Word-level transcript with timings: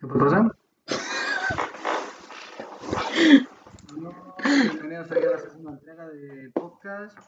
¿Qué 0.00 0.06
pasa? 0.06 0.48
No, 3.96 4.36
bienvenidos 4.44 5.10
aquí 5.10 5.24
a 5.24 5.30
la 5.30 5.38
segunda 5.38 5.72
entrega 5.72 6.08
del 6.08 6.52
podcast. 6.52 7.18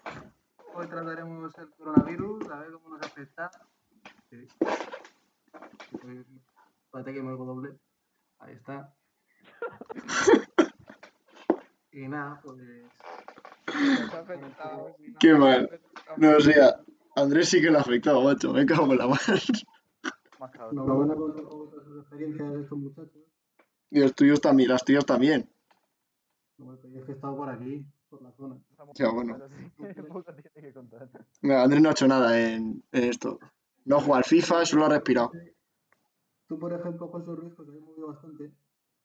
Hoy 0.74 0.86
trataremos 0.86 1.58
el 1.58 1.70
coronavirus, 1.70 2.48
a 2.48 2.60
ver 2.60 2.70
cómo 2.74 2.90
nos 2.90 3.04
afecta. 3.04 3.50
Sí. 4.30 4.46
Espérate 6.84 7.12
que 7.12 7.22
me 7.22 7.32
oigo 7.32 7.44
doble. 7.44 7.76
Ahí 8.38 8.54
está. 8.54 8.94
Y 11.90 12.06
nada, 12.06 12.40
pues. 12.44 12.56
Nos 13.66 14.14
ha 14.14 14.20
afectado, 14.20 14.94
sí, 14.96 15.14
Qué 15.18 15.34
mal. 15.34 15.80
No, 16.18 16.36
o 16.36 16.40
sea, 16.40 16.80
Andrés 17.16 17.48
sí 17.48 17.60
que 17.60 17.68
le 17.72 17.78
ha 17.78 17.80
afectado, 17.80 18.22
macho. 18.22 18.52
Me 18.52 18.64
cago 18.64 18.92
en 18.92 18.98
la 18.98 19.08
mano. 19.08 19.20
Más 20.40 20.50
cabrón. 20.52 20.86
Lo 20.86 20.94
bueno 20.94 21.14
con 21.16 21.32
con 21.34 21.84
sus 21.84 22.00
experiencias 22.00 22.52
de 22.54 22.62
estos 22.62 22.78
muchachos. 22.78 23.22
Y 23.90 24.00
los 24.00 24.14
tuyos 24.14 24.40
también, 24.40 24.70
las 24.70 24.82
tuyas 24.82 25.04
también. 25.04 25.50
Que 26.56 26.64
yo 26.64 26.98
es 27.00 27.04
que 27.04 27.12
he 27.12 27.14
estado 27.14 27.36
por 27.36 27.50
aquí, 27.50 27.84
por 28.08 28.22
la 28.22 28.32
zona. 28.32 28.58
Ya, 28.94 29.10
bueno. 29.10 29.38
Contar. 30.74 31.10
Mira, 31.42 31.62
Andrés 31.62 31.82
no 31.82 31.88
ha 31.90 31.92
hecho 31.92 32.08
nada 32.08 32.40
en, 32.40 32.82
en 32.90 33.04
esto. 33.04 33.38
No 33.84 34.00
juega 34.00 34.18
al 34.18 34.24
FIFA, 34.24 34.64
solo 34.64 34.86
ha 34.86 34.88
respirado. 34.88 35.30
Tú, 36.46 36.58
por 36.58 36.72
ejemplo, 36.72 37.08
José 37.08 37.32
Ruiz, 37.32 37.52
pues 37.54 37.68
habéis 37.68 37.84
movido 37.84 38.08
bastante. 38.08 38.50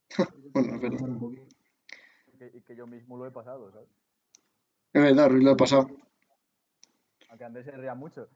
Bueno, 0.53 0.75
es 0.75 0.81
verdad. 0.81 1.01
Un 1.01 1.19
poquito. 1.19 1.55
Y 2.33 2.37
que, 2.37 2.51
y 2.53 2.61
que 2.61 2.75
yo 2.77 2.87
mismo 2.87 3.17
lo 3.17 3.25
he 3.25 3.31
pasado, 3.31 3.69
¿sabes? 3.73 3.89
Es 4.93 5.01
verdad, 5.01 5.29
Ruiz 5.29 5.43
lo 5.43 5.51
ha 5.51 5.57
pasado. 5.57 5.89
Aunque 7.29 7.43
Andrés 7.43 7.65
se 7.65 7.71
ría 7.71 7.93
mucho. 7.93 8.29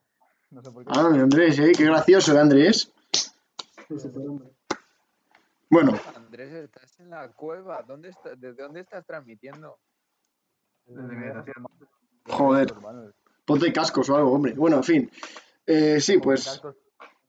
No 0.51 0.63
sé 0.63 0.71
por 0.71 0.83
qué. 0.83 0.91
Ah, 0.95 1.05
Andrés, 1.05 1.59
¿eh? 1.59 1.71
Qué 1.75 1.85
gracioso 1.85 2.31
el 2.31 2.39
Andrés. 2.39 2.91
Bueno, 5.69 5.93
Andrés, 6.15 6.51
estás 6.51 6.99
en 6.99 7.11
la 7.11 7.29
cueva. 7.29 7.83
¿Dónde 7.83 8.09
está, 8.09 8.35
¿Desde 8.35 8.63
dónde 8.63 8.81
estás 8.81 9.05
transmitiendo? 9.05 9.77
Desde. 10.85 11.53
Joder. 12.27 12.73
Ponte 13.45 13.73
cascos 13.73 14.09
o 14.09 14.15
algo, 14.15 14.31
hombre. 14.31 14.53
Bueno, 14.53 14.77
en 14.77 14.83
fin. 14.83 15.11
Eh, 15.65 15.99
sí, 15.99 16.17
pues. 16.17 16.61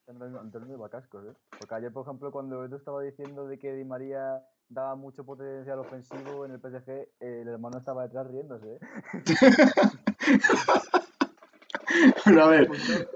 Antonio 0.06 0.69
lleva 0.69 0.89
cascos, 0.89 1.27
¿eh? 1.27 1.34
Porque 1.58 1.75
ayer, 1.75 1.92
por 1.92 2.05
ejemplo, 2.05 2.33
cuando 2.33 2.64
Edu 2.64 2.77
estaba 2.77 3.02
diciendo 3.02 3.47
de 3.47 3.58
que 3.58 3.75
Di 3.75 3.84
María 3.84 4.42
daba 4.69 4.97
mucho 4.97 5.25
potencial 5.25 5.78
ofensivo 5.78 6.45
en 6.45 6.52
el 6.52 6.61
PSG, 6.61 7.08
el 7.20 7.48
hermano 7.48 7.78
estaba 7.78 8.05
detrás 8.05 8.27
riéndose, 8.27 8.75
¿eh? 8.75 8.80
Bueno, 12.24 12.44
a 12.44 12.48
ver. 12.48 12.69
Pues 12.69 13.06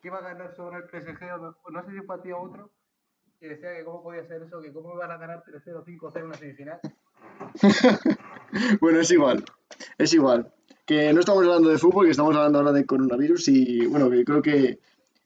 que 0.00 0.08
iba 0.08 0.18
a 0.18 0.22
ganar 0.22 0.54
sobre 0.54 0.78
el 0.78 0.84
PSG 0.84 1.22
o 1.34 1.70
no, 1.70 1.84
sé 1.84 1.92
si 1.92 2.00
fue 2.06 2.16
a 2.16 2.22
ti 2.22 2.32
o 2.32 2.40
otro. 2.40 2.70
Y 3.40 3.46
decía 3.46 3.74
que 3.74 3.84
cómo 3.84 4.02
podía 4.02 4.24
ser 4.24 4.42
eso, 4.42 4.60
que 4.60 4.72
cómo 4.72 4.94
iban 4.94 5.10
a 5.10 5.16
ganar 5.16 5.42
3-0, 5.44 5.84
5-0 5.84 6.16
en 6.16 6.24
una 6.24 6.34
semifinal. 6.34 6.80
Bueno, 8.82 9.00
es 9.00 9.10
igual. 9.10 9.42
Es 9.96 10.12
igual. 10.12 10.52
Que 10.84 11.10
no 11.14 11.20
estamos 11.20 11.42
hablando 11.42 11.70
de 11.70 11.78
fútbol, 11.78 12.04
que 12.04 12.10
estamos 12.10 12.36
hablando 12.36 12.58
ahora 12.58 12.72
de 12.72 12.84
coronavirus 12.84 13.48
y 13.48 13.86
bueno, 13.86 14.10
que 14.10 14.24
creo 14.26 14.42
que, 14.42 14.78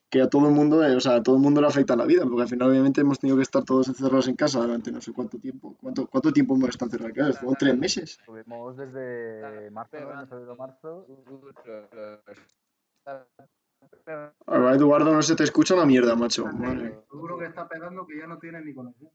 que 0.09 0.23
a 0.23 0.29
todo 0.29 0.49
el 0.49 0.55
mundo, 0.55 0.85
eh, 0.85 0.95
o 0.95 1.01
sea, 1.01 1.17
a 1.17 1.23
todo 1.23 1.37
el 1.37 1.43
mundo 1.43 1.61
le 1.61 1.67
afecta 1.67 1.97
la 1.97 2.05
vida, 2.05 2.25
porque 2.25 2.43
al 2.43 2.49
final 2.49 2.71
obviamente 2.71 3.01
hemos 3.01 3.19
tenido 3.19 3.37
que 3.37 3.43
estar 3.43 3.65
todos 3.65 3.89
encerrados 3.89 4.29
en 4.29 4.37
casa 4.37 4.61
durante 4.61 4.93
no 4.93 5.01
sé 5.01 5.12
cuánto 5.12 5.39
tiempo. 5.39 5.77
¿Cuánto, 5.81 6.07
cuánto 6.07 6.33
tiempo 6.33 6.55
hemos 6.55 6.71
estado 6.71 6.87
encerrados 6.87 7.17
en 7.17 7.25
casa? 7.25 7.41
¿Fueron 7.41 7.57
tres 7.59 7.77
meses? 7.79 8.19
Estuvimos 8.21 8.77
desde 8.77 9.71
marzo, 9.71 9.99
¿no? 10.01 10.27
Febrero, 10.27 10.57
marzo. 10.57 11.07
A 14.47 14.59
ver, 14.59 14.77
Eduardo, 14.77 15.12
no 15.12 15.23
se 15.23 15.34
te 15.34 15.45
escucha 15.45 15.75
una 15.75 15.87
mierda, 15.87 16.15
macho. 16.15 16.47
Madre. 16.47 17.01
Seguro 17.11 17.39
que 17.39 17.47
está 17.47 17.69
pegando 17.69 18.07
que 18.07 18.19
ya 18.19 18.27
no 18.27 18.39
tiene 18.39 18.61
ni 18.62 18.75
conexión. 18.75 19.11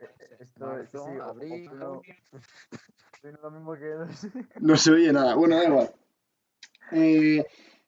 Eh, 0.00 0.08
Esto 0.40 0.78
es 0.78 0.90
sí, 0.90 0.98
abril, 0.98 1.68
opino 1.82 2.12
lo 3.42 3.50
mismo 3.50 3.74
que. 3.74 3.94
No 4.60 4.76
se 4.76 4.92
oye 4.92 5.12
nada. 5.12 5.34
Bueno, 5.34 5.56
da 5.56 5.64
igual. 5.64 5.94
Eh, 6.92 7.44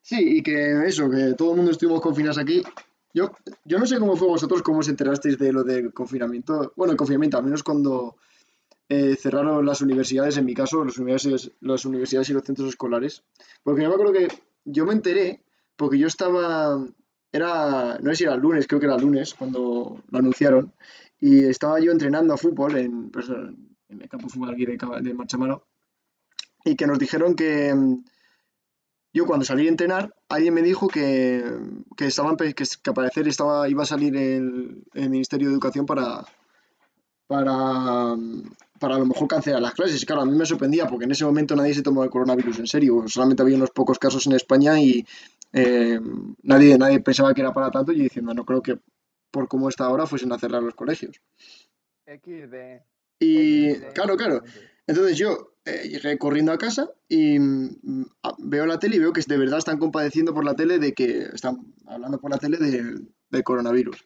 sí, 0.06 0.38
y 0.38 0.42
que 0.42 0.86
eso, 0.86 1.10
que 1.10 1.34
todo 1.34 1.50
el 1.50 1.56
mundo 1.56 1.72
estuvimos 1.72 2.00
confinados 2.00 2.38
aquí. 2.38 2.62
Yo, 3.12 3.32
yo 3.64 3.78
no 3.78 3.86
sé 3.86 3.98
cómo 3.98 4.16
fue 4.16 4.28
vosotros, 4.28 4.62
cómo 4.62 4.78
os 4.78 4.88
enterasteis 4.88 5.36
de 5.36 5.52
lo 5.52 5.64
del 5.64 5.92
confinamiento. 5.92 6.72
Bueno, 6.76 6.92
el 6.92 6.96
confinamiento, 6.96 7.38
al 7.38 7.44
menos 7.44 7.64
cuando 7.64 8.16
eh, 8.88 9.16
cerraron 9.16 9.66
las 9.66 9.80
universidades, 9.80 10.36
en 10.36 10.44
mi 10.44 10.54
caso, 10.54 10.84
las 10.84 10.98
universidades, 10.98 11.50
las 11.60 11.84
universidades 11.84 12.30
y 12.30 12.34
los 12.34 12.44
centros 12.44 12.68
escolares. 12.68 13.24
Porque 13.64 13.82
yo 13.82 13.88
me 13.88 13.94
acuerdo 13.94 14.12
que 14.12 14.28
yo 14.64 14.86
me 14.86 14.92
enteré, 14.92 15.42
porque 15.74 15.98
yo 15.98 16.06
estaba, 16.06 16.86
era, 17.32 17.98
no 18.00 18.10
sé 18.10 18.16
si 18.16 18.24
era 18.24 18.34
el 18.34 18.40
lunes, 18.40 18.68
creo 18.68 18.78
que 18.78 18.86
era 18.86 18.94
el 18.94 19.02
lunes, 19.02 19.34
cuando 19.34 20.02
lo 20.08 20.18
anunciaron, 20.18 20.72
y 21.18 21.44
estaba 21.46 21.80
yo 21.80 21.90
entrenando 21.90 22.32
a 22.34 22.36
fútbol 22.36 22.76
en, 22.76 23.10
pues, 23.10 23.28
en 23.28 24.02
el 24.02 24.08
campo 24.08 24.28
de 24.28 24.32
fútbol 24.32 24.50
aquí 24.50 24.66
de, 24.66 24.76
de 24.76 25.58
y 26.64 26.74
que 26.76 26.86
nos 26.86 26.98
dijeron 26.98 27.34
que 27.34 27.72
yo 29.16 29.24
cuando 29.24 29.46
salí 29.46 29.66
a 29.66 29.70
entrenar, 29.70 30.14
alguien 30.28 30.52
me 30.52 30.60
dijo 30.60 30.88
que, 30.88 31.42
que 31.96 32.04
estaban 32.04 32.36
que, 32.36 32.52
que 32.52 32.64
al 32.90 32.94
parecer 32.94 33.26
estaba, 33.26 33.66
iba 33.66 33.82
a 33.82 33.86
salir 33.86 34.14
el, 34.14 34.84
el 34.92 35.08
Ministerio 35.08 35.48
de 35.48 35.54
Educación 35.54 35.86
para, 35.86 36.22
para, 37.26 38.14
para 38.78 38.96
a 38.96 38.98
lo 38.98 39.06
mejor 39.06 39.26
cancelar 39.26 39.62
las 39.62 39.72
clases. 39.72 40.02
Y 40.02 40.04
claro, 40.04 40.20
a 40.20 40.26
mí 40.26 40.36
me 40.36 40.44
sorprendía 40.44 40.86
porque 40.86 41.06
en 41.06 41.12
ese 41.12 41.24
momento 41.24 41.56
nadie 41.56 41.72
se 41.72 41.82
tomó 41.82 42.04
el 42.04 42.10
coronavirus 42.10 42.58
en 42.58 42.66
serio. 42.66 43.04
Solamente 43.06 43.42
había 43.42 43.56
unos 43.56 43.70
pocos 43.70 43.98
casos 43.98 44.26
en 44.26 44.34
España 44.34 44.78
y 44.78 45.06
eh, 45.54 45.98
nadie, 46.42 46.76
nadie 46.76 47.00
pensaba 47.00 47.32
que 47.32 47.40
era 47.40 47.54
para 47.54 47.70
tanto. 47.70 47.92
Y 47.92 48.02
diciendo, 48.02 48.34
no 48.34 48.44
creo 48.44 48.60
que 48.60 48.78
por 49.30 49.48
cómo 49.48 49.70
está 49.70 49.86
ahora 49.86 50.06
fuesen 50.06 50.30
a 50.32 50.38
cerrar 50.38 50.62
los 50.62 50.74
colegios. 50.74 51.22
XD. 52.04 52.82
Y 53.20 53.76
claro, 53.94 54.14
claro. 54.18 54.42
Entonces 54.86 55.18
yo 55.18 55.52
eh, 55.64 55.88
llegué 55.88 56.16
corriendo 56.18 56.52
a 56.52 56.58
casa 56.58 56.90
y 57.08 57.38
mm, 57.38 58.06
veo 58.38 58.66
la 58.66 58.78
tele 58.78 58.96
y 58.96 59.00
veo 59.00 59.12
que 59.12 59.22
de 59.26 59.36
verdad 59.36 59.58
están 59.58 59.78
compadeciendo 59.78 60.32
por 60.32 60.44
la 60.44 60.54
tele 60.54 60.78
de 60.78 60.92
que 60.92 61.22
están 61.32 61.74
hablando 61.86 62.18
por 62.18 62.30
la 62.30 62.38
tele 62.38 62.58
del, 62.58 63.08
del 63.30 63.42
coronavirus. 63.44 64.04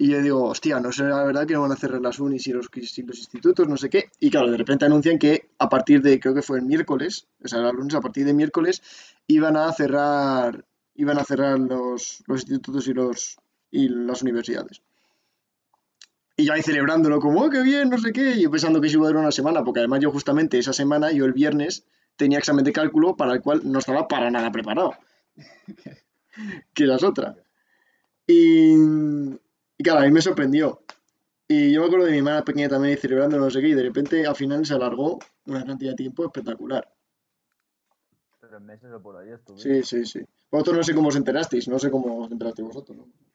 Y 0.00 0.10
yo 0.10 0.22
digo, 0.22 0.44
hostia, 0.44 0.78
no 0.78 0.92
sé 0.92 1.02
la 1.04 1.24
verdad 1.24 1.44
que 1.44 1.54
no 1.54 1.62
van 1.62 1.72
a 1.72 1.76
cerrar 1.76 2.00
las 2.00 2.20
unis 2.20 2.46
y 2.46 2.52
los, 2.52 2.68
los 2.72 3.18
institutos, 3.18 3.68
no 3.68 3.76
sé 3.76 3.90
qué. 3.90 4.10
Y 4.20 4.30
claro, 4.30 4.48
de 4.48 4.56
repente 4.56 4.84
anuncian 4.84 5.18
que 5.18 5.50
a 5.58 5.68
partir 5.68 6.02
de, 6.02 6.20
creo 6.20 6.34
que 6.34 6.42
fue 6.42 6.58
el 6.58 6.64
miércoles, 6.64 7.26
o 7.44 7.48
sea, 7.48 7.68
el 7.68 7.74
lunes, 7.74 7.96
a 7.96 8.00
partir 8.00 8.24
de 8.24 8.32
miércoles, 8.32 8.80
iban 9.26 9.56
a 9.56 9.72
cerrar, 9.72 10.64
iban 10.94 11.18
a 11.18 11.24
cerrar 11.24 11.58
los, 11.58 12.22
los 12.28 12.42
institutos 12.42 12.86
y, 12.86 12.94
los, 12.94 13.38
y 13.72 13.88
las 13.88 14.22
universidades. 14.22 14.82
Y 16.40 16.44
yo 16.44 16.52
ahí 16.52 16.62
celebrándolo 16.62 17.18
como, 17.18 17.42
oh, 17.42 17.50
qué 17.50 17.62
bien, 17.62 17.90
no 17.90 17.98
sé 17.98 18.12
qué, 18.12 18.30
y 18.36 18.42
yo 18.42 18.50
pensando 18.50 18.80
que 18.80 18.88
se 18.88 18.94
iba 18.94 19.06
a 19.06 19.08
durar 19.08 19.22
una 19.22 19.32
semana, 19.32 19.64
porque 19.64 19.80
además 19.80 19.98
yo 19.98 20.12
justamente 20.12 20.56
esa 20.56 20.72
semana, 20.72 21.10
yo 21.10 21.24
el 21.24 21.32
viernes, 21.32 21.84
tenía 22.14 22.38
examen 22.38 22.64
de 22.64 22.72
cálculo 22.72 23.16
para 23.16 23.32
el 23.32 23.40
cual 23.40 23.62
no 23.64 23.80
estaba 23.80 24.06
para 24.06 24.30
nada 24.30 24.52
preparado. 24.52 24.94
que 26.74 26.84
esa 26.84 26.94
es 26.94 27.02
otra. 27.02 27.34
Y, 28.24 28.72
y 28.72 29.82
claro, 29.82 29.98
a 29.98 30.04
mí 30.04 30.12
me 30.12 30.22
sorprendió. 30.22 30.84
Y 31.48 31.72
yo 31.72 31.80
me 31.80 31.86
acuerdo 31.88 32.06
de 32.06 32.12
mi 32.12 32.18
hermana 32.18 32.44
pequeña 32.44 32.68
también 32.68 32.94
ahí 32.94 33.00
celebrando 33.00 33.36
no 33.36 33.50
sé 33.50 33.60
qué, 33.60 33.70
y 33.70 33.74
de 33.74 33.82
repente 33.82 34.24
al 34.24 34.36
final 34.36 34.64
se 34.64 34.74
alargó 34.74 35.18
una 35.46 35.64
cantidad 35.64 35.90
de 35.90 35.96
tiempo 35.96 36.24
espectacular. 36.24 36.88
Tres 38.38 38.60
meses 38.60 38.92
o 38.92 39.02
por 39.02 39.16
ahí 39.16 39.30
estuve. 39.30 39.58
Sí, 39.58 39.82
sí, 39.82 40.06
sí. 40.06 40.20
Vosotros 40.52 40.76
no 40.76 40.82
sé 40.84 40.94
cómo 40.94 41.08
os 41.08 41.16
enterasteis, 41.16 41.66
no 41.66 41.80
sé 41.80 41.90
cómo 41.90 42.22
os 42.22 42.30
enterasteis 42.30 42.68
vosotros. 42.68 42.96
¿no? 42.96 43.27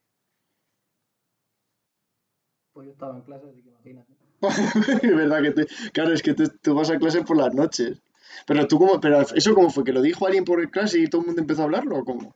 Pues 2.73 2.87
yo 2.87 2.93
estaba 2.93 3.15
en 3.17 3.21
clase, 3.21 3.45
así 3.49 3.61
que 3.61 3.69
imagínate. 3.69 4.13
Es 5.07 5.15
verdad 5.15 5.41
que 5.41 5.51
te, 5.51 5.67
claro, 5.91 6.13
es 6.13 6.21
que 6.21 6.33
te- 6.33 6.49
tú 6.49 6.73
vas 6.75 6.89
a 6.89 6.97
clase 6.97 7.21
por 7.23 7.37
las 7.37 7.53
noches. 7.53 8.01
Pero 8.47 8.67
tú 8.67 8.77
cómo, 8.79 8.99
pero 8.99 9.21
eso 9.21 9.53
cómo 9.53 9.69
fue, 9.69 9.83
que 9.83 9.93
lo 9.93 10.01
dijo 10.01 10.25
alguien 10.25 10.43
por 10.43 10.69
clase 10.71 10.99
y 10.99 11.07
todo 11.07 11.21
el 11.21 11.27
mundo 11.27 11.41
empezó 11.41 11.61
a 11.61 11.65
hablarlo 11.65 11.99
o 11.99 12.03
cómo? 12.03 12.35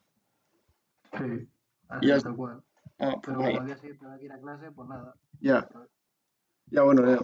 Sí. 1.17 1.49
Así 1.89 2.23
tal 2.23 2.35
cual. 2.35 2.63
Ah, 2.99 3.11
pues 3.21 3.37
Pero 3.37 3.37
como 3.37 3.75
siguiente 3.75 4.05
hay 4.05 4.19
que 4.19 4.25
ir 4.25 4.31
a 4.31 4.39
clase, 4.39 4.71
pues 4.71 4.87
nada. 4.89 5.15
ya, 5.39 5.67
ya 6.67 6.81
bueno, 6.83 7.05
ya. 7.09 7.19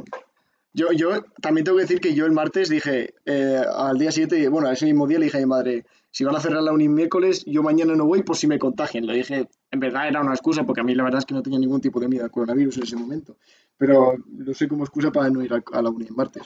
Yo, 0.74 0.92
yo 0.92 1.24
también 1.40 1.66
tengo 1.66 1.78
que 1.78 1.84
decir 1.84 2.00
que 2.00 2.16
yo 2.16 2.25
el 2.25 2.31
martes 2.31 2.68
dije, 2.68 3.14
eh, 3.25 3.62
al 3.75 3.98
día 4.00 4.12
siguiente, 4.12 4.50
bueno, 4.50 4.72
ese 4.72 4.86
mismo 4.86 5.06
día 5.08 5.20
le 5.20 5.25
dije 5.25 5.38
a 5.38 5.42
mi 5.42 5.46
madre, 5.46 5.86
si 6.10 6.24
van 6.24 6.36
a 6.36 6.40
cerrar 6.40 6.64
la 6.64 6.72
uni 6.72 6.90
miércoles, 6.90 7.44
yo 7.46 7.62
mañana 7.62 7.96
no 7.96 8.06
voy 8.06 8.24
por 8.24 8.36
si 8.36 8.48
me 8.48 8.58
contagian. 8.58 9.06
Le 9.06 9.14
dije, 9.14 9.48
en 9.72 9.80
verdad 9.80 10.08
era 10.08 10.22
una 10.22 10.34
excusa, 10.34 10.64
porque 10.64 10.81
a 10.81 10.84
mí 10.84 10.96
la 10.96 11.04
verdad 11.04 11.20
es 11.20 11.25
que 11.25 11.36
no 11.36 11.44
tenía 11.44 11.60
ningún 11.60 11.81
tipo 11.81 12.00
de 12.00 12.08
miedo 12.08 12.24
al 12.24 12.31
coronavirus 12.31 12.78
en 12.78 12.84
ese 12.84 12.96
momento. 12.96 13.38
Pero 13.78 14.16
lo 14.38 14.52
usé 14.52 14.68
como 14.68 14.84
excusa 14.84 15.12
para 15.12 15.30
no 15.30 15.44
ir 15.44 15.54
a, 15.54 15.64
a 15.74 15.81
la 15.81 15.90
uni 15.90 16.06
el 16.06 16.16
martes. 16.16 16.44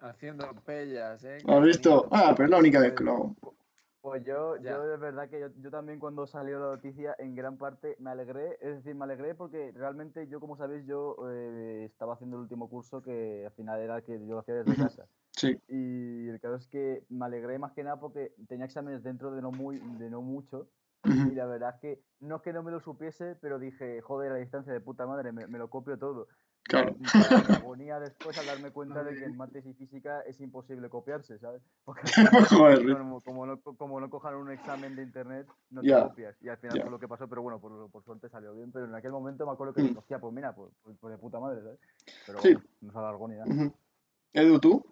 Haciendo 0.00 0.46
pellas, 0.66 1.24
¿eh? 1.24 1.38
¿Has 1.46 1.62
visto? 1.62 2.08
Ah, 2.10 2.34
pero 2.36 2.44
es 2.44 2.50
la 2.50 2.58
única 2.58 2.78
vez 2.80 2.92
que 2.92 3.04
lo 3.04 3.12
hago. 3.12 3.36
Pues 4.04 4.22
yo, 4.22 4.56
Ya. 4.58 4.72
yo 4.72 4.82
de 4.86 4.98
verdad 4.98 5.30
que 5.30 5.40
yo, 5.40 5.46
yo 5.62 5.70
también 5.70 5.98
cuando 5.98 6.26
salió 6.26 6.58
la 6.58 6.76
noticia 6.76 7.16
en 7.18 7.34
gran 7.34 7.56
parte 7.56 7.96
me 7.98 8.10
alegré, 8.10 8.58
es 8.60 8.76
decir, 8.76 8.94
me 8.94 9.04
alegré 9.04 9.34
porque 9.34 9.72
realmente 9.74 10.28
yo, 10.28 10.40
como 10.40 10.58
sabéis, 10.58 10.84
yo 10.84 11.16
eh, 11.30 11.86
estaba 11.86 12.12
haciendo 12.12 12.36
el 12.36 12.42
último 12.42 12.68
curso 12.68 13.00
que 13.00 13.46
al 13.46 13.52
final 13.52 13.80
era 13.80 13.96
el 13.96 14.02
que 14.02 14.12
yo 14.20 14.26
lo 14.34 14.40
hacía 14.40 14.56
desde 14.56 14.76
casa. 14.76 15.06
Sí, 15.30 15.58
Y 15.68 16.28
el 16.28 16.38
caso 16.38 16.56
es 16.56 16.68
que 16.68 17.02
me 17.08 17.24
alegré 17.24 17.58
más 17.58 17.72
que 17.72 17.82
nada 17.82 17.98
porque 17.98 18.34
tenía 18.46 18.66
exámenes 18.66 19.02
dentro 19.02 19.30
de 19.30 19.40
no, 19.40 19.50
muy, 19.50 19.78
de 19.78 20.10
no 20.10 20.20
mucho. 20.20 20.68
Y 21.04 21.34
la 21.34 21.46
verdad 21.46 21.74
es 21.74 21.80
que 21.80 22.02
no 22.20 22.36
es 22.36 22.42
que 22.42 22.52
no 22.52 22.62
me 22.62 22.70
lo 22.70 22.80
supiese, 22.80 23.36
pero 23.40 23.58
dije, 23.58 24.00
joder, 24.00 24.32
a 24.32 24.36
distancia 24.36 24.72
de 24.72 24.80
puta 24.80 25.06
madre, 25.06 25.32
me, 25.32 25.46
me 25.46 25.58
lo 25.58 25.68
copio 25.68 25.98
todo. 25.98 26.28
Claro. 26.66 26.96
Y 26.98 27.02
mi 27.02 27.54
agonía 27.54 28.00
después 28.00 28.38
al 28.38 28.46
darme 28.46 28.70
cuenta 28.70 29.04
de 29.04 29.18
que 29.18 29.24
en 29.26 29.36
mates 29.36 29.66
y 29.66 29.74
física 29.74 30.22
es 30.22 30.40
imposible 30.40 30.88
copiarse, 30.88 31.38
¿sabes? 31.38 31.60
Porque 31.84 32.02
como, 32.98 33.20
como 33.20 33.46
no, 33.46 33.60
como 33.60 34.00
no 34.00 34.08
cojan 34.08 34.34
un 34.36 34.50
examen 34.50 34.96
de 34.96 35.02
internet, 35.02 35.46
no 35.70 35.82
te 35.82 35.92
copias. 35.92 36.36
Y 36.40 36.48
al 36.48 36.56
final 36.56 36.78
ya. 36.78 36.82
fue 36.82 36.90
lo 36.90 36.98
que 36.98 37.06
pasó, 37.08 37.28
pero 37.28 37.42
bueno, 37.42 37.60
por, 37.60 37.90
por 37.90 38.02
suerte 38.02 38.30
salió 38.30 38.54
bien. 38.54 38.72
Pero 38.72 38.86
en 38.86 38.94
aquel 38.94 39.12
momento 39.12 39.44
me 39.46 39.52
acuerdo 39.52 39.74
que 39.74 39.82
Mm. 39.82 39.98
hostia, 39.98 40.18
pues 40.18 40.32
mira, 40.32 40.54
pues, 40.54 40.72
pues- 40.82 40.96
pues 40.98 41.12
de 41.12 41.18
puta 41.18 41.38
madre, 41.38 41.60
¿sabes? 41.62 41.78
Pero 42.26 42.40
Sí. 42.40 42.54
bueno, 42.54 42.68
no 42.80 42.92
se 42.92 42.98
alargó 42.98 43.28
ni 43.28 43.36
nada. 43.36 43.52
Ujú. 43.52 43.74
Edu, 44.32 44.58
¿tú? 44.58 44.84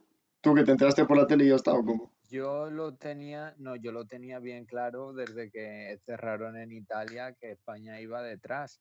¿Tú 0.42 0.54
que 0.54 0.64
te 0.64 0.72
enteraste 0.72 1.04
por 1.06 1.16
la 1.16 1.26
tele 1.26 1.44
y 1.44 1.48
ya 1.48 1.54
está 1.56 1.72
o 1.72 1.82
cómo? 1.84 2.10
Yo 2.32 2.70
lo 2.70 2.94
tenía, 2.94 3.54
no, 3.58 3.76
yo 3.76 3.92
lo 3.92 4.06
tenía 4.06 4.38
bien 4.38 4.64
claro 4.64 5.12
desde 5.12 5.50
que 5.50 5.98
cerraron 6.06 6.56
en 6.56 6.72
Italia 6.72 7.34
que 7.34 7.50
España 7.50 8.00
iba 8.00 8.22
detrás. 8.22 8.80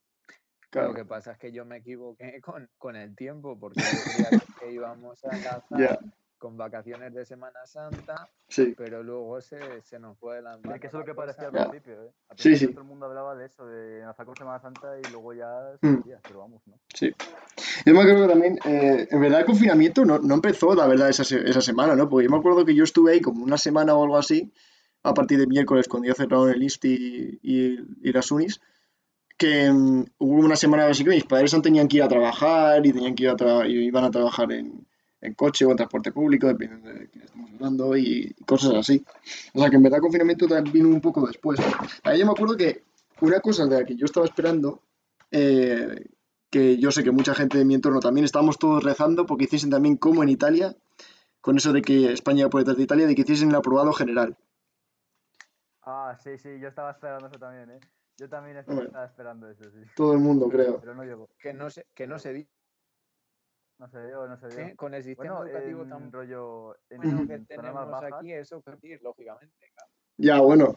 Claro. 0.70 0.88
Lo 0.88 0.94
que 0.94 1.04
pasa 1.04 1.34
es 1.34 1.38
que 1.38 1.52
yo 1.52 1.66
me 1.66 1.80
equivoqué 1.80 2.40
con, 2.42 2.70
con 2.78 2.96
el 2.96 3.14
tiempo, 3.14 3.60
porque 3.60 3.82
yo 3.82 3.88
creía 4.30 4.42
que 4.58 4.72
íbamos 4.72 5.22
a 5.26 5.38
Ya, 5.78 6.00
con 6.42 6.58
vacaciones 6.58 7.14
de 7.14 7.24
Semana 7.24 7.60
Santa, 7.66 8.28
sí. 8.50 8.74
pero 8.76 9.04
luego 9.04 9.40
se, 9.42 9.82
se 9.84 10.00
nos 10.00 10.18
fue 10.18 10.38
de 10.38 10.42
las 10.42 10.58
Es 10.66 10.80
que 10.82 10.88
eso 10.88 10.98
es 10.98 11.02
lo 11.02 11.06
que 11.06 11.14
parecía 11.14 11.46
al 11.50 11.52
principio, 11.52 11.94
¿eh? 12.04 12.12
Al 12.30 12.38
Sí, 12.38 12.44
principio 12.50 12.68
sí. 12.70 12.74
todo 12.74 12.82
el 12.82 12.88
mundo 12.88 13.06
hablaba 13.06 13.36
de 13.36 13.46
eso, 13.46 13.66
de 13.68 14.00
enlazar 14.00 14.26
con 14.26 14.36
Semana 14.36 14.60
Santa 14.60 15.00
y 15.00 15.04
luego 15.12 15.34
ya 15.34 15.78
se 15.80 15.88
Mm. 15.88 16.00
hacía, 16.00 16.20
pero 16.28 16.40
vamos, 16.40 16.62
¿no? 16.66 16.74
Sí. 16.96 17.14
Yo 17.86 17.94
me 17.94 18.00
acuerdo 18.02 18.24
que 18.28 18.34
también, 18.34 18.60
eh, 18.66 19.08
en 19.12 19.22
verdad 19.22 19.42
el 19.42 19.46
confinamiento 19.46 20.04
no, 20.04 20.18
no 20.18 20.34
empezó, 20.34 20.74
la 20.74 20.88
verdad, 20.88 21.10
esa, 21.10 21.22
esa 21.24 21.62
semana, 21.62 21.96
¿no? 21.96 22.10
Porque 22.10 22.26
yo 22.26 22.32
me 22.32 22.38
acuerdo 22.38 22.66
que 22.66 22.74
yo 22.74 22.84
estuve 22.84 23.12
ahí 23.14 23.22
como 23.22 23.44
una 23.44 23.58
semana 23.60 23.96
o 23.96 24.04
algo 24.04 24.18
así, 24.18 24.52
a 25.04 25.14
partir 25.14 25.38
de 25.40 25.46
miércoles, 25.48 25.88
cuando 25.88 26.08
ya 26.08 26.16
cerraron 26.16 26.50
el 26.50 26.64
IST 26.64 26.86
y, 26.86 27.40
y, 27.44 27.80
y 28.02 28.12
las 28.12 28.32
unis, 28.32 28.60
que 29.38 29.72
mm, 29.72 30.06
hubo 30.20 30.40
una 30.46 30.56
semana 30.56 30.88
así 30.88 31.04
que 31.04 31.12
mis 31.12 31.24
padres 31.24 31.56
tenían 31.62 31.88
que 31.88 31.98
ir 31.98 32.04
a 32.04 32.08
trabajar 32.08 32.86
y 32.86 32.92
tenían 32.94 33.16
que 33.16 33.24
ir 33.24 33.30
a 33.30 33.36
tra- 33.36 33.70
y 33.70 33.86
iban 33.86 34.04
a 34.04 34.12
trabajar 34.12 34.52
en, 34.52 34.86
en 35.22 35.34
coche 35.36 35.66
o 35.66 35.72
en 35.72 35.78
transporte 35.78 36.12
público, 36.12 36.48
dependiendo 36.48 36.90
de 36.90 37.08
quién 37.10 37.24
estamos 37.24 37.52
hablando, 37.54 37.96
y 37.96 38.34
cosas 38.46 38.74
así. 38.74 39.06
O 39.54 39.60
sea 39.60 39.70
que 39.70 39.76
en 39.76 39.84
verdad 39.84 39.98
el 39.98 40.02
confinamiento 40.02 40.48
también 40.48 40.74
vino 40.74 40.90
un 40.90 41.02
poco 41.02 41.26
después. 41.26 41.60
Ahí 42.04 42.20
yo 42.20 42.26
me 42.26 42.32
acuerdo 42.32 42.58
que 42.58 42.84
una 43.22 43.40
cosa 43.40 43.66
de 43.66 43.80
la 43.80 43.86
que 43.86 43.96
yo 43.96 44.06
estaba 44.06 44.26
esperando, 44.26 44.82
eh, 45.30 46.08
que 46.50 46.78
yo 46.78 46.92
sé 46.92 47.04
que 47.04 47.12
mucha 47.12 47.36
gente 47.36 47.58
de 47.58 47.66
mi 47.66 47.76
entorno 47.76 48.00
también 48.00 48.26
estábamos 48.26 48.58
todos 48.58 48.84
rezando 48.84 49.26
porque 49.26 49.46
hiciesen 49.46 49.70
también 49.70 49.96
como 49.96 50.24
en 50.24 50.30
Italia, 50.30 50.76
con 51.40 51.58
eso 51.58 51.72
de 51.72 51.82
que 51.82 52.12
España 52.12 52.50
por 52.50 52.62
detrás 52.62 52.78
de 52.78 52.84
Italia, 52.84 53.08
de 53.08 53.16
que 53.16 53.22
hiciesen 53.22 53.50
el 53.50 53.56
aprobado 53.56 53.94
general. 53.94 54.38
Ah, 55.84 56.18
sí, 56.22 56.38
sí, 56.38 56.60
yo 56.60 56.68
estaba 56.68 56.92
esperando 56.92 57.28
eso 57.28 57.40
también, 57.40 57.70
¿eh? 57.72 57.80
Yo 58.18 58.30
también 58.30 58.58
estaba, 58.58 59.06
esperando 59.06 59.50
eso, 59.50 59.64
sí. 59.72 59.80
Todo 59.96 60.14
el 60.14 60.20
mundo, 60.20 60.48
creo. 60.50 60.80
Pero 60.80 60.94
no 60.94 61.04
llegó. 61.04 61.30
Que 61.40 61.54
no 61.54 61.70
se, 61.70 61.88
que 61.96 62.06
no 62.06 62.20
se 62.20 62.34
dice 62.34 62.61
No 63.82 63.90
se 63.90 64.06
dio, 64.06 64.28
no 64.28 64.38
se 64.38 64.48
dio. 64.50 64.76
con 64.76 64.94
el 64.94 65.04
sistema 65.04 65.38
Bueno, 65.40 65.50
educativo 65.50 65.82
en 65.82 65.90
tan 65.90 66.12
rollo 66.12 66.76
en, 66.92 67.02
bueno 67.02 67.16
Ujú. 67.16 67.28
que 67.28 67.40
tenemos 67.48 67.90
bajas, 67.90 68.14
aquí, 68.14 68.32
eso 68.32 68.62
que 68.62 69.00
lógicamente. 69.02 69.56
claro. 69.74 69.92
Ya, 70.18 70.40
bueno. 70.40 70.76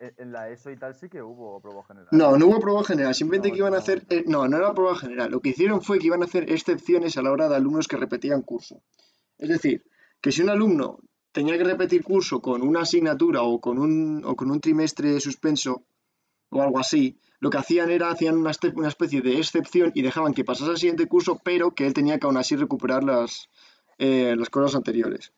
en, 0.00 0.32
la 0.32 0.50
ESO 0.50 0.72
y 0.72 0.76
tal 0.76 0.96
sí 0.96 1.08
que 1.08 1.22
hubo 1.22 1.60
prueba 1.60 1.84
general. 1.84 2.08
No, 2.10 2.36
no 2.36 2.46
hubo 2.48 2.56
aprobado 2.56 2.82
general, 2.84 3.14
simplemente 3.14 3.50
No, 3.50 3.54
que 3.54 3.58
iban 3.60 3.74
a 3.74 3.78
hacer... 3.78 4.02
no. 4.10 4.16
eh, 4.16 4.24
no, 4.26 4.48
no 4.48 4.56
era 4.56 4.68
aprobado 4.70 4.96
general. 4.96 5.30
Lo 5.30 5.40
que 5.40 5.50
hicieron 5.50 5.80
fue 5.80 6.00
que 6.00 6.08
iban 6.08 6.22
a 6.22 6.24
hacer 6.24 6.50
excepciones 6.50 7.16
a 7.18 7.22
la 7.22 7.30
hora 7.30 7.48
de 7.48 7.54
alumnos 7.54 7.86
que 7.86 7.96
repetían 7.96 8.42
curso. 8.42 8.82
Es 9.38 9.48
decir, 9.48 9.84
que 10.20 10.32
si 10.32 10.42
un 10.42 10.50
alumno 10.50 10.98
tenía 11.30 11.56
que 11.56 11.62
repetir 11.62 12.02
curso 12.02 12.42
con 12.42 12.62
una 12.62 12.80
asignatura 12.80 13.42
o 13.42 13.60
con 13.60 13.78
un, 13.78 14.24
o 14.24 14.34
con 14.34 14.50
un 14.50 14.60
trimestre 14.60 15.20
suspenso 15.20 15.86
o 16.50 16.62
algo 16.62 16.80
así, 16.80 17.16
lo 17.40 17.50
que 17.50 17.58
hacían 17.58 17.90
era 17.90 18.10
hacían 18.10 18.36
una, 18.36 18.50
este- 18.50 18.72
una 18.74 18.88
especie 18.88 19.20
de 19.22 19.38
excepción 19.38 19.92
y 19.94 20.02
dejaban 20.02 20.34
que 20.34 20.44
pasase 20.44 20.70
al 20.70 20.78
siguiente 20.78 21.06
curso, 21.06 21.40
pero 21.44 21.72
que 21.72 21.86
él 21.86 21.94
tenía 21.94 22.18
que 22.18 22.26
aún 22.26 22.36
así 22.36 22.56
recuperar 22.56 23.04
las, 23.04 23.48
eh, 23.98 24.34
las 24.36 24.50
cosas 24.50 24.74
anteriores. 24.74 25.32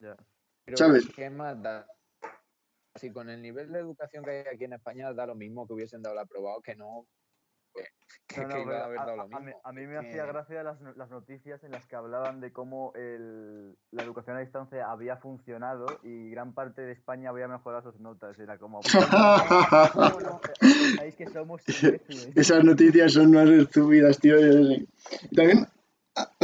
Ya. 0.00 0.16
Pero 0.64 0.76
¿Sabes? 0.76 1.06
¿qué 1.14 1.30
más 1.30 1.62
da? 1.62 1.86
Si 2.96 3.10
con 3.12 3.28
el 3.28 3.42
nivel 3.42 3.70
de 3.72 3.78
educación 3.78 4.24
que 4.24 4.30
hay 4.30 4.54
aquí 4.54 4.64
en 4.64 4.72
España 4.72 5.12
da 5.12 5.26
lo 5.26 5.34
mismo 5.34 5.66
que 5.66 5.74
hubiesen 5.74 6.02
dado 6.02 6.14
el 6.14 6.20
aprobado, 6.20 6.60
que 6.62 6.74
no, 6.74 7.06
que, 7.76 7.84
que- 8.34 8.40
No, 8.42 8.48
no, 8.48 8.54
que 8.54 8.62
iba 8.62 8.70
pero 8.72 8.82
a 8.82 8.84
haber 8.86 8.98
a, 8.98 9.04
dado 9.06 9.16
lo 9.16 9.22
a- 9.22 9.24
a 9.24 9.28
mí, 9.40 9.46
mismo. 9.46 9.60
a 9.64 9.72
mí 9.72 9.82
Es 9.82 9.88
me 9.88 9.96
hacía 9.98 10.26
gracia 10.26 10.62
las, 10.62 10.80
no- 10.80 10.92
las 10.94 11.10
noticias 11.10 11.62
en 11.64 11.70
las 11.72 11.86
que 11.86 11.96
hablaban 11.96 12.40
de 12.40 12.52
cómo 12.52 12.92
el, 12.94 13.76
la 13.92 14.02
educación 14.02 14.36
a 14.36 14.40
distancia 14.40 14.90
había 14.90 15.16
funcionado 15.18 15.86
y 16.02 16.30
gran 16.30 16.52
parte 16.54 16.82
de 16.82 16.92
España 16.92 17.30
había 17.30 17.46
mejorado 17.48 17.90
sus 17.92 18.00
notas. 18.00 18.38
Era 18.38 18.58
como, 18.58 18.80
país 20.98 21.14
que 21.16 21.26
somos. 21.28 21.62
Esas 22.34 22.64
noticias 22.64 23.12
son 23.12 23.30
más 23.32 23.48
estúpidas, 23.48 24.18
tío. 24.18 24.36
También, 25.34 25.66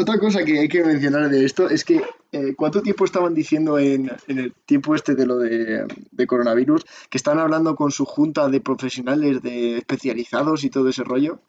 otra 0.03 0.19
cosa 0.19 0.45
que 0.45 0.59
hay 0.59 0.69
que 0.69 0.85
mencionar 0.85 1.29
de 1.29 1.45
esto 1.45 1.69
es 1.69 1.85
que 1.85 2.03
eh, 2.33 2.55
¿cuánto 2.57 2.83
tiempo 2.83 3.05
estaban 3.05 3.35
diciendo 3.35 3.79
en, 3.79 4.11
el 4.29 4.53
tiempo 4.67 4.95
este 4.95 5.15
de 5.15 5.27
lo 5.27 5.39
de, 5.39 5.87
de 6.11 6.27
coronavirus? 6.27 6.85
Que 7.09 7.19
estaban 7.19 7.41
hablando 7.41 7.75
con 7.75 7.91
su 7.91 8.05
junta 8.05 8.49
de 8.49 8.61
profesionales 8.61 9.43
de 9.43 9.79
especializados 9.79 10.65
y 10.65 10.71
todo 10.71 10.89
ese 10.89 11.05
rollo. 11.05 11.41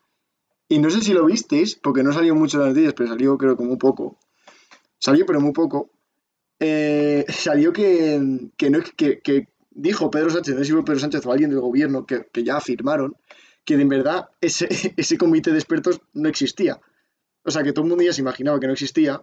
Y 0.69 0.79
no 0.79 0.89
sé 0.89 1.01
si 1.01 1.13
lo 1.13 1.25
visteis, 1.25 1.75
porque 1.75 2.03
no 2.03 2.13
salió 2.13 2.35
mucho 2.35 2.57
en 2.57 2.61
las 2.61 2.69
noticias, 2.69 2.93
pero 2.93 3.09
salió 3.09 3.37
creo 3.37 3.55
como 3.57 3.71
un 3.71 3.77
poco. 3.77 4.17
Salió, 4.97 5.25
pero 5.25 5.41
muy 5.41 5.51
poco. 5.51 5.89
Eh, 6.59 7.25
salió 7.29 7.73
que, 7.73 8.49
que, 8.57 8.69
no, 8.69 8.79
que, 8.95 9.19
que 9.19 9.49
dijo 9.71 10.09
Pedro 10.09 10.29
Sánchez, 10.29 10.55
no 10.55 10.59
sé 10.59 10.65
si 10.65 10.71
fue 10.71 10.85
Pedro 10.85 10.99
Sánchez 10.99 11.25
o 11.25 11.31
alguien 11.31 11.49
del 11.49 11.59
gobierno, 11.59 12.05
que, 12.05 12.25
ya 12.43 12.57
afirmaron 12.57 13.15
que 13.65 13.75
en 13.75 13.87
verdad 13.87 14.29
ese, 14.41 14.67
ese 14.97 15.17
comité 15.17 15.51
de 15.51 15.57
expertos 15.57 16.01
no 16.13 16.29
existía. 16.29 16.79
O 17.43 17.51
sea, 17.51 17.63
que 17.63 17.73
todo 17.73 17.83
el 17.83 17.89
mundo 17.89 18.03
ya 18.03 18.13
se 18.13 18.21
imaginaba 18.21 18.59
que 18.59 18.67
no 18.67 18.73
existía, 18.73 19.21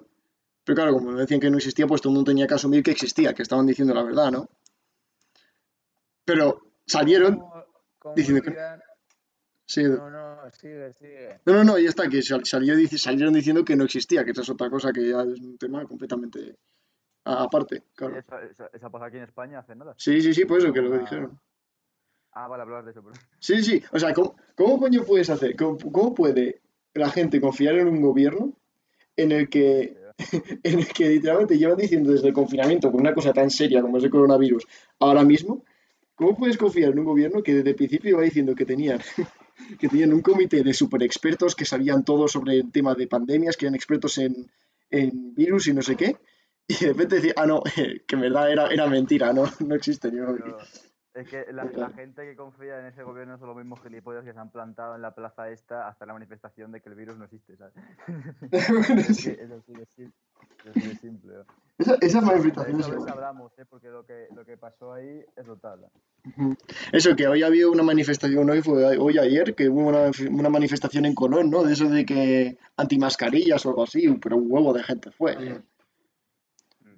pero 0.64 0.76
claro, 0.76 0.92
como 0.92 1.12
decían 1.14 1.40
que 1.40 1.50
no 1.50 1.56
existía, 1.56 1.86
pues 1.86 2.00
todo 2.00 2.10
el 2.12 2.16
mundo 2.16 2.30
tenía 2.30 2.46
que 2.46 2.54
asumir 2.54 2.82
que 2.82 2.90
existía, 2.90 3.32
que 3.34 3.42
estaban 3.42 3.66
diciendo 3.66 3.94
la 3.94 4.02
verdad, 4.02 4.30
¿no? 4.30 4.48
Pero 6.24 6.60
salieron, 6.86 7.38
¿Cómo- 7.38 7.64
cómo 7.98 8.14
diciendo 8.14 8.42
que- 8.42 8.56
sí, 9.66 9.82
No, 9.84 10.10
no, 10.10 10.50
sigue, 10.52 10.92
sigue. 10.94 11.40
no, 11.46 11.52
no, 11.54 11.64
no, 11.64 11.78
ya 11.78 11.88
está, 11.88 12.08
que 12.08 12.22
sal- 12.22 12.44
salió, 12.44 12.74
dici- 12.74 12.98
salieron 12.98 13.32
diciendo 13.34 13.64
que 13.64 13.76
no 13.76 13.84
existía, 13.84 14.24
que 14.24 14.32
esa 14.32 14.42
es 14.42 14.50
otra 14.50 14.68
cosa 14.70 14.92
que 14.92 15.08
ya 15.08 15.22
es 15.22 15.40
un 15.40 15.56
tema 15.58 15.84
completamente 15.86 16.56
aparte, 17.24 17.84
claro. 17.94 18.18
Esa, 18.18 18.42
esa, 18.42 18.66
esa 18.72 18.90
pasa 18.90 19.06
aquí 19.06 19.16
en 19.18 19.24
España 19.24 19.58
hace 19.60 19.74
nada. 19.74 19.94
Sí, 19.96 20.20
sí, 20.22 20.34
sí, 20.34 20.44
por 20.44 20.58
eso 20.58 20.72
que 20.72 20.80
lo 20.80 20.88
que 20.90 20.94
Una- 20.96 21.02
dijeron. 21.04 21.40
Ah, 22.32 22.46
vale, 22.48 22.62
hablabas 22.62 22.84
de 22.84 22.90
eso. 22.92 23.02
Pero... 23.02 23.14
Sí, 23.40 23.62
sí, 23.62 23.82
o 23.92 23.98
sea, 23.98 24.12
¿cómo, 24.14 24.36
cómo 24.56 24.78
coño 24.78 25.04
puedes 25.04 25.28
hacer? 25.30 25.56
¿Cómo, 25.56 25.76
cómo 25.78 26.14
puede 26.14 26.62
la 26.94 27.10
gente 27.10 27.40
confiar 27.40 27.76
en 27.76 27.88
un 27.88 28.00
gobierno 28.00 28.54
en 29.16 29.32
el 29.32 29.48
que, 29.48 29.96
en 30.62 30.78
el 30.78 30.88
que 30.88 31.08
literalmente 31.08 31.58
llevan 31.58 31.76
diciendo 31.76 32.12
desde 32.12 32.28
el 32.28 32.34
confinamiento 32.34 32.90
con 32.90 33.00
una 33.00 33.14
cosa 33.14 33.32
tan 33.32 33.50
seria 33.50 33.82
como 33.82 33.98
es 33.98 34.04
el 34.04 34.10
coronavirus 34.10 34.66
ahora 34.98 35.24
mismo? 35.24 35.64
¿Cómo 36.14 36.36
puedes 36.36 36.58
confiar 36.58 36.92
en 36.92 36.98
un 36.98 37.06
gobierno 37.06 37.42
que 37.42 37.54
desde 37.54 37.70
el 37.70 37.76
principio 37.76 38.10
iba 38.10 38.22
diciendo 38.22 38.54
que 38.54 38.66
tenían, 38.66 39.00
que 39.78 39.88
tenían 39.88 40.12
un 40.12 40.20
comité 40.20 40.62
de 40.62 40.74
super 40.74 41.02
expertos 41.02 41.54
que 41.54 41.64
sabían 41.64 42.04
todo 42.04 42.28
sobre 42.28 42.56
el 42.56 42.70
tema 42.70 42.94
de 42.94 43.06
pandemias, 43.06 43.56
que 43.56 43.66
eran 43.66 43.74
expertos 43.74 44.18
en, 44.18 44.50
en 44.90 45.34
virus 45.34 45.68
y 45.68 45.72
no 45.72 45.82
sé 45.82 45.96
qué? 45.96 46.16
Y 46.68 46.74
de 46.74 46.88
repente 46.88 47.16
decía, 47.16 47.32
ah, 47.36 47.46
no, 47.46 47.62
que 48.06 48.14
en 48.14 48.20
verdad 48.20 48.52
era, 48.52 48.66
era 48.68 48.86
mentira, 48.86 49.32
no, 49.32 49.44
no 49.60 49.74
existe 49.74 50.10
ni. 50.12 50.18
Es 51.12 51.28
que 51.28 51.46
la, 51.52 51.64
la 51.64 51.90
gente 51.90 52.22
que 52.22 52.36
confía 52.36 52.78
en 52.78 52.86
ese 52.86 53.02
gobierno 53.02 53.36
son 53.38 53.48
los 53.48 53.56
mismos 53.56 53.80
gilipollas 53.82 54.24
que 54.24 54.32
se 54.32 54.38
han 54.38 54.50
plantado 54.50 54.94
en 54.94 55.02
la 55.02 55.12
plaza 55.14 55.50
esta 55.50 55.88
hasta 55.88 56.06
la 56.06 56.12
manifestación 56.12 56.70
de 56.70 56.80
que 56.80 56.88
el 56.88 56.94
virus 56.94 57.18
no 57.18 57.24
existe, 57.24 57.56
¿sabes? 57.56 57.74
es, 58.52 59.24
que 59.24 59.42
es 59.42 59.50
así 59.50 59.72
de 59.74 59.86
simple. 59.86 60.14
es 60.64 60.76
así 60.76 60.88
de 60.88 60.94
simple, 60.96 61.34
¿no? 61.34 61.44
Esa, 61.78 61.96
esa 62.00 62.20
De 62.20 62.26
manifestación 62.26 62.80
eso 62.80 62.92
es- 62.94 63.00
les 63.00 63.08
hablamos, 63.08 63.58
¿eh? 63.58 63.64
Porque 63.68 63.88
lo 63.88 64.06
que, 64.06 64.28
lo 64.36 64.44
que 64.44 64.56
pasó 64.56 64.92
ahí 64.92 65.24
es. 65.36 65.48
Ujú. 65.48 66.54
Eso, 66.92 67.16
que 67.16 67.26
hoy 67.26 67.42
ha 67.42 67.46
habido 67.46 67.72
una 67.72 67.82
manifestación, 67.82 68.48
hoy 68.50 68.60
fue 68.62 68.96
hoy 68.98 69.18
ayer, 69.18 69.54
que 69.54 69.68
hubo 69.68 69.88
una, 69.88 70.10
una 70.30 70.48
manifestación 70.50 71.06
en 71.06 71.14
Colón, 71.14 71.50
¿no? 71.50 71.64
De 71.64 71.72
eso 71.72 71.88
de 71.88 72.04
que 72.04 72.58
antimascarillas 72.76 73.64
o 73.66 73.70
algo 73.70 73.82
así, 73.84 74.06
pero 74.22 74.36
un 74.36 74.46
huevo 74.48 74.72
de 74.74 74.82
gente 74.82 75.10
fue. 75.10 75.62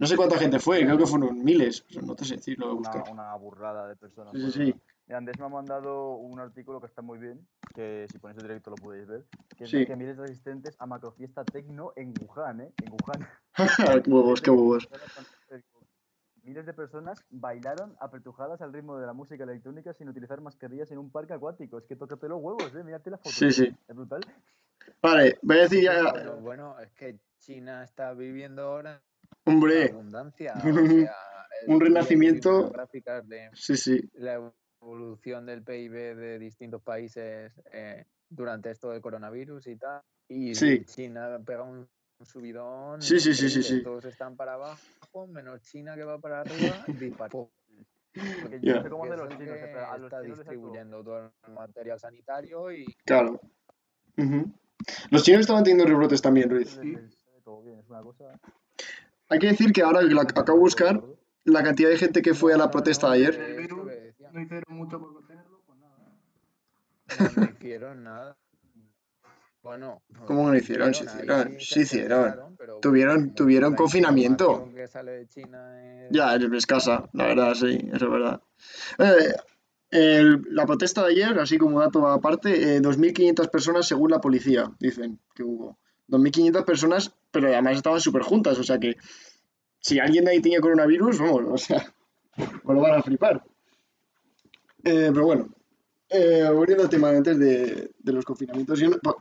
No 0.02 0.09
sé 0.09 0.16
cuánta 0.16 0.37
gente 0.37 0.59
fue, 0.59 0.80
creo 0.85 0.99
que 0.99 1.06
fueron 1.06 1.44
miles, 1.44 1.85
no 2.02 2.16
te 2.16 2.25
sé 2.25 2.35
decir, 2.35 2.59
lo 2.59 2.66
voy 2.66 2.75
a 2.75 2.78
Una, 2.80 2.90
buscar. 2.90 3.12
una 3.12 3.35
burrada 3.37 3.87
de 3.87 3.94
personas. 3.94 4.32
Sí, 4.32 4.50
sí, 4.50 4.73
por 4.73 4.80
sí. 5.06 5.14
Andrés 5.14 5.38
me 5.38 5.47
ha 5.47 5.49
mandado 5.49 6.14
un 6.16 6.40
artículo 6.40 6.80
que 6.80 6.88
está 6.88 7.02
muy 7.02 7.21
bien, 7.21 7.47
que 7.73 8.09
si 8.11 8.18
ponéis 8.18 8.38
el 8.38 8.49
directo 8.49 8.71
lo 8.71 8.76
podéis 8.78 9.06
ver, 9.06 9.25
que 9.56 9.64
Sí. 9.64 9.87
que 9.87 9.94
miles 9.94 10.16
de 10.16 10.25
asistentes 10.25 10.75
a 10.80 10.87
macrofiesta 10.87 11.44
tecno 11.44 11.92
en 11.94 12.14
Wuhan, 12.21 12.62
¿eh? 12.62 12.73
En 12.85 12.90
Wuhan. 12.90 13.28
qué 14.04 14.11
huevos, 14.11 14.42
qué 14.42 14.50
huevos. 14.50 14.88
Miles 16.42 16.66
de 16.66 16.73
personas 16.75 17.25
bailaron 17.30 17.94
apretujadas 18.00 18.61
al 18.61 18.73
ritmo 18.73 18.99
de 18.99 19.06
la 19.06 19.12
música 19.12 19.44
electrónica 19.44 19.92
sin 19.94 20.09
utilizar 20.09 20.40
mascarillas 20.40 20.90
en 20.90 20.99
un 20.99 21.12
parque 21.12 21.35
acuático. 21.35 21.78
Es 21.78 21.85
que 21.85 21.94
tócate 21.94 22.28
los 22.28 22.42
huevos, 22.42 22.75
¿eh? 22.75 22.82
Mírate 22.82 23.09
la 23.11 23.18
foto. 23.18 23.30
Sí, 23.30 23.52
sí. 23.52 23.73
Es 23.87 23.94
brutal. 23.94 24.23
Vale, 25.00 25.38
voy 25.42 25.59
a 25.59 25.62
decir 25.62 25.85
ya, 25.85 26.12
Pero 26.12 26.38
bueno, 26.38 26.76
es 26.80 26.90
que 26.94 27.21
China 27.38 27.85
está 27.85 28.12
viviendo 28.14 28.62
ahora 28.62 29.00
hombre, 29.44 29.90
abundancia. 29.90 30.54
un- 30.54 30.61
o 30.78 30.87
sea, 30.87 31.16
un 31.66 31.75
el- 31.75 31.80
renacimiento- 31.80 32.70
gráficas 32.70 33.28
de 33.28 33.50
sí, 33.54 33.76
sí. 33.76 34.00
la 34.14 34.52
evolución 34.80 35.46
del 35.46 35.62
PIB 35.62 36.14
de 36.16 36.38
distintos 36.38 36.82
países 36.82 37.52
eh, 37.72 38.04
durante 38.28 38.70
esto 38.70 38.90
del 38.90 39.00
coronavirus 39.00 39.66
y 39.68 39.76
tal. 39.76 40.02
Y 40.28 40.54
Sí. 40.54 40.84
China 40.84 41.38
pega 41.44 41.62
un 41.62 41.88
subidón. 42.25 43.02
Sí, 43.02 43.18
sí, 43.20 43.34
sí, 43.34 43.50
sí, 43.50 43.62
sí. 43.62 43.82
Todos 43.82 44.04
están 44.06 44.37
para 44.37 44.54
abajo, 44.54 45.26
menos 45.28 45.61
China 45.62 45.94
que 45.94 46.04
va 46.04 46.18
para 46.18 46.40
arriba. 46.40 46.84
disparó. 47.28 47.50
Porque 48.42 48.61
yo 48.61 48.75
no 48.76 48.82
sé 48.82 48.88
cómo 48.90 49.06
es 49.06 49.11
los 49.18 49.28
chinos, 49.28 49.49
a 49.58 49.96
los 49.99 50.04
está 50.12 50.22
chinos 50.22 50.38
distribuyendo 50.38 51.02
todo 51.02 51.18
el 51.46 51.52
material 51.54 51.99
sanitario 51.99 52.70
y 52.72 52.84
Claro. 53.06 53.40
Los 55.11 55.22
chinos 55.22 55.40
estaban 55.40 55.64
teniendo 55.64 55.87
rebrotes 55.87 56.20
también, 56.20 56.50
Ruiz. 56.50 56.70
sale 56.70 57.40
todo 57.42 57.62
bien, 57.62 57.78
es 57.78 57.88
una 57.88 58.02
cosa. 58.02 58.38
Hay 59.32 59.38
que 59.38 59.46
decir 59.48 59.72
que 59.72 59.80
ahora 59.82 60.02
la 60.02 60.22
acabo 60.22 60.58
de 60.58 60.62
buscar, 60.62 61.02
la 61.44 61.62
cantidad 61.62 61.88
de 61.88 61.96
gente 61.96 62.20
que 62.20 62.34
fue 62.34 62.52
a 62.52 62.58
la 62.58 62.70
protesta 62.70 63.10
de 63.10 63.14
ayer. 63.16 63.34
El 63.34 63.40
es 63.40 63.48
lo 63.56 63.56
virus 63.62 63.88
que 63.88 64.00
decía. 64.00 64.30
no 64.30 64.40
hicieron 64.42 64.76
mucho 64.76 65.00
por 65.00 65.14
contenerlo, 65.14 65.62
pues 65.66 65.78
nada. 65.78 67.32
No, 67.36 67.44
hicieron 67.56 68.04
nada. 68.04 68.36
Bueno, 69.62 70.02
¿Cómo 70.26 70.48
no 70.48 70.54
hicieron? 70.56 70.92
Sí 70.92 71.04
ahí 71.08 71.14
hicieron, 71.16 71.52
se- 71.52 71.60
sí 71.60 71.66
se 71.74 71.80
hicieron. 71.80 72.56
pero 72.58 72.78
Tuvieron- 72.80 73.34
tuvieron 73.34 73.74
confinamiento. 73.74 74.44
información 74.50 74.74
que 74.74 74.86
sale 74.88 75.12
de 75.12 75.28
China 75.28 75.82
es- 76.04 76.10
Ya, 76.10 76.34
es 76.34 76.52
escasa, 76.52 77.08
la 77.14 77.26
verdad, 77.28 77.54
sí, 77.54 77.78
eso 77.92 78.04
es 78.04 78.10
verdad. 78.10 78.42
Eh, 78.98 79.34
el- 79.90 80.42
la 80.50 80.66
protesta 80.66 81.04
de 81.06 81.12
ayer, 81.12 81.38
así 81.38 81.56
como 81.56 81.80
dato 81.80 82.06
aparte, 82.06 82.76
eh, 82.76 82.80
2.500 82.80 83.48
personas 83.48 83.86
según 83.86 84.10
la 84.10 84.20
policía, 84.20 84.70
dicen 84.78 85.20
que 85.34 85.42
hubo. 85.44 85.78
2.500 86.08 86.64
personas, 86.64 87.14
pero 87.32 87.48
además 87.48 87.76
estaban 87.76 88.00
súper 88.00 88.22
juntas, 88.22 88.58
o 88.58 88.62
sea 88.64 88.78
que 88.78 88.96
si 89.80 89.98
alguien 89.98 90.24
de 90.24 90.32
ahí 90.32 90.40
tenía 90.42 90.60
coronavirus, 90.60 91.18
vamos, 91.18 91.42
o 91.52 91.58
sea, 91.58 91.84
pues 92.64 92.76
lo 92.76 92.80
van 92.82 92.98
a 92.98 93.02
flipar. 93.02 93.42
Eh, 94.84 95.10
pero 95.12 95.24
bueno, 95.26 95.48
eh, 96.08 96.48
volviendo 96.52 96.84
al 96.84 96.90
tema 96.90 97.10
antes 97.10 97.38
de, 97.38 97.90
los 98.04 98.24
confinamientos, 98.24 98.78
yo 98.80 98.90
para 99.00 99.16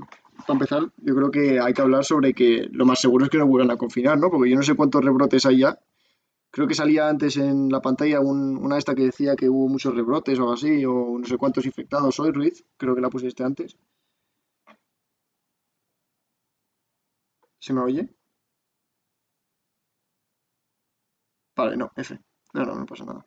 empezar, 0.50 0.84
yo 0.98 1.16
creo 1.16 1.32
que 1.32 1.60
hay 1.60 1.74
que 1.74 1.82
hablar 1.82 2.04
sobre 2.04 2.34
que 2.34 2.68
lo 2.72 2.86
más 2.86 3.00
seguro 3.00 3.26
es 3.26 3.32
que 3.32 3.38
no 3.38 3.48
vuelvan 3.48 3.72
a 3.72 3.78
confinar, 3.78 4.18
¿no? 4.18 4.30
Porque 4.32 4.50
yo 4.50 4.56
no 4.58 4.64
sé 4.64 4.74
cuántos 4.76 5.04
rebrotes 5.04 5.46
hay 5.46 5.60
ya. 5.60 5.80
Creo 6.52 6.68
que 6.68 6.76
salía 6.76 7.08
antes 7.10 7.38
en 7.38 7.70
la 7.70 7.82
pantalla 7.82 8.20
un- 8.22 8.58
una 8.58 8.78
esta 8.78 8.96
que 8.96 9.04
decía 9.06 9.36
que 9.36 9.50
hubo 9.50 9.68
muchos 9.70 9.96
rebrotes 9.96 10.40
o 10.40 10.52
así, 10.52 10.84
o 10.86 11.18
no 11.20 11.26
sé 11.26 11.38
cuántos 11.38 11.66
infectados 11.66 12.20
hoy, 12.20 12.32
Ruiz. 12.32 12.66
Creo 12.78 12.96
que 12.96 13.02
la 13.02 13.10
pusiste 13.10 13.44
antes. 13.44 13.78
¿Se 17.62 17.72
me 17.74 17.80
oye? 17.82 18.10
Vale, 21.56 21.78
no, 21.78 21.92
F. 21.96 22.20
No, 22.54 22.66
no, 22.66 22.76
no 22.76 22.86
pasa 22.86 23.06
nada. 23.06 23.26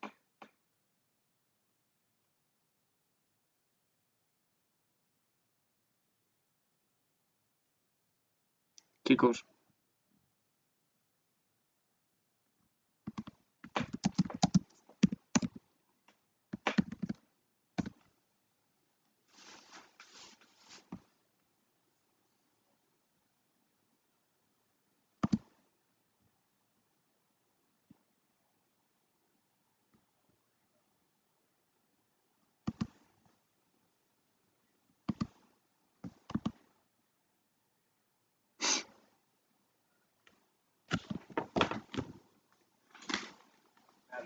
Chicos. 9.07 9.45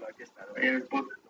Aquí 0.08 0.22
está, 0.22 0.46
en 0.56 0.74
el 0.74 0.82
podcast. 0.88 1.20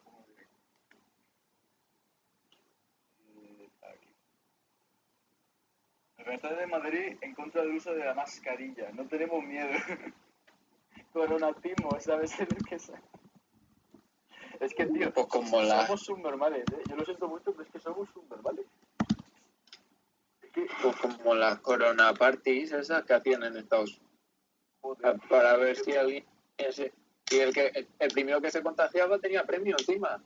Libertad 6.19 6.57
de 6.57 6.67
Madrid 6.67 7.17
en 7.21 7.35
contra 7.35 7.63
del 7.63 7.77
uso 7.77 7.95
de 7.95 8.05
la 8.05 8.15
mascarilla. 8.15 8.91
No 8.93 9.07
tenemos 9.07 9.43
miedo. 9.45 9.69
Coronatismo, 11.13 11.99
¿sabes 12.01 12.39
lo 12.41 12.47
que 12.69 12.75
es? 12.75 12.93
Es 14.61 14.75
que, 14.75 14.87
tío, 14.87 15.13
Pues 15.13 15.27
como 15.29 15.63
la- 15.63 15.87
somos 15.87 16.03
subnormales, 16.05 16.65
¿eh? 16.73 16.83
Yo 16.89 16.97
lo 16.97 17.05
siento 17.05 17.29
mucho, 17.29 17.53
pero 17.53 17.63
es 17.63 17.71
que 17.71 17.79
somos 17.79 18.09
subnormales. 18.11 18.67
Es 20.43 20.51
que, 20.53 20.67
pues 20.83 20.97
como 20.97 21.35
las 21.35 21.61
corona 21.61 22.13
parties 22.15 22.73
esas 22.73 23.05
que 23.05 23.15
hacían 23.15 23.45
en 23.45 23.57
Estados 23.57 23.99
Unidos 24.83 25.21
para 25.29 25.57
ver 25.57 25.77
si 25.77 25.93
alguien 25.95 26.25
ese- 26.57 26.93
y 27.31 27.39
el 27.39 27.53
que 27.53 27.87
el 27.99 28.11
primero 28.11 28.41
que 28.41 28.51
se 28.51 28.63
contagiaba 28.63 29.19
tenía 29.19 29.45
premio 29.45 29.77
encima. 29.79 30.23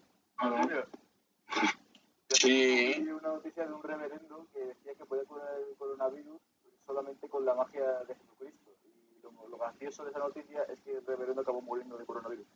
Sí. 2.28 2.94
Vi 2.98 3.10
una 3.10 3.28
noticia 3.28 3.66
de 3.66 3.72
un 3.72 3.82
reverendo 3.82 4.46
que 4.52 4.60
decía 4.60 4.94
que 4.94 5.04
podía 5.04 5.24
curar 5.24 5.48
el 5.68 5.76
coronavirus 5.76 6.40
solamente 6.86 7.28
con 7.28 7.44
la 7.44 7.54
magia 7.54 7.84
de 8.08 8.14
Jesucristo. 8.14 8.70
Y 8.84 9.22
lo, 9.22 9.48
lo 9.48 9.58
gracioso 9.58 10.04
de 10.04 10.10
esa 10.10 10.18
noticia 10.20 10.62
es 10.64 10.80
que 10.80 10.96
el 10.96 11.06
reverendo 11.06 11.42
acabó 11.42 11.60
muriendo 11.60 11.96
de 11.98 12.06
coronavirus. 12.06 12.46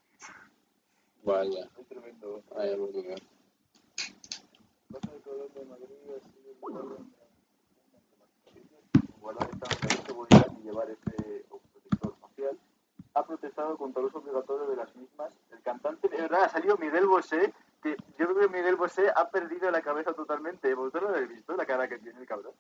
Vaya, 1.25 1.69
Es 1.79 1.87
tremendo. 1.89 2.43
vaya 2.55 2.77
por 2.77 2.93
Dios. 2.93 3.21
Guardar 9.21 9.51
esta 9.53 10.05
seguridad 10.07 10.47
y 10.59 10.63
llevar 10.65 10.91
ese 10.91 11.45
protector 11.49 12.17
facial. 12.21 12.59
Ha 13.17 13.27
protestado 13.27 13.79
contra 13.79 14.01
el 14.03 14.09
uso 14.09 14.19
obligatorio 14.19 14.67
de 14.69 14.77
las 14.77 14.95
mismas. 14.95 15.33
El 15.51 15.61
cantante, 15.63 16.07
de 16.09 16.19
verdad, 16.21 16.45
ha 16.45 16.49
salido 16.51 16.77
Miguel 16.77 17.07
Bosé, 17.07 17.55
que 17.83 17.97
yo 18.19 18.27
creo 18.29 18.41
que 18.41 18.49
Miguel 18.49 18.77
Bosé 18.77 19.11
ha 19.17 19.31
perdido 19.31 19.71
la 19.71 19.81
cabeza 19.81 20.13
totalmente. 20.13 20.75
¿Vosotros 20.75 21.05
lo 21.05 21.09
habéis 21.17 21.31
visto? 21.31 21.57
La 21.57 21.65
cara 21.65 21.89
que 21.89 21.99
tiene 21.99 22.21
el 22.21 22.27
cabrón. 22.27 22.53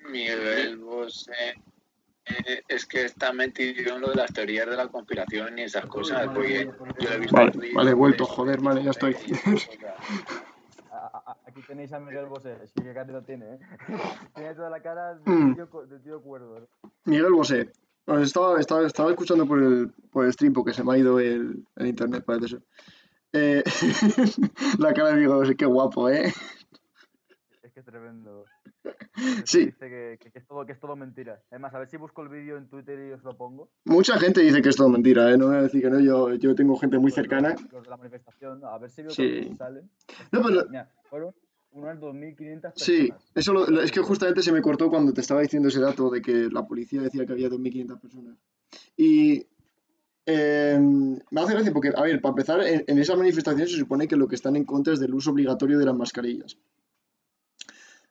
Miguel 0.00 0.78
Bosé 0.78 1.54
eh, 2.26 2.62
es 2.68 2.84
que 2.86 3.04
está 3.04 3.32
metido 3.32 3.94
en 3.94 4.00
lo 4.00 4.08
de 4.08 4.16
las 4.16 4.32
teorías 4.32 4.66
de 4.66 4.76
la 4.76 4.88
conspiración 4.88 5.58
y 5.58 5.62
esas 5.62 5.86
cosas. 5.86 6.26
Porque 6.34 6.68
yo 6.98 7.10
he 7.10 7.18
visto 7.18 7.36
Vale, 7.36 7.52
vale, 7.74 7.90
he 7.92 7.94
vuelto, 7.94 8.24
eso, 8.24 8.32
joder, 8.32 8.58
de 8.58 8.64
vale, 8.64 8.82
ya 8.82 8.90
estoy. 8.90 9.12
eh, 9.32 9.94
Aquí 11.46 11.62
tenéis 11.62 11.92
a 11.92 12.00
Miguel 12.00 12.26
Bosé, 12.26 12.56
es 12.62 12.72
que 12.72 12.92
carita 12.92 13.22
tiene, 13.22 13.54
¿eh? 13.54 13.58
tiene 14.34 14.54
toda 14.54 14.68
la 14.70 14.80
cara 14.82 15.14
Mm. 15.24 15.50
de 15.50 15.54
tío, 15.54 15.70
cu- 15.70 15.86
de 15.86 15.98
tío 16.00 16.20
cuerdo. 16.20 16.60
¿no? 16.60 16.90
Miguel 17.04 17.32
Bosé. 17.32 17.70
Bueno, 18.06 18.22
estaba, 18.22 18.60
estaba, 18.60 18.86
estaba 18.86 19.10
escuchando 19.10 19.46
por 19.46 19.62
el, 19.62 19.90
por 20.10 20.26
el 20.26 20.32
stream 20.32 20.52
porque 20.52 20.74
se 20.74 20.84
me 20.84 20.92
ha 20.92 20.98
ido 20.98 21.18
el, 21.20 21.66
el 21.76 21.86
internet, 21.86 22.24
parece 22.24 22.48
ser. 22.48 22.62
Eh, 23.32 23.62
la 24.78 24.92
cara 24.92 25.14
de 25.16 25.26
Bosé, 25.26 25.56
qué 25.56 25.64
guapo, 25.66 26.08
¿eh? 26.10 26.32
Es 27.62 27.72
que 27.72 27.80
es 27.80 27.86
tremendo. 27.86 28.44
Eso 29.16 29.42
Sí. 29.46 29.64
Dice 29.66 29.88
que, 29.88 30.18
que- 30.20 30.30
que 30.30 30.38
es 30.38 30.46
todo, 30.46 30.66
que 30.66 30.72
es 30.72 30.78
todo 30.80 30.94
mentira. 30.96 31.40
Además, 31.50 31.74
a 31.74 31.78
ver 31.78 31.88
si 31.88 31.96
busco 31.96 32.22
el 32.22 32.28
vídeo 32.28 32.56
en 32.58 32.68
Twitter 32.68 32.98
y 33.08 33.12
os 33.12 33.22
lo 33.24 33.36
pongo. 33.36 33.70
Mucha 33.86 34.18
gente 34.18 34.40
dice 34.42 34.60
que 34.60 34.68
es 34.68 34.76
todo 34.76 34.88
mentira, 34.90 35.30
¿eh? 35.32 35.38
No 35.38 35.46
voy 35.46 35.56
a 35.56 35.62
decir 35.62 35.80
que 35.82 35.90
no, 35.90 35.98
yo, 36.00 36.34
yo 36.34 36.54
tengo 36.54 36.76
gente 36.76 36.98
muy 36.98 37.08
Los- 37.10 37.14
cercana. 37.14 37.54
Los, 37.72 37.84
de 37.84 37.90
la 37.90 37.96
manifestación, 37.96 38.60
¿no? 38.60 38.68
a 38.68 38.78
ver 38.78 38.90
si 38.90 39.02
veo 39.02 39.10
Sí. 39.12 39.40
cuántos 39.46 39.58
salen. 39.58 39.90
No, 40.30 40.42
pero- 40.42 40.66
Mira, 40.68 40.90
fueron 41.08 41.34
unas 41.74 41.98
2.500 42.00 42.72
personas. 42.72 42.76
Sí, 42.76 43.12
eso 43.34 43.52
lo- 43.52 43.80
es 43.82 43.92
que 43.92 44.00
justamente 44.00 44.42
se 44.42 44.52
me 44.52 44.62
cortó 44.62 44.88
cuando 44.90 45.12
te 45.12 45.20
estaba 45.20 45.40
diciendo 45.42 45.68
ese 45.68 45.80
dato 45.80 46.10
de 46.10 46.22
que 46.22 46.48
la 46.50 46.66
policía 46.66 47.02
decía 47.02 47.26
que 47.26 47.32
había 47.32 47.48
2.500 47.48 48.00
personas. 48.00 48.36
Y 48.96 49.46
eh, 50.26 50.78
me 50.80 51.40
hace 51.40 51.52
gracia 51.52 51.72
porque, 51.72 51.92
a 51.94 52.02
ver, 52.02 52.20
para 52.20 52.30
empezar, 52.32 52.60
en, 52.62 52.84
en 52.86 52.98
esa 52.98 53.16
manifestación 53.16 53.68
se 53.68 53.76
supone 53.76 54.08
que 54.08 54.16
lo 54.16 54.26
que 54.28 54.36
están 54.36 54.56
en 54.56 54.64
contra 54.64 54.94
es 54.94 55.00
del 55.00 55.14
uso 55.14 55.30
obligatorio 55.30 55.78
de 55.78 55.84
las 55.84 55.94
mascarillas. 55.96 56.56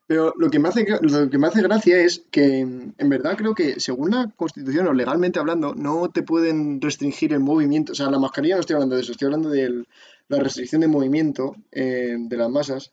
Pero 0.05 0.33
lo 0.37 0.49
que 0.51 0.59
me 0.59 0.67
hace, 0.67 0.85
lo 1.01 1.29
que 1.29 1.37
me 1.37 1.47
hace 1.47 1.61
gracia 1.61 1.97
es 2.01 2.23
que, 2.29 2.59
en 2.59 3.09
verdad, 3.09 3.37
creo 3.37 3.55
que 3.55 3.79
según 3.79 4.11
la 4.11 4.29
Constitución 4.35 4.85
o 4.87 4.93
legalmente 4.93 5.39
hablando, 5.39 5.73
no 5.75 6.09
te 6.09 6.23
pueden 6.23 6.81
restringir 6.81 7.31
el 7.33 7.39
movimiento. 7.39 7.93
O 7.93 7.95
sea, 7.95 8.11
la 8.11 8.19
mascarilla 8.19 8.55
no 8.55 8.59
estoy 8.61 8.73
hablando 8.75 8.95
de 8.95 9.01
eso, 9.01 9.13
estoy 9.13 9.27
hablando 9.27 9.49
de 9.49 9.85
la 10.27 10.39
restricción 10.39 10.81
de 10.81 10.87
movimiento 10.89 11.55
eh, 11.71 12.17
de 12.19 12.37
las 12.37 12.49
masas. 12.49 12.91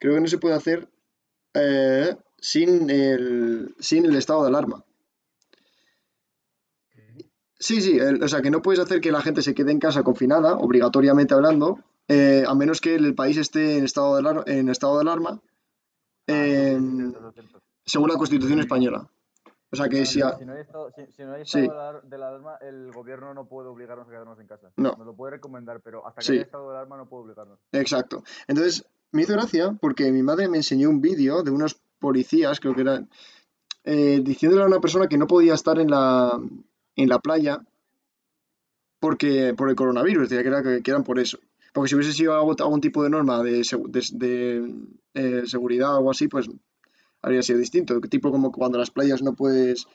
Creo 0.00 0.14
que 0.14 0.20
no 0.20 0.26
se 0.26 0.38
puede 0.38 0.54
hacer 0.56 0.88
eh, 1.54 2.16
sin, 2.38 2.90
el, 2.90 3.74
sin 3.78 4.04
el 4.06 4.16
estado 4.16 4.42
de 4.42 4.48
alarma. 4.48 4.84
Sí, 7.58 7.82
sí, 7.82 7.98
el- 7.98 8.22
o 8.22 8.28
sea 8.28 8.40
que 8.40 8.50
no 8.50 8.62
puedes 8.62 8.80
hacer 8.80 9.00
que 9.02 9.12
la 9.12 9.20
gente 9.20 9.42
se 9.42 9.54
quede 9.54 9.70
en 9.70 9.78
casa 9.78 10.02
confinada, 10.02 10.56
obligatoriamente 10.56 11.34
hablando, 11.34 11.78
eh, 12.08 12.44
a 12.46 12.54
menos 12.54 12.80
que 12.80 12.94
el 12.94 13.14
país 13.14 13.36
esté 13.36 13.76
en 13.76 13.84
estado 13.84 14.14
de, 14.16 14.22
alar- 14.22 14.44
en 14.48 14.68
estado 14.70 14.94
de 14.96 15.02
alarma, 15.02 15.40
Ah, 16.28 16.32
eh, 16.46 16.78
según 17.84 18.08
la 18.08 18.16
Constitución 18.16 18.60
española. 18.60 19.10
O 19.72 19.76
sea 19.76 19.88
que 19.88 20.06
si... 20.06 20.22
a- 20.22 20.36
Si 20.38 20.44
no 20.44 20.52
hay 20.52 20.60
estado, 20.60 20.90
si, 20.92 21.12
si 21.12 21.22
no 21.24 21.34
hay 21.34 21.44
Sí. 21.44 21.60
estado 21.60 21.74
de 21.74 21.88
alar- 21.88 22.02
de 22.04 22.18
la 22.18 22.28
alarma, 22.28 22.56
el 22.60 22.92
gobierno 22.92 23.34
no 23.34 23.46
puede 23.46 23.68
obligarnos 23.68 24.06
a 24.06 24.10
quedarnos 24.10 24.38
en 24.40 24.46
casa. 24.46 24.70
No. 24.76 24.94
Nos 24.96 25.06
lo 25.06 25.14
puede 25.16 25.32
recomendar, 25.32 25.80
pero 25.80 26.06
hasta 26.06 26.20
que 26.20 26.26
Sí. 26.26 26.32
haya 26.34 26.42
estado 26.42 26.70
de 26.70 26.76
alarma 26.76 26.96
no 26.96 27.08
puede 27.08 27.24
obligarnos. 27.24 27.58
Exacto. 27.72 28.22
Entonces, 28.48 28.84
me 29.12 29.22
hizo 29.22 29.32
gracia 29.32 29.76
porque 29.80 30.10
mi 30.12 30.22
madre 30.22 30.48
me 30.48 30.58
enseñó 30.58 30.90
un 30.90 31.00
vídeo 31.00 31.42
de 31.42 31.50
unos 31.50 31.80
policías, 31.98 32.60
creo 32.60 32.74
que 32.74 32.82
eran, 32.82 33.10
eh, 33.84 34.20
diciéndole 34.22 34.62
a 34.62 34.66
una 34.66 34.80
persona 34.80 35.08
que 35.08 35.18
no 35.18 35.26
podía 35.26 35.54
estar 35.54 35.78
en 35.78 35.90
la, 35.90 36.38
en 36.96 37.08
la 37.08 37.18
playa 37.18 37.62
porque, 39.00 39.54
por 39.56 39.70
el 39.70 39.76
coronavirus, 39.76 40.28
decía 40.28 40.42
que, 40.42 40.48
era, 40.48 40.62
que, 40.82 40.90
eran 40.90 41.04
por 41.04 41.18
eso. 41.18 41.38
Porque 41.72 41.88
si 41.88 41.94
hubiese 41.94 42.12
sido 42.12 42.34
algún 42.34 42.80
tipo 42.80 43.02
de 43.02 43.10
norma 43.10 43.42
de, 43.42 43.62
de, 44.12 44.74
eh, 45.14 45.42
seguridad 45.46 45.94
o 45.94 45.98
algo 45.98 46.10
así, 46.10 46.28
pues 46.28 46.48
habría 47.22 47.42
sido 47.42 47.58
distinto. 47.58 47.98
Tipo 48.00 48.30
como 48.30 48.52
cuando 48.52 48.78
las 48.78 48.90
playas 48.90 49.22
no 49.22 49.34
puedes, 49.34 49.86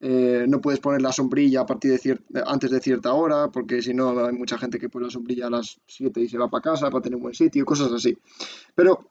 eh, 0.00 0.44
no 0.48 0.60
puedes 0.60 0.80
poner 0.80 1.02
la 1.02 1.12
sombrilla 1.12 1.62
a 1.62 1.66
partir 1.66 1.90
de 1.92 1.98
cier- 1.98 2.22
antes 2.46 2.70
de 2.70 2.80
cierta 2.80 3.12
hora, 3.12 3.48
porque 3.50 3.82
si 3.82 3.94
no 3.94 4.24
hay 4.26 4.32
mucha 4.32 4.56
gente 4.58 4.78
que 4.78 4.88
pone 4.88 5.06
la 5.06 5.10
sombrilla 5.10 5.46
a 5.48 5.50
las 5.50 5.80
7 5.86 6.20
y 6.20 6.28
se 6.28 6.38
va 6.38 6.48
para 6.48 6.62
casa 6.62 6.90
para 6.90 7.02
tener 7.02 7.16
un 7.16 7.22
buen 7.22 7.34
sitio, 7.34 7.64
cosas 7.64 7.90
así. 7.92 8.16
Pero 8.74 9.08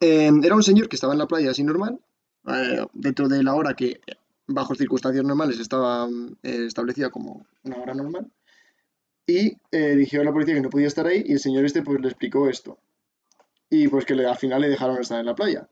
eh, 0.00 0.30
era 0.42 0.54
un 0.54 0.62
señor 0.62 0.88
que 0.88 0.96
estaba 0.96 1.12
en 1.12 1.18
la 1.18 1.26
playa 1.28 1.50
así 1.50 1.62
normal, 1.62 2.00
eh, 2.48 2.86
dentro 2.94 3.28
de 3.28 3.42
la 3.42 3.54
hora 3.54 3.74
que 3.74 4.00
bajo 4.46 4.74
circunstancias 4.74 5.24
normales 5.24 5.60
estaba 5.60 6.08
eh, 6.42 6.64
establecida 6.66 7.10
como 7.10 7.46
una 7.62 7.76
hora 7.76 7.94
normal. 7.94 8.30
Y 9.26 9.56
eh, 9.70 9.94
dijeron 9.96 10.26
a 10.26 10.30
la 10.30 10.32
policía 10.32 10.54
que 10.54 10.60
no 10.60 10.70
podía 10.70 10.88
estar 10.88 11.06
ahí 11.06 11.22
y 11.26 11.32
el 11.34 11.38
señor 11.40 11.64
este 11.64 11.82
pues 11.82 12.00
le 12.00 12.08
explicó 12.08 12.48
esto. 12.48 12.78
Y 13.68 13.86
pues 13.86 14.04
que 14.04 14.14
al 14.14 14.36
final 14.36 14.62
le 14.62 14.68
dejaron 14.70 14.98
estar 14.98 15.20
en 15.20 15.26
la 15.26 15.36
playa. 15.36 15.68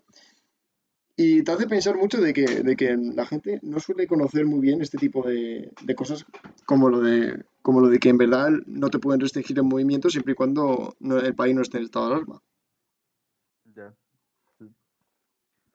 Y 1.21 1.43
te 1.43 1.51
hace 1.51 1.67
pensar 1.67 1.97
mucho 1.97 2.21
de 2.21 2.33
que, 2.33 2.47
de 2.63 2.77
que 2.77 2.97
la 2.97 3.27
gente 3.27 3.59
no 3.65 3.81
suele 3.81 4.07
conocer 4.07 4.47
muy 4.47 4.61
bien 4.61 4.81
este 4.81 4.99
tipo 4.99 5.27
de, 5.27 5.69
de 5.85 5.95
cosas 5.97 6.25
como 6.65 6.89
lo 6.89 7.01
de, 7.01 7.45
como 7.61 7.81
lo 7.81 7.89
de 7.89 7.99
que 7.99 8.09
en 8.09 8.19
verdad 8.19 8.51
no 8.67 8.89
te 8.89 9.01
pueden 9.01 9.21
restringir 9.21 9.59
el 9.59 9.65
movimiento 9.65 10.11
siempre 10.11 10.35
y 10.35 10.37
cuando 10.37 10.95
no- 11.01 11.19
el 11.19 11.35
país 11.35 11.57
no 11.57 11.63
esté 11.63 11.79
en 11.79 11.85
estado 11.87 12.07
de 12.07 12.15
alarma. 12.15 12.41
Ya. 13.75 13.93
sí. 14.61 14.67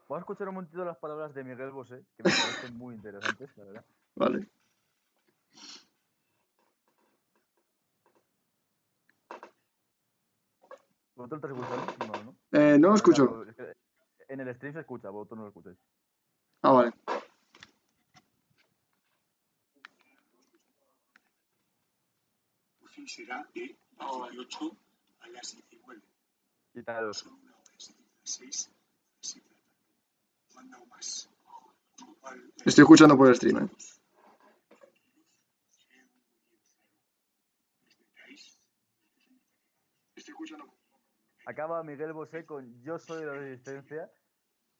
Vamos 0.08 0.16
a 0.16 0.20
escuchar 0.20 0.48
un 0.48 0.56
momentito 0.56 0.86
las 0.86 0.98
palabras 0.98 1.34
de 1.36 1.44
Miguel 1.44 1.72
Bosé, 1.72 2.02
que 2.16 2.24
me 2.24 2.30
parecen 2.32 2.78
muy 2.78 2.96
interesantes, 2.96 3.50
la 3.58 3.66
verdad. 3.66 3.86
¿Vale? 4.16 4.48
¿Vosotros? 11.18 11.52
No, 12.08 12.14
¿no? 12.24 12.36
Eh, 12.54 12.78
no 12.80 12.88
lo 12.90 12.96
escucho. 12.96 13.28
claro, 13.28 13.50
es 13.50 13.56
que 13.58 13.83
En 14.34 14.40
el 14.40 14.56
stream 14.56 14.74
se 14.74 14.80
escucha, 14.80 15.12
vosotros 15.12 15.38
no 15.38 15.44
lo 15.44 15.50
escucháis. 15.50 15.78
Ah, 16.63 16.72
vale. 16.72 16.92
fin 22.90 23.08
será 23.08 23.48
de 23.54 23.78
18 24.00 24.78
a 25.20 25.28
las 25.28 25.56
19. 25.56 26.02
Quítalo. 26.74 27.13
Son 27.13 27.34
una 27.34 27.52
hora, 27.52 27.74
las 27.78 27.96
6 28.24 28.68
a 28.68 28.72
las 28.72 29.18
7 29.22 29.50
de 29.50 29.56
la 29.56 29.62
tarde. 29.62 29.78
No 30.56 30.60
han 30.62 30.70
dado 30.72 30.86
más. 30.88 31.30
Estoy 32.66 32.82
escuchando 32.82 33.16
por 33.16 33.28
el 33.28 33.36
stream, 33.36 33.66
¿eh? 33.66 33.70
Estoy 40.16 40.32
escuchando. 40.32 40.74
Acaba 41.46 41.84
Miguel 41.84 42.13
Bosé 42.13 42.48
con 42.48 42.82
Yo 42.82 42.98
soy 42.98 43.25
la 43.25 43.34
resistencia 43.34 44.10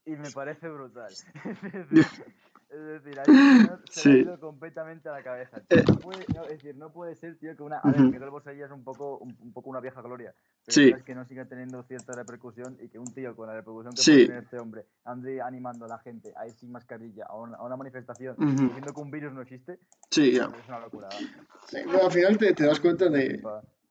y 0.05 0.12
me 0.12 0.29
parece 0.31 0.67
brutal. 0.69 1.12
es 2.69 2.83
decir, 2.86 3.19
ahí 3.19 3.25
se 3.25 3.31
le 3.33 3.69
ha 3.69 3.79
Sí. 3.89 4.10
ido 4.22 4.39
completamente 4.39 5.07
a 5.10 5.12
la 5.13 5.24
cabeza. 5.24 5.62
tío. 5.62 5.83
No 5.88 5.95
puede, 6.00 6.25
no, 6.36 6.43
es 6.43 6.50
decir, 6.62 6.75
no 6.75 6.91
puede 6.91 7.15
ser, 7.15 7.38
tío, 7.38 7.55
que 7.55 7.63
una. 7.63 7.77
A 7.79 7.91
ver, 7.91 8.01
Ujú. 8.01 8.12
Miguel 8.12 8.29
Bosé 8.31 8.57
ya 8.57 8.65
es 8.65 8.72
un 8.72 8.83
poco, 8.83 9.17
un, 9.19 9.36
un 9.39 9.53
poco 9.53 9.69
una 9.69 9.79
vieja 9.79 10.01
gloria. 10.01 10.33
Pero 10.65 10.74
Sí. 10.74 10.93
es 10.98 11.03
que 11.03 11.13
no 11.13 11.25
siga 11.25 11.45
teniendo 11.45 11.83
cierta 11.83 12.13
repercusión 12.13 12.77
y 12.81 12.88
que 12.89 12.98
un 12.98 13.13
tío 13.13 13.36
con 13.36 13.48
la 13.48 13.53
repercusión 13.53 13.93
que 13.93 14.01
Sí. 14.01 14.12
puede 14.12 14.25
tener 14.27 14.43
este 14.43 14.60
hombre 14.60 14.86
ande 15.05 15.41
animando 15.41 15.86
a 15.86 15.89
la 15.89 16.00
gente 16.00 16.33
a 16.36 16.48
ir 16.48 16.53
sin 16.53 16.72
mascarilla 16.72 17.25
a 17.27 17.36
una, 17.36 17.57
a 17.57 17.63
una 17.63 17.75
manifestación 17.75 18.35
Ujú. 18.37 18.68
diciendo 18.68 18.94
que 18.94 19.01
un 19.01 19.11
virus 19.11 19.33
no 19.33 19.42
existe, 19.42 19.79
Sí, 20.09 20.31
ya. 20.31 20.46
es 20.46 20.68
una 20.68 20.79
locura. 20.79 21.09
Sí, 21.68 21.77
pero 21.85 22.05
al 22.05 22.11
final 22.11 22.37
te, 22.37 22.53
te 22.53 22.66
das 22.66 22.79
cuenta 22.79 23.09
de, 23.09 23.42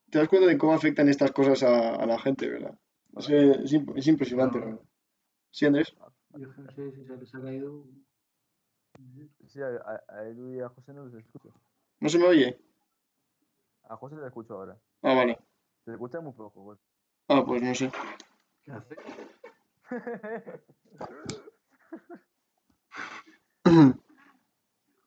te 0.09 0.17
das 0.19 0.27
cuenta 0.27 0.47
de 0.47 0.57
cómo 0.57 0.73
afectan 0.73 1.07
estas 1.09 1.31
cosas 1.31 1.63
a, 1.63 1.95
a 1.95 2.05
la 2.05 2.19
gente, 2.19 2.49
¿verdad? 2.49 2.73
O 3.13 3.21
sea, 3.21 3.39
es, 3.39 3.71
es 3.95 4.07
impresionante, 4.07 4.59
¿verdad? 4.59 4.79
¿Sí, 5.53 5.65
Andrés? 5.67 5.93
Yo 6.31 6.47
no 6.47 6.71
sé 6.71 6.91
si 6.93 7.05
se 7.05 7.15
les 7.15 7.35
ha 7.35 7.41
caído. 7.41 7.85
Sí, 9.47 9.61
a, 9.61 10.01
a- 10.07 10.23
Edu 10.27 10.51
y 10.55 10.59
a 10.61 10.69
José 10.69 10.93
no 10.93 11.05
les 11.05 11.13
escucho. 11.23 11.53
¿No 11.99 12.09
se 12.09 12.17
me 12.17 12.25
oye? 12.25 12.59
A 13.83 13.95
José 13.97 14.15
le 14.15 14.25
escucho 14.25 14.55
ahora. 14.55 14.75
Ah, 15.03 15.13
vale. 15.13 15.37
Se 15.85 15.91
escucha 15.91 16.19
muy 16.21 16.33
poco, 16.33 16.63
José. 16.63 16.81
Ah, 17.27 17.43
pues 17.45 17.61
no 17.61 17.75
sé. 17.75 17.91
¿Qué 18.63 18.71
hace? 18.71 18.95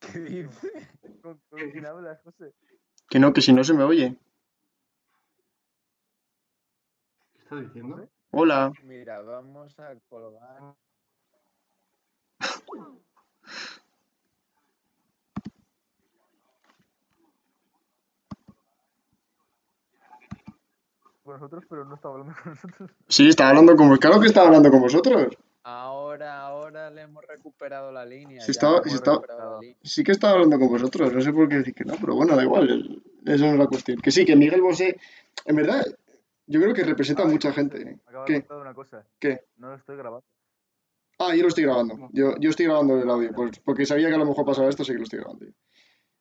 ¿Qué 0.01 0.19
dice? 0.21 0.89
¿Con, 1.23 1.41
con 1.49 1.71
quién 1.71 1.87
hablas, 1.87 2.21
José? 2.23 2.53
Que 3.09 3.19
no, 3.19 3.33
que 3.33 3.41
si 3.41 3.53
no 3.53 3.65
se 3.65 3.75
me 3.75 3.83
oye. 3.85 4.17
¿Qué 7.35 7.39
estás 7.43 7.61
diciendo? 7.63 8.09
Hola. 8.38 8.70
Mira, 8.85 9.22
vamos 9.22 9.79
a 9.79 9.94
colgar. 10.11 10.75
Con 21.22 21.35
nosotros, 21.35 21.64
pero 21.68 21.85
no 21.85 21.94
está 21.96 22.09
hablando 22.09 22.35
con 22.42 22.53
nosotros. 22.53 22.90
Sí, 23.09 23.29
estaba 23.29 23.51
hablando 23.51 23.75
con 23.77 23.96
Claro 23.96 24.20
que 24.20 24.27
estaba 24.29 24.46
hablando 24.46 24.70
con 24.70 24.81
vosotros. 24.81 25.29
Ahora, 25.64 26.42
ahora 26.42 26.90
le 26.90 27.03
hemos 27.03 27.25
recuperado 27.27 27.90
la 27.90 28.05
línea. 28.07 28.40
Sí 28.40 28.53
estaba- 28.53 28.81
sí 28.85 28.94
estaba- 28.94 29.16
recuperado 29.16 29.55
la 29.55 29.61
línea. 29.61 29.77
Sí 29.83 30.05
que 30.05 30.12
estaba 30.12 30.35
hablando 30.35 30.59
con 30.61 30.68
vosotros. 30.68 31.12
No 31.12 31.20
sé 31.20 31.33
por 31.33 31.49
qué 31.49 31.57
decir 31.57 31.75
que 31.75 31.85
no, 31.85 31.94
pero 32.01 32.14
bueno, 32.14 32.37
da 32.37 32.44
igual. 32.44 33.03
Eso 33.25 33.44
no 33.46 33.53
es 33.53 33.59
la 33.59 33.66
cuestión. 33.66 33.99
Que 33.99 34.12
sí, 34.12 34.25
que 34.25 34.37
Miguel 34.37 34.62
Bosé, 34.62 35.01
en 35.44 35.57
verdad, 35.57 35.85
yo 36.47 36.61
creo 36.61 36.75
que 36.75 36.85
representa 36.85 37.23
a 37.23 37.27
Ay, 37.27 37.33
mucha 37.33 37.53
gente. 37.53 37.85
Me 37.85 37.99
acabo 38.07 38.25
¿Qué? 38.25 38.33
de 38.35 38.41
contar 38.41 38.59
una 38.59 38.75
cosa. 38.75 39.07
¿Qué? 39.19 39.41
No 39.57 39.71
lo 39.71 39.77
estoy 39.77 39.97
grabando. 39.97 40.25
Ah, 41.19 41.35
yo 41.35 41.43
lo 41.43 41.49
estoy 41.49 41.65
grabando. 41.65 42.11
Yo, 42.13 42.35
yo 42.39 42.51
estoy 42.51 42.67
grabando 42.67 43.01
el 43.01 43.09
audio, 43.09 43.33
pues, 43.35 43.59
porque 43.61 43.87
sabía 43.87 44.09
que 44.09 44.15
a 44.15 44.19
lo 44.19 44.27
mejor 44.27 44.45
pasaba 44.45 44.69
esto, 44.69 44.85
sí 44.85 44.93
que 44.93 44.99
lo 44.99 45.05
estoy 45.05 45.21
grabando. 45.21 45.47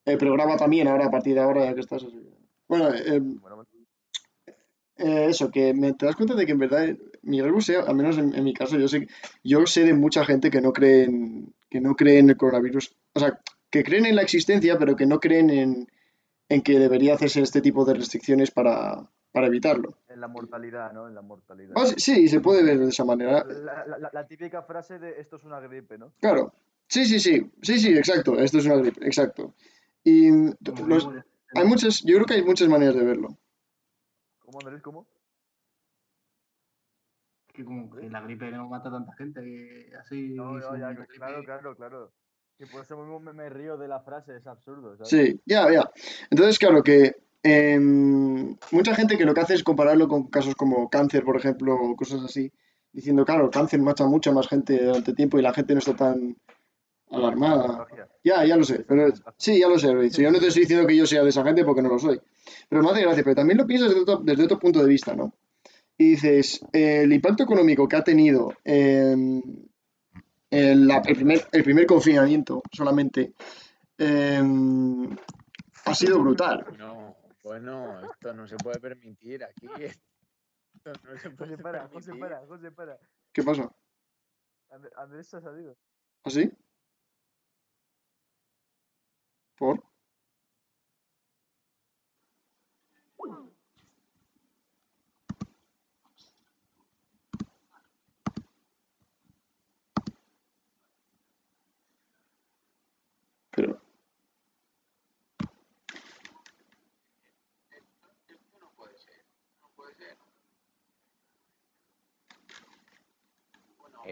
Pero 0.04 0.34
graba 0.34 0.56
también 0.56 0.88
ahora, 0.88 1.08
a 1.08 1.12
partir 1.12 1.34
de 1.34 1.42
ahora, 1.42 1.66
ya 1.66 1.74
que 1.74 1.82
estás 1.82 2.04
así. 2.04 2.22
Bueno, 2.68 2.94
eh, 2.94 3.22
eh, 4.98 5.26
eso, 5.30 5.52
que 5.52 5.74
me, 5.74 5.94
te 5.94 6.06
das 6.06 6.16
cuenta 6.16 6.36
de 6.36 6.46
que 6.46 6.54
en 6.54 6.60
verdad 6.60 6.96
Miguel 7.24 7.52
Bosé, 7.52 7.78
al 7.78 7.96
menos 7.96 8.18
en, 8.18 8.34
en 8.34 8.44
mi 8.44 8.54
caso, 8.54 8.78
yo 8.78 8.88
sé, 8.88 9.08
yo 9.44 9.66
sé 9.66 9.84
de 9.84 9.94
mucha 9.94 10.24
gente 10.24 10.50
que 10.50 10.62
no 10.62 10.72
cree 10.72 11.04
en, 11.04 11.54
que 11.70 11.82
no 11.82 11.96
cree 11.96 12.20
en 12.20 12.30
el 12.30 12.38
coronavirus. 12.38 12.96
O 13.14 13.20
sea, 13.20 13.40
que 13.70 13.84
creen 13.84 14.06
en 14.06 14.16
la 14.16 14.22
existencia, 14.22 14.78
pero 14.78 14.96
que 14.96 15.06
no 15.06 15.20
creen 15.20 15.50
en, 15.50 15.88
en 16.48 16.62
que 16.62 16.80
debería 16.80 17.16
hacerse 17.16 17.42
este 17.42 17.62
tipo 17.62 17.84
de 17.84 17.96
restricciones 17.96 18.52
para, 18.52 19.10
para 19.36 19.48
evitarlo. 19.48 19.98
En 20.08 20.22
la 20.22 20.30
mortalidad, 20.30 20.94
¿no? 20.94 21.10
En 21.10 21.14
la 21.14 21.22
mortalidad. 21.22 21.74
Ah, 21.76 21.86
sí, 21.88 21.96
sí, 21.98 22.28
se 22.30 22.40
puede 22.40 22.64
ver 22.64 22.80
de 22.80 22.88
esa 22.88 23.04
manera. 23.04 23.44
La, 23.44 23.86
la- 23.86 23.98
la- 23.98 24.10
la 24.14 24.28
típica 24.28 24.64
frase 24.64 24.98
de 24.98 25.20
esto 25.20 25.36
es 25.36 25.44
una 25.44 25.60
gripe, 25.60 25.98
¿no? 25.98 26.14
Claro. 26.22 26.54
Sí, 26.88 27.04
sí, 27.06 27.20
sí. 27.20 27.52
Sí, 27.62 27.78
sí, 27.78 27.90
exacto. 27.98 28.40
Esto 28.40 28.60
es 28.60 28.66
una 28.66 28.78
gripe, 28.78 29.06
exacto. 29.06 29.54
Y 30.06 30.32
los- 30.88 31.10
hay 31.54 31.66
muchas, 31.68 32.02
yo 32.06 32.16
creo 32.16 32.26
que 32.26 32.36
hay 32.36 32.44
muchas 32.44 32.70
maneras 32.70 32.96
de 32.96 33.04
verlo. 33.04 33.38
¿Cómo, 34.40 34.60
Andrés? 34.62 34.82
¿Cómo? 34.82 35.06
Que 37.54 37.66
como 37.66 37.94
que 37.94 38.10
la 38.10 38.22
gripe 38.22 38.50
no 38.52 38.70
mata 38.70 38.88
a 38.88 38.94
tanta 38.94 39.14
gente, 39.18 39.42
que 39.42 39.92
así. 40.00 40.30
No, 40.30 40.54
no, 40.54 40.62
sin 40.72 40.80
ya, 40.80 40.92
gripe- 40.92 41.08
claro, 41.18 41.44
claro, 41.44 41.76
claro. 41.76 42.12
Y 42.58 42.66
por 42.68 42.84
eso 42.84 42.96
mismo 42.96 43.20
me, 43.20 43.34
me 43.34 43.50
río 43.50 43.76
de 43.76 43.90
la 43.90 44.00
frase, 44.00 44.38
es 44.38 44.48
absurdo, 44.48 44.96
¿sabes? 44.96 45.10
Sí, 45.10 45.42
ya, 45.46 45.70
ya. 45.70 45.92
Entonces, 46.30 46.58
claro 46.58 46.82
que 46.82 47.18
em, 47.46 48.58
mucha 48.72 48.96
gente 48.96 49.18
que 49.18 49.26
lo 49.26 49.36
que 49.36 49.42
hace 49.42 49.54
es 49.54 49.64
compararlo 49.64 50.08
con 50.08 50.28
casos 50.28 50.56
como 50.56 50.90
cáncer, 50.90 51.24
por 51.24 51.38
ejemplo, 51.38 51.76
o 51.76 51.96
cosas 51.96 52.24
así, 52.24 52.52
diciendo, 52.92 53.24
claro, 53.24 53.46
el 53.46 53.52
cáncer 53.52 53.80
mata 53.82 54.08
mucha 54.08 54.32
más 54.32 54.48
gente 54.48 54.84
durante 54.84 55.14
tiempo 55.14 55.38
y 55.38 55.44
la 55.44 55.54
gente 55.54 55.74
no 55.74 55.80
está 55.80 55.96
tan 55.96 56.36
alarmada. 57.12 57.86
Ya, 58.24 58.44
ya 58.46 58.58
lo 58.58 58.64
sé, 58.64 58.84
pero 58.88 59.14
sí, 59.38 59.60
ya 59.60 59.68
lo 59.68 59.78
sé, 59.78 59.94
Luis. 59.94 60.18
Yo 60.18 60.32
no 60.32 60.40
te 60.40 60.48
estoy 60.48 60.62
diciendo 60.62 60.88
que 60.88 60.98
yo 60.98 61.06
sea 61.06 61.22
de 61.22 61.30
esa 61.30 61.44
gente 61.44 61.64
porque 61.64 61.84
no 61.84 61.90
lo 61.90 62.00
soy. 62.00 62.20
Pero 62.68 62.82
me 62.82 62.90
hace 62.90 63.02
gracia, 63.02 63.24
pero 63.24 63.36
también 63.36 63.60
lo 63.60 63.68
piensas 63.68 63.94
desde 64.24 64.44
otro, 64.44 64.60
punto 64.60 64.82
de 64.82 64.90
vista, 64.90 65.16
¿no? 65.16 65.32
Y 66.00 66.12
dices, 66.12 66.66
eh, 66.74 67.02
el 67.04 67.14
impacto 67.14 67.44
económico 67.44 67.88
que 67.88 67.96
ha 67.96 68.04
tenido 68.04 68.54
em, 68.64 69.40
el 70.50 70.90
primer, 71.04 71.46
el 71.52 71.64
primer 71.64 71.86
confinamiento 71.86 72.64
solamente 72.72 73.34
em, 74.00 75.16
ha 75.86 75.94
sido 75.94 76.20
brutal. 76.20 76.66
Pues 77.46 77.62
bueno, 77.62 78.00
esto 78.00 78.34
no 78.34 78.48
se 78.48 78.56
puede 78.58 78.80
permitir 78.80 79.44
aquí. 79.44 79.68
José, 81.38 81.58
para. 81.60 81.88
José, 81.90 82.16
para, 82.16 82.40
José, 82.48 82.72
para. 82.72 83.00
¿Qué 83.32 83.44
pasa? 83.44 83.72
Andrés 84.96 85.28
se 85.28 85.38
ha 85.38 85.42
salido. 85.42 85.78
¿Ah, 86.24 86.32
sí? 86.32 86.52
¿Por? 89.60 89.84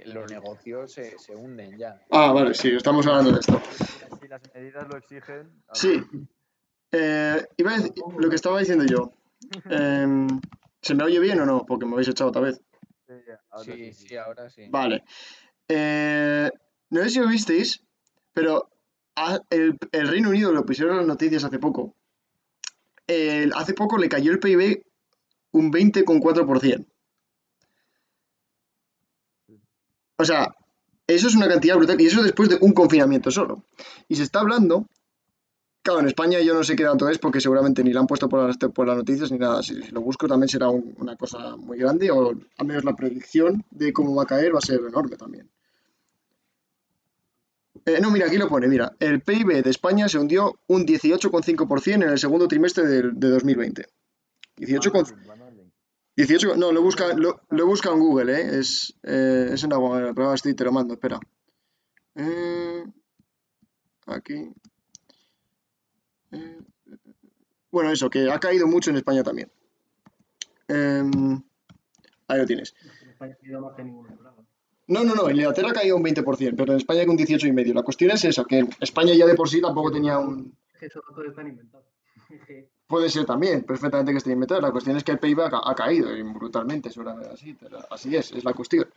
Los 0.06 0.30
negocios 0.32 0.92
se, 0.94 1.18
se 1.20 1.36
hunden 1.36 1.78
ya. 1.78 2.02
ah, 2.12 2.32
vale, 2.32 2.54
sí, 2.54 2.70
estamos 2.70 3.06
hablando 3.08 3.32
de 3.32 3.40
esto. 3.40 3.62
Si 4.22 4.28
las 4.28 4.42
medidas 4.54 4.88
lo 4.88 4.98
exigen. 4.98 5.52
Sí. 5.74 6.02
Eh, 6.92 7.44
iba 7.58 7.72
a 7.72 7.76
decir 7.78 7.92
lo 8.18 8.30
que 8.30 8.36
estaba 8.36 8.60
diciendo 8.60 8.86
yo. 8.86 9.12
Em, 9.70 10.28
¿Se 10.82 10.96
me 10.96 11.04
oye 11.04 11.20
bien 11.20 11.40
o 11.42 11.46
no? 11.46 11.66
Porque 11.66 11.86
me 11.86 11.94
habéis 11.94 12.08
echado 12.10 12.30
otra 12.30 12.42
vez. 12.42 12.62
Sí, 13.08 13.14
ahora 13.50 13.64
Sí, 13.66 13.94
sí, 13.94 14.16
ahora 14.16 14.50
sí. 14.50 14.68
Vale. 14.70 15.04
Eh, 15.68 16.50
no 16.90 17.02
sé 17.04 17.10
si 17.10 17.20
lo 17.20 17.28
visteis, 17.28 17.84
pero 18.34 18.70
el, 19.50 19.78
el 19.92 20.08
Reino 20.08 20.30
Unido 20.30 20.52
lo 20.52 20.66
pusieron 20.66 20.94
en 20.94 20.98
las 21.00 21.08
noticias 21.08 21.44
hace 21.44 21.60
poco. 21.60 21.96
El- 23.08 23.54
hace 23.54 23.74
poco 23.74 23.98
le 23.98 24.10
cayó 24.10 24.32
el 24.32 24.40
PIB 24.40 24.84
un 25.52 25.72
20,4%. 25.72 26.86
O 30.18 30.26
sea, 30.26 30.56
eso 31.08 31.28
es 31.28 31.36
una 31.36 31.48
cantidad 31.48 31.76
brutal. 31.76 32.00
Y 32.00 32.06
eso 32.08 32.24
después 32.24 32.50
de 32.50 32.58
un 32.62 32.74
confinamiento 32.74 33.32
solo. 33.32 33.64
Y 34.08 34.16
se 34.16 34.24
está 34.24 34.40
hablando. 34.40 34.86
Claro, 35.82 36.00
en 36.00 36.08
España 36.08 36.40
yo 36.40 36.54
no 36.54 36.64
sé 36.64 36.78
qué 36.78 36.84
dato 36.84 37.10
es 37.10 37.18
porque 37.20 37.42
seguramente 37.42 37.84
ni 37.84 37.92
lo 37.92 38.00
han 38.00 38.08
puesto 38.08 38.30
por 38.30 38.48
las, 38.48 38.56
por 38.58 38.88
las 38.88 38.96
noticias 38.96 39.30
ni 39.32 39.38
nada. 39.38 39.62
Si, 39.64 39.74
lo 39.92 40.00
busco 40.02 40.28
también 40.30 40.48
será 40.48 40.70
un- 40.70 40.96
una 40.98 41.18
cosa 41.18 41.58
muy 41.58 41.78
grande 41.78 42.10
o 42.10 42.30
al 42.58 42.66
menos 42.66 42.86
la 42.86 42.96
predicción 42.96 43.66
de 43.70 43.92
cómo 43.92 44.16
va 44.16 44.24
a 44.24 44.28
caer 44.28 44.56
va 44.56 44.60
a 44.60 44.66
ser 44.66 44.80
enorme 44.88 45.18
también. 45.18 45.50
Eh, 47.86 48.00
no, 48.02 48.12
mira, 48.12 48.28
aquí 48.28 48.38
lo 48.38 48.48
pone, 48.48 48.68
mira. 48.70 48.94
El 49.00 49.22
PIB 49.22 49.62
de 49.62 49.70
España 49.70 50.08
se 50.08 50.18
hundió 50.20 50.58
un 50.68 50.86
18,5% 50.86 51.96
en 52.06 52.12
el 52.12 52.18
segundo 52.20 52.48
trimestre 52.48 52.86
de, 52.86 53.02
de 53.12 53.30
2020. 53.30 53.86
18, 54.56 54.92
con- 54.92 55.02
Mandolin, 55.04 55.28
Mandolin. 55.28 55.43
18, 56.16 56.58
no, 56.58 56.72
lo 56.72 56.82
busca, 56.82 57.14
lo, 57.16 57.42
lo 57.50 57.66
busca 57.66 57.90
en 57.90 58.00
Google, 58.00 58.34
¿eh? 58.34 58.60
Es, 58.60 58.96
eh, 59.04 59.50
es 59.54 59.64
en 59.64 59.72
la 59.72 59.80
web, 59.80 60.14
pero 60.14 60.26
ahora 60.26 60.36
estoy, 60.36 60.54
te 60.54 60.64
lo 60.64 60.72
mando, 60.72 60.94
espera. 60.94 61.20
Eh, 62.16 62.84
aquí. 64.06 64.52
Eh, 66.32 66.60
bueno, 67.72 67.92
eso, 67.92 68.10
que 68.10 68.30
ha 68.32 68.40
caído 68.40 68.68
mucho 68.68 68.92
en 68.92 68.98
España 68.98 69.24
también. 69.24 69.52
Em, 70.68 71.42
ahí 72.28 72.38
lo 72.38 72.46
tienes. 72.46 72.76
En 73.02 73.10
España 73.10 73.36
ha 73.42 73.48
ido 73.48 73.62
más 73.62 73.76
que 73.76 73.82
en 73.82 73.88
ningún 73.88 74.06
otro 74.06 74.24
lado. 74.24 74.46
No, 74.86 75.04
no, 75.04 75.16
no, 75.16 75.30
en 75.30 75.38
Inglaterra 75.38 75.70
ha 75.70 75.74
caído 75.74 75.96
un 75.96 76.04
20%, 76.04 76.56
pero 76.56 76.74
en 76.74 76.78
España 76.78 77.06
con 77.06 77.16
un 77.16 77.18
18,5%. 77.18 77.74
La 77.74 77.82
cuestión 77.82 78.12
es 78.12 78.24
esa, 78.26 78.44
que 78.46 78.68
España 78.80 79.16
ya 79.16 79.26
de 79.26 79.34
por 79.34 79.50
sí 79.50 79.62
tampoco 79.62 79.92
tenía 79.92 80.20
un... 80.20 80.56
Es 80.74 80.80
que 80.80 80.86
esos 80.86 81.04
datos 81.10 81.26
están 81.26 81.48
inventados. 81.48 81.88
Puede 82.88 83.10
ser 83.10 83.26
también, 83.26 83.64
perfectamente 83.64 84.12
que 84.12 84.18
esté 84.18 84.32
inventado. 84.32 84.62
La 84.62 84.72
cuestión 84.72 84.98
es 84.98 85.04
que 85.04 85.14
el 85.14 85.20
PIB 85.20 85.42
ha, 85.42 85.72
ha 85.72 85.76
caído 85.76 86.16
y 86.16 86.22
brutalmente, 86.22 86.90
así, 86.90 87.58
así 87.90 88.16
es, 88.16 88.32
es 88.34 88.44
la 88.44 88.54
cuestión. 88.54 88.88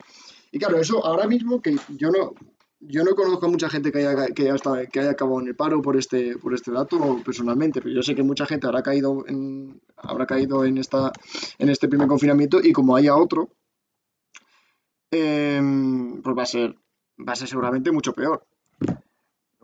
Y 0.51 0.59
claro, 0.59 0.79
eso 0.79 1.05
ahora 1.05 1.27
mismo 1.27 1.63
que 1.63 1.77
yo 1.97 2.11
no, 2.11 2.35
yo 2.81 3.05
no 3.05 3.15
conozco 3.15 3.47
a 3.47 3.49
mucha 3.49 3.69
gente 3.69 3.91
que 3.91 3.99
haya, 3.99 4.27
que 4.29 4.51
haya, 4.51 4.87
que 4.87 5.01
haya 5.01 5.11
acabado 5.11 5.41
en 5.41 5.49
el 5.49 5.57
paro 5.57 5.81
por 5.83 5.97
este, 5.97 6.37
por 6.39 6.55
este 6.55 6.73
dato 6.73 7.21
personalmente, 7.25 7.81
pero 7.81 7.95
yo 7.95 8.03
sé 8.03 8.15
que 8.15 8.23
mucha 8.23 8.47
gente 8.47 8.67
habrá 8.67 8.83
caído 8.83 9.25
en, 9.27 9.81
habrá 9.97 10.27
caído 10.27 10.65
en, 10.65 10.79
esta, 10.79 11.13
en 11.59 11.69
este 11.69 11.89
primer 11.89 12.09
confinamiento 12.09 12.61
y 12.63 12.73
como 12.73 12.97
haya 12.97 13.17
otro, 13.17 13.51
em, 15.11 16.21
pues 16.23 16.37
va 16.37 16.43
a 16.43 16.47
ser, 16.47 16.77
va 17.27 17.33
a 17.33 17.37
ser 17.37 17.49
seguramente 17.49 17.93
mucho 17.93 18.13
peor. 18.13 18.47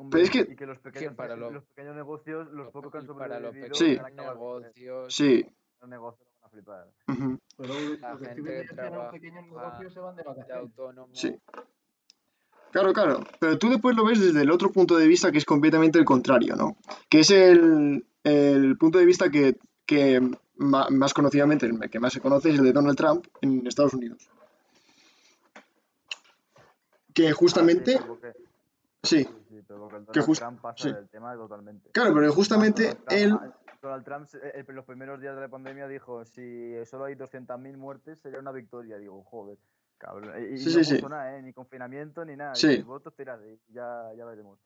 Hombre, 0.03 0.23
es 0.23 0.31
que- 0.31 0.47
y 0.53 0.57
que 0.57 0.67
los 0.67 0.79
pequeños, 0.79 1.15
para 1.15 1.37
lo- 1.37 1.51
los 1.51 1.65
pequeños 1.65 1.95
negocios, 1.97 2.49
los 2.53 2.71
pocos 2.71 2.91
que 2.93 2.99
han 2.99 3.07
los 3.07 3.17
sobrevivido, 3.17 3.75
Sí. 3.75 3.99
negocios, 4.15 5.15
Sí, 5.15 5.47
los 5.81 5.89
negocios 5.91 6.29
lo 6.29 6.41
van 6.41 6.45
a 6.45 6.49
flipar. 6.51 6.89
ujú, 7.09 7.39
pues 7.57 7.69
luego 7.69 7.97
La 8.01 8.13
lo 8.13 8.19
que 8.19 8.25
estoy 8.25 8.45
gente 8.45 8.67
que 8.69 8.75
trabaja 8.75 9.03
los 9.05 9.13
pequeños 9.13 9.45
negocios 9.45 9.93
se 9.93 10.01
van 10.01 10.17
de 10.17 10.23
vacaciones. 10.23 10.57
autónomo. 10.63 11.15
sí. 11.15 11.35
Claro, 12.73 12.95
claro, 12.95 13.21
pero 13.39 13.59
tú 13.59 13.69
después 13.69 13.95
lo 13.95 14.05
ves 14.07 14.19
desde 14.19 14.41
el 14.41 14.51
otro 14.51 14.73
punto 14.73 14.97
de 14.97 15.07
vista 15.07 15.31
que 15.31 15.37
es 15.37 15.45
completamente 15.45 15.99
el 15.99 16.07
contrario, 16.07 16.57
¿no? 16.57 16.79
Que 17.11 17.21
es 17.21 17.31
el, 17.31 18.07
el 18.25 18.79
punto 18.79 18.99
de 18.99 19.05
vista 19.05 19.31
que, 19.31 19.59
que 19.85 20.23
más 20.57 21.13
conocidamente, 21.13 21.67
el 21.67 21.79
que 21.91 22.01
más 22.01 22.15
se 22.15 22.21
conoce 22.23 22.49
es 22.49 22.59
el 22.59 22.65
de 22.65 22.73
Donald 22.73 22.97
Trump 22.97 23.27
en 23.43 23.67
Estados 23.67 23.93
Unidos. 23.93 24.27
Que 27.15 27.33
justamente, 27.33 27.93
Sí, 27.93 27.99
pero 28.01 28.07
porque- 28.15 28.33
sí, 29.03 29.25
sí, 29.25 29.29
sí, 29.53 29.63
pero 29.67 29.81
porque 29.81 29.97
el 29.97 30.07
que 30.07 30.21
Donald 30.21 30.39
Trump 30.39 30.61
pasa 30.61 30.83
sí. 30.83 30.93
del 30.93 31.09
tema 31.09 31.35
totalmente. 31.37 31.91
claro, 31.93 32.15
pero 32.15 32.33
justamente 32.33 32.89
Donald 32.89 33.05
él, 33.11 33.33
ah, 33.33 33.59
Donald 33.83 34.05
Trump, 34.05 34.29
eh, 34.43 34.65
en 34.67 34.75
los 34.75 34.85
primeros 34.85 35.21
días 35.21 35.35
de 35.35 35.41
la 35.43 35.49
pandemia, 35.49 35.87
dijo: 35.89 36.25
Si 36.25 36.73
solo 36.87 37.05
hay 37.05 37.15
200.000 37.15 37.77
muertes, 37.77 38.19
sería 38.23 38.39
una 38.39 38.53
victoria. 38.53 38.97
Digo, 38.99 39.23
joder, 39.25 39.59
cabrón. 39.99 40.33
Y, 40.41 40.55
y 40.55 40.59
Sí, 40.59 40.77
no 40.77 40.85
sí, 40.85 40.95
puso 40.95 41.09
nada, 41.09 41.37
¿eh? 41.37 41.43
Ni 41.43 41.53
confinamiento 41.53 42.25
ni 42.25 42.37
nada. 42.37 42.55
Sí. 42.55 42.69
Dice, 42.69 42.83
Votos 42.85 43.15
tirade, 43.15 43.59
ya, 43.69 44.11
ya 44.17 44.25
veremos. 44.25 44.59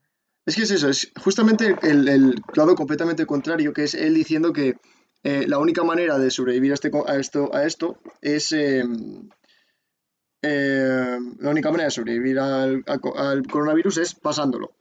Es 0.45 0.55
que 0.55 0.63
es 0.63 0.71
eso, 0.71 0.89
es 0.89 1.13
justamente 1.21 1.77
el, 1.83 2.09
el 2.09 2.35
lado 2.55 2.77
completamente 2.77 3.27
contrario, 3.27 3.73
que 3.73 3.85
es 3.85 3.95
él 3.95 4.15
diciendo 4.15 4.53
que 4.53 4.77
eh, 5.25 5.45
la 5.49 5.59
única 5.59 5.83
manera 5.83 6.19
de 6.19 6.31
sobrevivir 6.31 6.71
a, 6.71 6.75
este, 6.75 6.91
a, 7.07 7.17
esto, 7.17 7.53
a 7.53 7.65
esto 7.65 7.99
es... 8.21 8.53
eh, 8.53 8.85
eh, 10.43 11.19
la 11.39 11.51
única 11.51 11.71
manera 11.71 11.87
de 11.87 11.91
sobrevivir 11.91 12.39
al, 12.39 12.83
al 12.87 13.01
co- 13.01 13.17
al 13.17 13.47
coronavirus 13.47 13.99
es 13.99 14.15
pasándolo. 14.15 14.73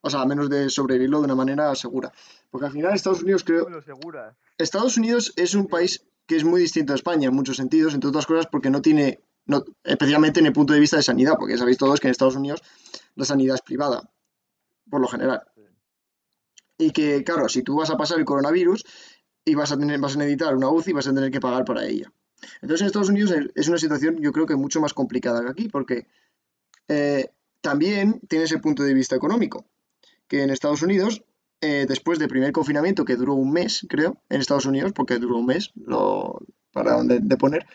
O 0.00 0.10
sea, 0.10 0.22
a 0.22 0.26
menos 0.26 0.50
de 0.50 0.68
sobrevivirlo 0.68 1.18
de 1.20 1.26
una 1.26 1.34
manera 1.36 1.74
segura. 1.74 2.12
Porque 2.50 2.66
al 2.66 2.72
final 2.72 2.92
Estados 2.94 3.22
Unidos 3.22 3.44
creo... 3.44 3.68
Segura. 3.82 4.36
Estados 4.58 4.96
Unidos 4.96 5.32
es 5.36 5.54
un 5.54 5.68
país 5.68 6.04
que 6.26 6.36
es 6.36 6.44
muy 6.44 6.60
distinto 6.60 6.92
a 6.92 6.96
España 6.96 7.28
en 7.28 7.34
muchos 7.34 7.56
sentidos, 7.56 7.94
entre 7.94 8.08
otras 8.08 8.26
cosas 8.26 8.46
porque 8.46 8.70
no 8.70 8.82
tiene, 8.82 9.20
no, 9.46 9.64
especialmente 9.84 10.40
en 10.40 10.46
el 10.46 10.52
punto 10.52 10.72
de 10.72 10.80
vista 10.80 10.96
de 10.96 11.02
sanidad, 11.02 11.34
porque 11.38 11.56
sabéis 11.56 11.78
todos 11.78 12.00
que 12.00 12.08
en 12.08 12.12
Estados 12.12 12.36
Unidos 12.36 12.62
la 13.14 13.24
sanidad 13.24 13.54
es 13.56 13.62
privada, 13.62 14.10
por 14.90 15.00
lo 15.00 15.08
general. 15.08 15.42
Y 16.78 16.90
que, 16.90 17.22
claro, 17.22 17.48
si 17.48 17.62
tú 17.62 17.76
vas 17.76 17.90
a 17.90 17.96
pasar 17.96 18.18
el 18.18 18.24
coronavirus 18.24 18.84
y 19.44 19.54
vas 19.54 19.70
a, 19.72 19.78
tener, 19.78 20.00
vas 20.00 20.14
a 20.16 20.18
necesitar 20.18 20.56
una 20.56 20.68
UCI, 20.68 20.92
vas 20.92 21.06
a 21.06 21.14
tener 21.14 21.30
que 21.30 21.40
pagar 21.40 21.64
para 21.64 21.84
ella. 21.84 22.12
Entonces 22.60 22.82
en 22.82 22.86
Estados 22.86 23.08
Unidos 23.08 23.34
es 23.54 23.68
una 23.68 23.78
situación 23.78 24.18
yo 24.20 24.32
creo 24.32 24.46
que 24.46 24.56
mucho 24.56 24.80
más 24.80 24.94
complicada 24.94 25.42
que 25.42 25.50
aquí, 25.50 25.68
porque 25.68 26.06
eh, 26.88 27.30
también 27.60 28.20
tienes 28.28 28.52
el 28.52 28.60
punto 28.60 28.82
de 28.82 28.94
vista 28.94 29.16
económico, 29.16 29.64
que 30.28 30.42
en 30.42 30.50
Estados 30.50 30.82
Unidos, 30.82 31.24
eh, 31.60 31.86
después 31.88 32.18
del 32.18 32.28
primer 32.28 32.52
confinamiento, 32.52 33.04
que 33.04 33.16
duró 33.16 33.34
un 33.34 33.52
mes, 33.52 33.86
creo, 33.88 34.20
en 34.28 34.40
Estados 34.40 34.66
Unidos, 34.66 34.92
porque 34.92 35.18
duró 35.18 35.36
un 35.36 35.46
mes, 35.46 35.70
lo 35.74 36.40
pararon 36.72 37.06
de, 37.06 37.20
de 37.20 37.36
poner, 37.36 37.66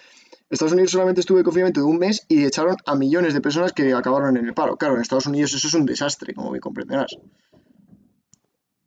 Estados 0.49 0.73
Unidos 0.73 0.91
solamente 0.91 1.19
estuvo 1.19 1.38
en 1.38 1.43
confinamiento 1.43 1.82
de 1.82 1.86
un 1.86 1.97
mes 1.97 2.25
y 2.30 2.45
echaron 2.45 2.77
a 2.86 2.95
millones 2.95 3.34
de 3.34 3.41
personas 3.41 3.73
que 3.73 3.93
acabaron 3.93 4.38
en 4.38 4.45
el 4.45 4.53
paro. 4.53 4.77
Claro, 4.77 4.95
en 4.95 5.01
Estados 5.01 5.25
Unidos 5.25 5.53
eso 5.53 5.67
es 5.67 5.73
un 5.73 5.86
desastre, 5.86 6.34
como 6.34 6.51
me 6.51 6.60
comprenderás. 6.62 7.17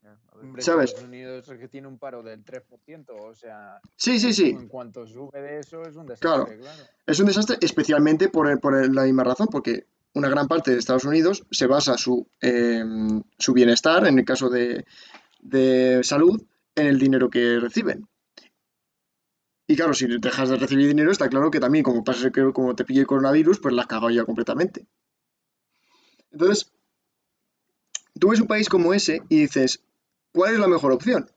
Ya, 0.03 0.19
a 0.33 0.37
ver. 0.37 0.40
¿Sabes? 0.40 0.40
Hombre, 0.51 0.63
¿Sabes? 0.63 0.91
Estados 0.91 1.09
Unidos 1.09 1.49
es 1.49 1.59
que 1.61 1.69
tiene 1.69 1.87
un 1.87 1.97
paro 1.99 2.25
del 2.25 2.45
3%, 2.45 3.05
o 3.11 3.35
sea, 3.37 3.81
Sí, 3.97 4.19
sí, 4.19 4.33
sí. 4.35 4.51
en 4.51 4.67
cuanto 4.67 5.07
sube 5.07 5.41
de 5.41 5.61
eso 5.61 5.83
es 5.83 5.95
un 5.95 6.07
desastre, 6.07 6.59
claro. 6.59 6.83
Es 7.07 7.21
un 7.21 7.27
desastre 7.27 7.57
especialmente 7.61 8.29
por, 8.29 8.59
por 8.61 8.93
la 8.93 9.05
misma 9.05 9.23
razón, 9.23 9.47
porque 9.47 9.87
una 10.15 10.29
gran 10.29 10.49
parte 10.49 10.73
de 10.73 10.79
Estados 10.79 11.05
Unidos 11.05 11.45
se 11.53 11.67
basa 11.67 11.97
su, 11.97 12.27
eh, 12.41 12.83
su 13.39 13.53
bienestar, 13.53 14.05
en 14.09 14.19
el 14.19 14.25
caso 14.25 14.49
de, 14.49 14.85
de 15.41 16.01
salud, 16.03 16.43
en 16.75 16.87
el 16.89 16.99
dinero 16.99 17.31
que 17.31 17.61
reciben. 17.61 18.09
Y 19.69 19.77
claro, 19.77 19.95
si 19.95 20.09
dejas 20.19 20.49
de 20.49 20.57
recibir 20.57 20.89
dinero, 20.89 21.13
está 21.13 21.29
claro 21.29 21.49
que 21.53 21.61
también, 21.61 21.85
como 21.85 22.03
pasa 22.03 22.33
que 22.33 22.53
como 22.53 22.75
te 22.75 22.85
pille 22.85 23.03
el 23.03 23.07
coronavirus, 23.07 23.61
pues 23.61 23.73
la 23.73 23.83
has 23.83 23.87
cagado 23.87 24.11
ya 24.11 24.25
completamente. 24.25 24.85
Entonces, 26.33 26.73
tú 28.19 28.31
ves 28.31 28.41
un 28.41 28.49
país 28.49 28.69
como 28.69 28.93
ese 28.93 29.23
y 29.29 29.43
dices, 29.43 29.85
¿cuál 30.33 30.55
es 30.55 30.61
la 30.61 30.69
mejor 30.69 30.93
opción? 30.93 31.31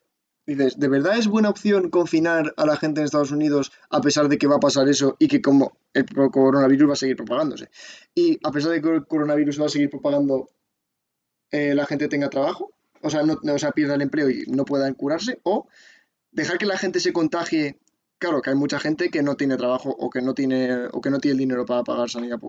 Dices, 0.46 0.78
¿de 0.78 0.90
verdad 0.90 1.18
es 1.18 1.28
buena 1.28 1.50
opción 1.50 1.90
confinar 1.90 2.54
a 2.58 2.66
la 2.66 2.76
gente 2.76 3.00
en 3.00 3.06
Estados 3.06 3.32
Unidos 3.32 3.72
a 3.90 4.02
pesar 4.02 4.28
de 4.28 4.38
que 4.38 4.48
va 4.48 4.58
a 4.58 4.60
pasar 4.60 4.90
eso 4.90 5.16
y 5.18 5.30
que 5.30 5.42
como 5.42 5.78
el 5.94 6.06
coronavirus 6.06 6.90
va 6.90 6.94
a 6.94 6.98
seguir 6.98 7.16
propagándose? 7.16 7.70
Y 8.14 8.40
a 8.44 8.52
pesar 8.52 8.72
de 8.72 8.82
que 8.82 8.90
el 8.90 9.08
coronavirus 9.08 9.62
va 9.62 9.68
a 9.68 9.70
seguir 9.70 9.90
propagando, 9.90 10.50
eh, 11.50 11.74
la 11.74 11.86
gente 11.86 12.10
tenga 12.10 12.30
trabajo, 12.30 12.74
o 13.02 13.10
sea, 13.10 13.24
no, 13.24 13.38
pierda 13.74 13.96
el 13.96 14.02
empleo 14.02 14.30
y 14.30 14.44
no 14.48 14.66
puedan 14.66 14.94
curarse, 14.96 15.40
o 15.44 15.68
dejar 16.32 16.58
que 16.58 16.66
la 16.66 16.78
gente 16.78 17.00
se 17.00 17.14
contagie. 17.14 17.80
Claro, 18.18 18.42
que 18.42 18.50
hay 18.50 18.56
mucha 18.56 18.80
gente 18.80 19.10
que 19.10 19.22
no 19.22 19.36
tiene 19.36 19.58
trabajo 19.58 19.90
o 19.90 20.10
que 20.10 20.22
no 20.22 20.34
tiene, 20.34 20.88
o 20.92 21.02
que 21.02 21.10
no 21.10 21.20
tiene 21.20 21.34
el 21.34 21.40
dinero 21.40 21.66
para 21.66 21.84
pagar 21.84 22.10
sanidad, 22.10 22.40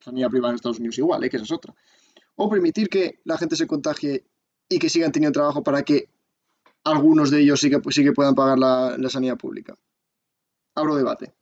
sanidad 0.00 0.28
privada 0.28 0.50
en 0.50 0.56
Estados 0.56 0.78
Unidos 0.78 0.98
igual, 0.98 1.24
¿eh? 1.24 1.30
que 1.30 1.36
esa 1.36 1.44
es 1.44 1.52
otra. 1.52 1.74
O 2.36 2.48
permitir 2.48 2.88
que 2.88 3.20
la 3.24 3.36
gente 3.36 3.56
se 3.56 3.66
contagie 3.66 4.24
y 4.68 4.78
que 4.78 4.88
sigan 4.88 5.12
teniendo 5.12 5.38
trabajo 5.38 5.62
para 5.62 5.82
que 5.82 6.08
algunos 6.84 7.30
de 7.30 7.40
ellos 7.40 7.60
sí 7.60 7.70
que, 7.70 7.80
sí 7.90 8.04
que 8.04 8.12
puedan 8.12 8.34
pagar 8.34 8.58
la, 8.58 8.96
la 8.98 9.08
sanidad 9.08 9.36
pública. 9.36 9.74
Abro 10.74 10.96
debate. 10.96 11.32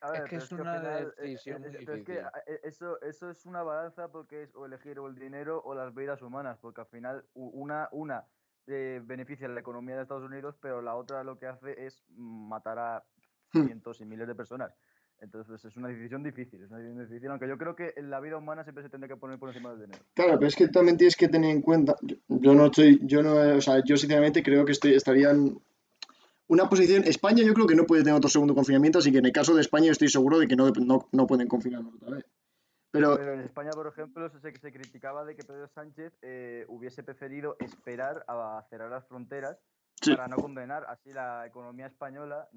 A 0.00 0.12
Es 0.12 0.30
que 0.30 0.36
es 0.36 0.52
una 0.52 0.76
final, 0.78 1.14
eh, 1.18 1.22
decisión 1.22 1.64
eh, 1.64 1.68
muy 1.70 1.86
pero 1.86 1.98
es 1.98 2.04
que 2.04 2.20
a- 2.20 2.32
eh, 2.46 2.60
eso, 2.62 3.00
eso 3.02 3.30
es 3.30 3.46
una 3.46 3.62
balanza 3.64 4.08
porque 4.08 4.44
es 4.44 4.54
o 4.54 4.64
elegir 4.66 4.98
o 5.00 5.08
el 5.08 5.16
dinero 5.16 5.60
o 5.64 5.74
las 5.74 5.92
vidas 5.92 6.22
humanas, 6.22 6.58
porque 6.60 6.82
al 6.82 6.86
final 6.86 7.24
una, 7.34 7.88
una 7.90 8.24
eh, 8.68 9.00
beneficia 9.04 9.48
la 9.48 9.58
economía 9.60 9.96
de 9.96 10.02
Estados 10.02 10.22
Unidos, 10.22 10.56
pero 10.60 10.82
la 10.82 10.94
otra 10.94 11.24
lo 11.24 11.38
que 11.38 11.46
hace 11.46 11.86
es 11.86 12.04
matar 12.10 12.78
a 12.78 13.04
Hmm. 13.52 13.64
cientos 13.66 14.00
y 14.00 14.04
miles 14.04 14.28
de 14.28 14.34
personas. 14.34 14.72
Entonces 15.20 15.48
pues, 15.48 15.64
es 15.64 15.76
una 15.76 15.88
decisión 15.88 16.22
difícil, 16.22 16.62
es 16.62 16.70
una 16.70 16.78
decisión 16.78 17.06
difícil, 17.06 17.30
aunque 17.30 17.48
yo 17.48 17.58
creo 17.58 17.74
que 17.74 17.92
en 17.96 18.10
la 18.10 18.20
vida 18.20 18.36
humana 18.36 18.62
siempre 18.62 18.84
se 18.84 18.90
tendría 18.90 19.14
que 19.14 19.20
poner 19.20 19.38
por 19.38 19.48
encima 19.48 19.70
del 19.70 19.80
dinero. 19.80 20.04
Claro, 20.14 20.34
pero 20.34 20.46
es 20.46 20.54
que 20.54 20.68
también 20.68 20.96
tienes 20.96 21.16
que 21.16 21.28
tener 21.28 21.50
en 21.50 21.60
cuenta, 21.60 21.96
yo, 22.02 22.16
yo 22.28 22.54
no 22.54 22.66
estoy, 22.66 23.00
yo 23.02 23.22
no, 23.22 23.34
o 23.34 23.60
sea, 23.60 23.82
yo 23.84 23.96
sinceramente 23.96 24.42
creo 24.42 24.64
que 24.64 24.72
estoy, 24.72 24.94
estaría 24.94 25.30
en 25.30 25.60
una 26.46 26.68
posición, 26.68 27.04
España 27.04 27.42
yo 27.44 27.52
creo 27.52 27.66
que 27.66 27.74
no 27.74 27.84
puede 27.84 28.02
tener 28.02 28.16
otro 28.16 28.30
segundo 28.30 28.54
confinamiento, 28.54 29.00
así 29.00 29.12
que 29.12 29.18
en 29.18 29.26
el 29.26 29.32
caso 29.32 29.54
de 29.54 29.60
España 29.60 29.90
estoy 29.90 30.08
seguro 30.08 30.38
de 30.38 30.46
que 30.46 30.56
no, 30.56 30.70
no, 30.70 31.08
no 31.12 31.26
pueden 31.26 31.48
confinarnos 31.48 31.94
otra 31.94 32.10
vez. 32.10 32.24
Pero, 32.90 33.16
Pero 33.16 33.34
en 33.34 33.40
España, 33.40 33.70
por 33.72 33.86
ejemplo, 33.86 34.30
se, 34.30 34.40
se 34.40 34.72
criticaba 34.72 35.24
de 35.26 35.36
que 35.36 35.44
Pedro 35.44 35.68
Sánchez 35.68 36.10
eh, 36.22 36.64
hubiese 36.68 37.02
preferido 37.02 37.56
esperar 37.60 38.24
a 38.28 38.64
cerrar 38.70 38.90
las 38.90 39.06
fronteras 39.06 39.58
Sí. 40.00 40.14
para 40.14 40.28
no 40.28 40.36
condenar 40.36 40.84
así 40.88 41.12
la 41.12 41.46
economía 41.46 41.86
española, 41.86 42.48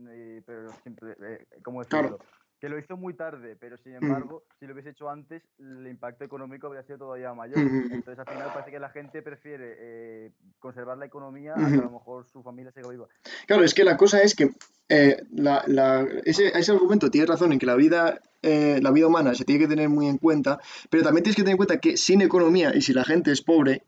pero 0.45 0.69
siempre, 0.83 1.15
eh, 1.23 1.47
¿cómo 1.63 1.79
decirlo? 1.79 2.17
Claro. 2.17 2.19
Que 2.61 2.69
lo 2.69 2.77
hizo 2.77 2.95
muy 2.95 3.15
tarde, 3.15 3.55
pero 3.59 3.75
sin 3.77 3.95
Ujú. 3.97 4.05
embargo, 4.05 4.43
si 4.59 4.67
lo 4.67 4.73
hubiese 4.73 4.91
hecho 4.91 5.09
antes, 5.09 5.41
el 5.57 5.87
impacto 5.87 6.23
económico 6.23 6.67
habría 6.67 6.83
sido 6.83 6.99
todavía 6.99 7.33
mayor. 7.33 7.57
Ujú. 7.59 7.91
Entonces, 7.91 8.19
al 8.19 8.27
final 8.27 8.51
parece 8.53 8.69
que 8.69 8.79
la 8.79 8.89
gente 8.91 9.23
prefiere 9.23 9.75
eh, 9.79 10.31
conservar 10.59 10.95
la 10.99 11.07
economía 11.07 11.53
a 11.55 11.57
que 11.57 11.63
a 11.63 11.67
Ujú. 11.69 11.81
lo 11.81 11.91
mejor 11.91 12.27
su 12.27 12.43
familia 12.43 12.71
siga 12.71 12.87
viva. 12.89 13.07
Claro, 13.47 13.63
es 13.63 13.73
que 13.73 13.83
la 13.83 13.97
cosa 13.97 14.21
es 14.21 14.35
que 14.35 14.51
eh, 14.89 15.23
la- 15.31 15.63
la- 15.65 16.07
ese, 16.23 16.49
ese 16.55 16.71
argumento 16.71 17.09
tiene 17.09 17.25
razón 17.25 17.51
en 17.51 17.57
que 17.57 17.65
la 17.65 17.75
vida, 17.75 18.21
eh, 18.43 18.79
la 18.79 18.91
vida 18.91 19.07
humana 19.07 19.33
se 19.33 19.43
tiene 19.43 19.61
que 19.61 19.67
tener 19.67 19.89
muy 19.89 20.05
en 20.07 20.19
cuenta, 20.19 20.59
pero 20.91 21.01
también 21.03 21.23
tienes 21.23 21.35
que 21.37 21.41
tener 21.41 21.53
en 21.53 21.57
cuenta 21.57 21.79
que 21.79 21.97
sin 21.97 22.21
economía 22.21 22.75
y 22.75 22.81
si 22.81 22.93
la 22.93 23.03
gente 23.03 23.31
es 23.31 23.41
pobre, 23.41 23.81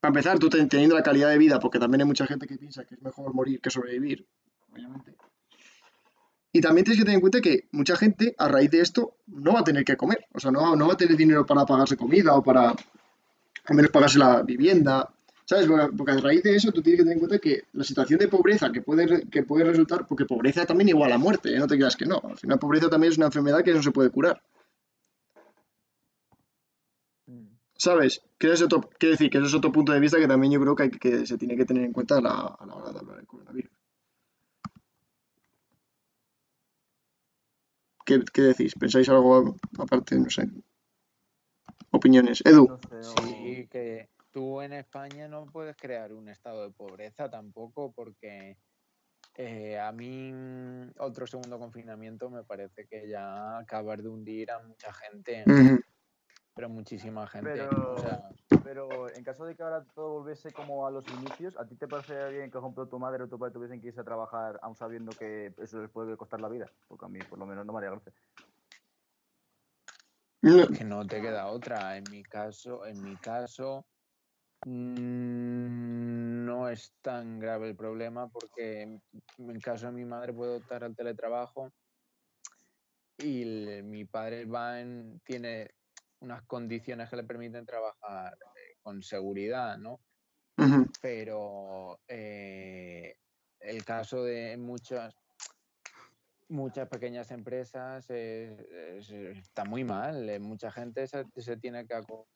para 0.00 0.10
empezar, 0.10 0.38
tú 0.38 0.50
ten- 0.50 0.68
teniendo 0.68 0.94
la 0.94 1.02
calidad 1.02 1.30
de 1.30 1.38
vida, 1.38 1.58
porque 1.58 1.78
también 1.78 2.02
hay 2.02 2.06
mucha 2.06 2.26
gente 2.26 2.46
que 2.46 2.58
piensa 2.58 2.84
que 2.84 2.96
es 2.96 3.00
mejor 3.02 3.32
morir 3.32 3.62
que 3.62 3.70
sobrevivir, 3.70 4.26
obviamente. 4.70 5.14
Y 6.56 6.60
también 6.60 6.84
tienes 6.84 7.00
que 7.00 7.04
tener 7.04 7.16
en 7.16 7.20
cuenta 7.20 7.40
que 7.40 7.66
mucha 7.72 7.96
gente, 7.96 8.32
a 8.38 8.46
raíz 8.46 8.70
de 8.70 8.80
esto, 8.80 9.16
no 9.26 9.54
va 9.54 9.60
a 9.60 9.64
tener 9.64 9.84
que 9.84 9.96
comer. 9.96 10.24
O 10.32 10.38
sea, 10.38 10.52
no, 10.52 10.76
no 10.76 10.86
va 10.86 10.92
a 10.92 10.96
tener 10.96 11.16
dinero 11.16 11.44
para 11.44 11.66
pagarse 11.66 11.96
comida 11.96 12.32
o 12.36 12.44
para 12.44 12.68
al 12.68 13.74
menos 13.74 13.90
pagarse 13.90 14.20
la 14.20 14.40
vivienda. 14.42 15.12
¿Sabes? 15.44 15.66
Porque, 15.96 16.12
a 16.12 16.18
raíz 16.18 16.44
de 16.44 16.54
eso 16.54 16.70
tú 16.70 16.80
tienes 16.80 17.00
que 17.00 17.02
tener 17.02 17.14
en 17.14 17.18
cuenta 17.18 17.40
que 17.40 17.64
la 17.72 17.82
situación 17.82 18.20
de 18.20 18.28
pobreza 18.28 18.70
que 18.70 18.82
puede, 18.82 19.28
que 19.28 19.42
puede 19.42 19.64
resultar, 19.64 20.06
porque 20.06 20.26
pobreza 20.26 20.64
también 20.64 20.90
igual 20.90 21.10
a 21.10 21.18
muerte, 21.18 21.52
¿eh? 21.52 21.58
no 21.58 21.66
te 21.66 21.74
creas 21.74 21.96
que 21.96 22.06
no. 22.06 22.22
Al 22.22 22.38
final 22.38 22.60
pobreza 22.60 22.88
también 22.88 23.10
es 23.10 23.18
una 23.18 23.26
enfermedad 23.26 23.64
que 23.64 23.74
no 23.74 23.82
se 23.82 23.90
puede 23.90 24.10
curar. 24.10 24.40
¿Sabes? 27.76 28.22
Que 28.38 28.52
es 28.52 28.62
otro, 28.62 28.88
quiero 28.96 29.14
decir 29.14 29.28
que 29.28 29.38
ese 29.38 29.48
es 29.48 29.54
otro 29.54 29.72
punto 29.72 29.90
de 29.90 29.98
vista 29.98 30.18
que 30.18 30.28
también 30.28 30.52
yo 30.52 30.60
creo 30.60 30.76
que, 30.76 30.84
hay 30.84 30.90
que 30.90 31.00
que 31.00 31.26
se 31.26 31.36
tiene 31.36 31.56
que 31.56 31.64
tener 31.64 31.82
en 31.82 31.92
cuenta 31.92 32.18
a 32.18 32.20
la, 32.20 32.30
a 32.30 32.64
la 32.64 32.74
hora 32.76 32.92
de 32.92 32.98
hablar 33.00 33.16
del 33.16 33.26
coronavirus. 33.26 33.72
¿Qué, 38.04 38.20
qué 38.32 38.42
decís? 38.42 38.74
¿Pensáis 38.78 39.08
algo 39.08 39.56
aparte? 39.78 40.16
No 40.18 40.28
sé. 40.30 40.48
Opiniones. 41.90 42.42
Edu. 42.44 42.68
No 42.68 42.78
sé, 42.78 42.94
no- 42.96 43.02
Sí, 43.26 43.66
que 43.70 44.10
tú 44.30 44.60
en 44.60 44.72
España 44.72 45.28
no 45.28 45.46
puedes 45.46 45.76
crear 45.76 46.12
un 46.12 46.28
estado 46.28 46.64
de 46.64 46.70
pobreza 46.70 47.30
tampoco 47.30 47.92
porque 47.92 48.56
eh, 49.36 49.78
a 49.78 49.90
mí 49.92 50.32
otro 50.98 51.26
segundo 51.26 51.58
confinamiento 51.58 52.30
me 52.30 52.44
parece 52.44 52.86
que 52.86 53.08
ya 53.08 53.58
acabar 53.58 54.02
de 54.02 54.08
hundir 54.08 54.50
a 54.50 54.58
mucha 54.60 54.92
gente. 54.92 55.44
Pero 56.54 56.68
muchísima 56.68 57.26
gente. 57.26 57.50
Pero, 57.54 57.94
O 57.94 57.98
sea, 57.98 58.30
pero 58.62 59.10
en 59.10 59.24
caso 59.24 59.44
de 59.44 59.56
que 59.56 59.62
ahora 59.62 59.84
todo 59.94 60.20
volviese 60.20 60.52
como 60.52 60.86
a 60.86 60.90
los 60.90 61.08
inicios, 61.08 61.56
¿a 61.58 61.66
ti 61.66 61.76
te 61.76 61.88
parecería 61.88 62.28
bien 62.28 62.46
que, 62.50 62.52
por 62.52 62.62
ejemplo, 62.62 62.88
tu 62.88 62.98
madre 62.98 63.24
o 63.24 63.28
tu 63.28 63.38
padre 63.38 63.52
tuviesen 63.52 63.80
que 63.80 63.88
irse 63.88 64.00
a 64.00 64.04
trabajar 64.04 64.58
aún 64.62 64.76
sabiendo 64.76 65.14
que 65.14 65.52
eso 65.58 65.80
les 65.82 65.90
puede 65.90 66.16
costar 66.16 66.40
la 66.40 66.48
vida? 66.48 66.70
Porque 66.88 67.04
a 67.06 67.08
mí, 67.08 67.24
por 67.24 67.38
lo 67.38 67.46
menos, 67.46 67.66
no 67.66 67.72
me 67.72 67.78
haría 67.78 67.90
gracia. 67.90 68.12
Que 70.78 70.84
no 70.84 71.06
te 71.06 71.20
queda 71.20 71.48
otra. 71.48 71.96
En 71.96 72.10
mi 72.10 72.22
caso, 72.22 72.84
en 72.86 73.02
mi 73.02 73.16
caso, 73.16 73.86
mm, 74.64 76.44
no 76.44 76.68
es 76.68 76.94
tan 77.02 77.40
grave 77.40 77.70
el 77.70 77.76
problema 77.76 78.28
porque 78.28 78.82
en 78.82 79.60
caso 79.60 79.86
de 79.86 79.92
mi 79.92 80.04
madre 80.04 80.32
puede 80.32 80.58
optar 80.58 80.84
al 80.84 80.94
teletrabajo 80.94 81.72
y 83.16 83.42
el- 83.42 83.84
mi 83.84 84.04
padre 84.04 84.44
va 84.44 84.80
en, 84.80 85.20
tiene 85.24 85.70
unas 86.24 86.42
condiciones 86.44 87.08
que 87.10 87.16
le 87.16 87.24
permiten 87.24 87.66
trabajar 87.66 88.32
eh, 88.56 88.76
con 88.82 89.02
seguridad, 89.02 89.76
¿no? 89.78 90.00
Pero 91.02 92.00
eh, 92.08 93.16
el 93.60 93.84
caso 93.84 94.24
de 94.24 94.56
muchas 94.56 95.14
muchas 96.48 96.88
pequeñas 96.88 97.30
empresas 97.30 98.06
eh, 98.10 98.96
es- 98.98 99.10
está 99.10 99.64
muy 99.64 99.82
mal. 99.84 100.38
Mucha 100.40 100.70
gente 100.70 101.06
se, 101.06 101.24
se 101.36 101.56
tiene 101.56 101.86
que 101.86 101.94
aco- 101.94 102.28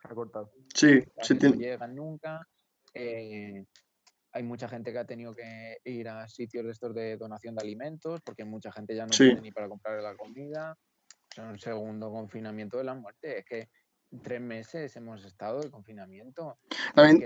Se 0.00 0.08
ha 0.08 0.14
cortado. 0.14 0.50
Sí, 0.74 1.00
se 1.22 1.36
que 1.38 1.46
no 1.48 1.52
tiene- 1.52 1.56
llegan 1.58 1.94
nunca. 1.94 2.46
eh, 2.94 3.64
hay 4.32 4.42
mucha 4.42 4.68
gente 4.68 4.92
que 4.92 4.98
ha 4.98 5.04
tenido 5.06 5.34
que 5.34 5.78
ir 5.84 6.08
a 6.08 6.28
sitios 6.28 6.64
de 6.64 6.70
estos 6.72 6.94
de 6.94 7.16
donación 7.16 7.54
de 7.54 7.62
alimentos 7.62 8.20
porque 8.22 8.44
mucha 8.44 8.70
gente 8.72 8.94
ya 8.94 9.04
no 9.06 9.12
Sí. 9.12 9.24
tiene 9.26 9.40
ni 9.40 9.52
para 9.52 9.68
comprar 9.68 10.00
la 10.02 10.16
comida. 10.16 10.76
Un 11.38 11.58
segundo 11.58 12.10
confinamiento 12.10 12.78
de 12.78 12.84
la 12.84 12.94
muerte. 12.94 13.38
Es 13.38 13.44
que 13.44 13.68
tres 14.22 14.40
meses 14.40 14.94
hemos 14.96 15.24
estado 15.24 15.60
de 15.60 15.70
confinamiento. 15.70 16.58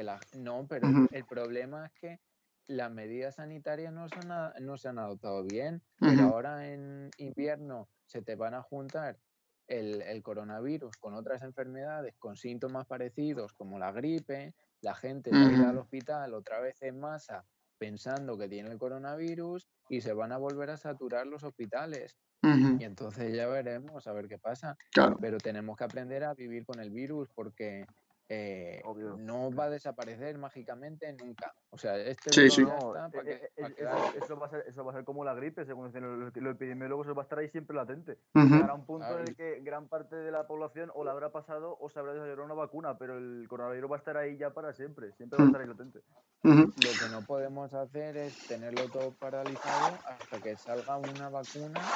La- 0.03 0.21
no, 0.37 0.67
pero 0.69 0.89
Ujú. 0.89 1.09
el 1.11 1.25
problema 1.25 1.87
es 1.87 1.93
que 1.93 2.21
las 2.67 2.91
medidas 2.91 3.37
sanitarias 3.37 3.93
no 3.93 4.09
se 4.09 4.21
han, 4.21 4.29
no 4.61 4.77
se 4.77 4.89
han 4.89 4.99
adoptado 4.99 5.43
bien. 5.45 5.83
Ujú. 6.01 6.11
Pero 6.11 6.25
ahora 6.29 6.69
en 6.69 7.11
invierno 7.17 7.89
se 8.07 8.23
te 8.23 8.37
van 8.37 8.55
a 8.55 8.63
juntar 8.63 9.19
el, 9.67 10.03
el 10.03 10.23
coronavirus 10.23 10.97
con 10.99 11.15
otras 11.15 11.43
enfermedades 11.43 12.15
con 12.19 12.37
síntomas 12.37 12.87
parecidos 12.87 13.55
como 13.55 13.79
la 13.79 13.93
gripe, 13.93 14.55
la 14.81 14.95
gente 14.95 15.31
va 15.31 15.39
a 15.47 15.53
ir 15.53 15.63
al 15.63 15.79
hospital 15.79 16.35
otra 16.35 16.61
vez 16.61 16.83
en 16.83 16.99
masa 16.99 17.47
pensando 17.83 18.39
que 18.39 18.49
tiene 18.49 18.71
el 18.71 18.79
coronavirus 18.79 19.67
y 19.89 20.03
se 20.03 20.13
van 20.13 20.31
a 20.31 20.39
volver 20.39 20.71
a 20.71 20.77
saturar 20.77 21.27
los 21.27 21.43
hospitales. 21.43 22.17
Y 22.41 22.85
entonces 22.85 23.35
ya 23.35 23.49
veremos 23.49 24.07
a 24.07 24.13
ver 24.13 24.29
qué 24.29 24.39
pasa. 24.39 24.77
Claro. 24.93 25.17
Pero 25.21 25.39
tenemos 25.39 25.77
que 25.77 25.83
aprender 25.83 26.23
a 26.23 26.33
vivir 26.33 26.65
con 26.65 26.79
el 26.79 26.91
virus 26.91 27.29
porque 27.35 27.85
eh, 28.29 28.81
no 29.19 29.51
va 29.51 29.65
a 29.65 29.71
desaparecer 29.71 30.39
mágicamente 30.39 31.13
nunca. 31.13 31.53
O 31.75 31.79
sea, 31.79 31.97
este 31.97 32.31
Sí, 32.33 32.51
sí. 32.51 32.63
No, 32.65 32.95
eh, 32.95 33.01
para 33.15 33.25
eh, 33.25 33.51
que, 33.57 33.63
eh, 33.63 33.75
eso, 33.77 34.11
eso 34.13 34.37
va 34.39 34.47
a 34.47 34.51
ser, 34.51 34.65
eso 34.69 34.85
va 34.85 34.93
a 34.93 34.95
ser 34.95 35.05
como 35.05 35.25
la 35.25 35.35
gripe, 35.35 35.65
según 35.65 35.87
dicen 35.87 36.03
los, 36.21 36.37
los 36.37 36.55
epidemiólogos, 36.55 37.07
eso 37.07 37.15
va 37.15 37.23
a 37.23 37.25
estar 37.25 37.39
ahí 37.39 37.49
siempre 37.49 37.75
latente. 37.75 38.19
Ujú. 38.35 38.49
Llegará 38.51 38.75
un 38.75 38.85
punto 38.85 39.19
en 39.19 39.29
el 39.29 39.35
que 39.37 39.61
gran 39.61 39.89
parte 39.89 40.17
de 40.17 40.31
la 40.31 40.47
población 40.47 40.91
o 40.95 41.03
la 41.03 41.13
habrá 41.13 41.33
pasado 41.33 41.77
o 41.81 41.89
se 41.89 41.99
habrá 41.99 42.13
desarrollado 42.13 42.45
una 42.45 42.55
vacuna, 42.55 42.99
pero 42.99 43.17
el 43.17 43.47
coronavirus 43.49 43.91
va 43.91 43.97
a 43.97 43.99
estar 43.99 44.17
ahí 44.19 44.37
ya 44.37 44.53
para 44.53 44.75
siempre, 44.75 45.13
siempre 45.15 45.39
va 45.39 45.45
a 45.45 45.47
Mm. 45.47 45.49
estar 45.49 45.61
ahí 45.63 45.67
latente. 45.67 46.01
Ujú. 46.45 46.75
Lo 46.75 46.97
que 46.99 47.09
no 47.09 47.27
podemos 47.27 47.75
hacer 47.75 48.17
es 48.17 48.45
tenerlo 48.47 48.91
todo 48.91 49.17
paralizado 49.17 50.01
hasta 50.05 50.41
que 50.41 50.57
salga 50.59 50.99
una 50.99 51.29
vacuna 51.31 51.95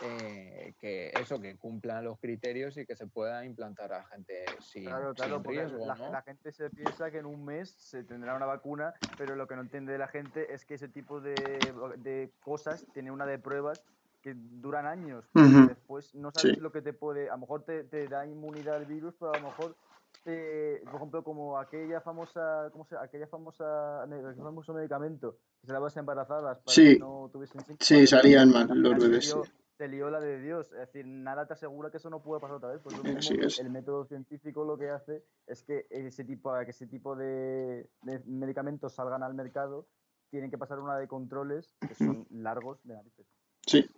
eh, 0.00 0.74
que 0.78 1.20
eso 1.20 1.40
que 1.40 1.58
cumpla 1.58 2.02
los 2.02 2.18
criterios 2.20 2.76
y 2.78 2.86
que 2.86 2.96
se 2.96 3.08
pueda 3.08 3.44
implantar 3.44 3.92
a 3.92 4.06
gente 4.06 4.56
sin, 4.60 4.84
Claro, 4.84 5.14
claro, 5.14 5.42
sin 5.42 5.42
porque 5.42 5.60
riesgo, 5.60 5.78
la, 5.82 5.98
¿no? 5.98 6.10
la 6.10 6.22
gente 6.22 6.52
se 6.52 6.70
piensa 6.70 7.10
que 7.10 7.18
en 7.18 7.26
un 7.26 7.44
mes 7.44 7.74
se 7.78 8.04
tendrá 8.04 8.34
una 8.36 8.46
vacuna, 8.46 8.94
pero 9.18 9.36
lo 9.36 9.46
que 9.46 9.56
no 9.56 9.62
entiende 9.62 9.98
la 9.98 10.08
gente 10.08 10.54
es 10.54 10.64
que 10.64 10.74
ese 10.74 10.88
tipo 10.88 11.20
de, 11.20 11.74
de 11.98 12.32
cosas 12.40 12.86
tiene 12.94 13.10
una 13.10 13.26
de 13.26 13.38
pruebas 13.38 13.84
que 14.22 14.32
duran 14.34 14.86
años. 14.86 15.28
Ujú. 15.34 15.66
Después 15.68 16.14
no 16.14 16.30
sabes 16.30 16.54
Sí. 16.54 16.60
lo 16.60 16.72
que 16.72 16.80
te 16.82 16.92
puede, 16.92 17.28
a 17.28 17.32
lo 17.34 17.38
mejor 17.40 17.64
te, 17.64 17.84
te 17.84 18.08
da 18.08 18.24
inmunidad 18.26 18.76
al 18.76 18.86
virus, 18.86 19.14
pero 19.18 19.32
a 19.32 19.38
lo 19.40 19.48
mejor, 19.48 19.76
te- 20.24 20.80
por 20.84 20.94
ejemplo, 20.96 21.22
como 21.22 21.58
aquella 21.58 22.00
famosa, 22.00 22.68
¿cómo 22.72 22.84
se 22.86 22.96
aquella 22.96 23.26
famosa, 23.26 24.02
aquel 24.04 24.34
famoso 24.36 24.72
medicamento 24.72 25.36
que 25.60 25.66
se 25.66 25.72
daba 25.72 25.88
a 25.88 25.98
embarazadas 26.00 26.58
para 26.58 26.74
Sí. 26.74 26.94
que 26.94 26.98
no 27.00 27.28
tuviesen 27.32 27.60
síntomas. 27.64 27.86
Sí, 27.86 28.06
salían 28.06 28.50
mal 28.50 28.70
Al 28.70 28.80
los 28.82 28.98
bebés. 28.98 29.30
sí. 29.30 29.36
Se 29.78 29.88
lió 29.88 30.10
la 30.10 30.20
de 30.20 30.40
Dios. 30.40 30.66
Es 30.72 30.80
decir, 30.80 31.06
nada 31.06 31.46
te 31.46 31.54
asegura 31.54 31.90
que 31.90 31.98
eso 31.98 32.10
no 32.10 32.20
puede 32.20 32.40
pasar 32.40 32.56
otra 32.56 32.70
vez. 32.70 32.80
Por 32.80 32.92
eso 32.92 33.02
mismo, 33.04 33.42
es. 33.42 33.60
el 33.60 33.70
método 33.70 34.04
científico 34.04 34.64
lo 34.64 34.76
que 34.76 34.90
hace 34.90 35.22
es 35.46 35.62
que 35.62 35.86
ese 35.88 36.24
tipo, 36.24 36.52
que 36.64 36.72
ese 36.72 36.88
tipo 36.88 37.14
de, 37.14 37.88
de 38.02 38.18
medicamentos 38.26 38.92
salgan 38.92 39.22
al 39.22 39.34
mercado, 39.34 39.86
tienen 40.30 40.50
que 40.50 40.58
pasar 40.58 40.80
una 40.80 40.98
de 40.98 41.06
controles 41.06 41.74
que 41.86 41.94
son 41.94 42.26
largos 42.30 42.80
de 42.82 42.94
narices. 42.94 43.26
Sí, 43.64 43.88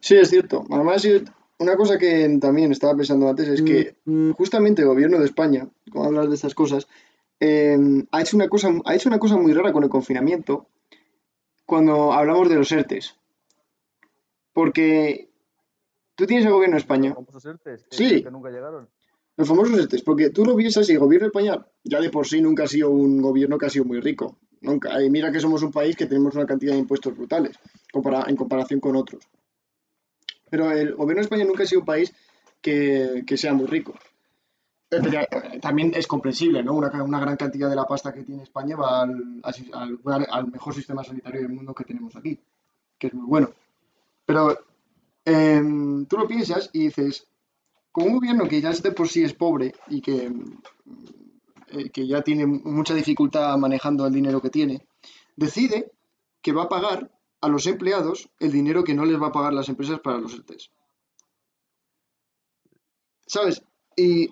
sí, 0.00 0.16
es 0.16 0.28
cierto. 0.28 0.64
Además, 0.68 1.06
una 1.58 1.76
cosa 1.76 1.96
que 1.96 2.38
también 2.40 2.72
estaba 2.72 2.96
pensando 2.96 3.28
antes 3.28 3.48
es 3.48 3.62
que 3.62 3.96
justamente 4.36 4.82
el 4.82 4.88
gobierno 4.88 5.18
de 5.18 5.26
España, 5.26 5.68
como 5.90 6.06
hablas 6.06 6.28
de 6.28 6.34
estas 6.34 6.54
cosas, 6.54 6.88
eh, 7.38 7.78
ha, 8.10 8.20
hecho 8.20 8.36
una 8.36 8.48
cosa, 8.48 8.70
ha 8.84 8.94
hecho 8.94 9.08
una 9.08 9.18
cosa 9.18 9.36
muy 9.36 9.52
rara 9.54 9.72
con 9.72 9.84
el 9.84 9.90
confinamiento 9.90 10.66
cuando 11.64 12.12
hablamos 12.12 12.48
de 12.48 12.56
los 12.56 12.72
ERTES. 12.72 13.19
Porque 14.52 15.30
tú 16.14 16.26
tienes 16.26 16.46
el 16.46 16.52
gobierno 16.52 16.74
de 16.76 16.80
España, 16.80 17.10
Los 17.10 17.16
famosos 17.26 17.44
ERTEs, 17.46 17.84
que- 17.90 17.96
Sí. 17.96 18.22
que 18.22 18.30
nunca 18.30 18.50
llegaron. 18.50 18.88
los 19.36 19.48
famosos 19.48 19.78
ERTES, 19.78 20.02
porque 20.02 20.28
tú 20.30 20.44
lo 20.44 20.54
piensas 20.54 20.86
y 20.90 20.92
el 20.92 20.98
gobierno 20.98 21.24
de 21.26 21.28
España 21.28 21.66
ya 21.82 21.98
de 22.00 22.10
por 22.10 22.26
sí 22.26 22.42
nunca 22.42 22.64
ha 22.64 22.66
sido 22.66 22.90
un 22.90 23.22
gobierno 23.22 23.56
que 23.56 23.66
ha 23.66 23.70
sido 23.70 23.86
muy 23.86 23.98
rico. 24.00 24.38
Nunca. 24.60 25.02
Y 25.02 25.08
mira 25.08 25.32
que 25.32 25.40
somos 25.40 25.62
un 25.62 25.72
país 25.72 25.96
que 25.96 26.04
tenemos 26.04 26.34
una 26.34 26.44
cantidad 26.44 26.72
de 26.74 26.78
impuestos 26.80 27.16
brutales 27.16 27.58
compara- 27.90 28.26
en 28.28 28.36
comparación 28.36 28.80
con 28.80 28.96
otros. 28.96 29.22
Pero 30.50 30.70
el 30.72 30.94
gobierno 30.94 31.20
de 31.20 31.24
España 31.24 31.44
nunca 31.46 31.62
ha 31.62 31.66
sido 31.66 31.80
un 31.80 31.86
país 31.86 32.12
que, 32.60 33.22
que 33.26 33.36
sea 33.38 33.54
muy 33.54 33.66
rico. 33.66 33.94
Eh, 34.90 34.98
pero, 35.02 35.60
También 35.62 35.92
es 35.94 36.06
comprensible, 36.06 36.62
¿no? 36.62 36.74
Una, 36.74 36.90
gran 36.90 37.36
cantidad 37.38 37.70
de 37.70 37.76
la 37.76 37.84
pasta 37.84 38.12
que 38.12 38.24
tiene 38.24 38.42
España 38.42 38.76
va 38.76 39.00
al- 39.02 39.40
al 40.28 40.46
mejor 40.50 40.74
sistema 40.74 41.02
sanitario 41.04 41.40
del 41.40 41.48
mundo 41.52 41.72
que 41.72 41.84
tenemos 41.84 42.14
aquí, 42.16 42.38
que 42.98 43.06
es 43.06 43.14
muy 43.14 43.24
bueno. 43.26 43.50
Pero 44.30 44.56
em, 45.24 46.06
tú 46.06 46.16
lo 46.16 46.28
piensas 46.28 46.70
y 46.72 46.84
dices, 46.84 47.26
con 47.90 48.04
un 48.04 48.14
gobierno 48.18 48.46
que 48.46 48.60
ya 48.60 48.70
de 48.70 48.92
por 48.92 49.08
sí 49.08 49.24
es 49.24 49.34
pobre 49.34 49.74
y 49.88 50.00
que, 50.00 50.32
eh, 51.72 51.90
que 51.90 52.06
ya 52.06 52.22
tiene 52.22 52.46
mucha 52.46 52.94
dificultad 52.94 53.58
manejando 53.58 54.06
el 54.06 54.12
dinero 54.12 54.40
que 54.40 54.50
tiene, 54.50 54.86
decide 55.34 55.90
que 56.40 56.52
va 56.52 56.62
a 56.62 56.68
pagar 56.68 57.10
a 57.40 57.48
los 57.48 57.66
empleados 57.66 58.30
el 58.38 58.52
dinero 58.52 58.84
que 58.84 58.94
no 58.94 59.04
les 59.04 59.20
va 59.20 59.26
a 59.26 59.32
pagar 59.32 59.52
las 59.52 59.68
empresas 59.68 59.98
para 59.98 60.18
los 60.18 60.32
ERTES. 60.34 60.70
¿Sabes? 63.26 63.64
Y 63.96 64.28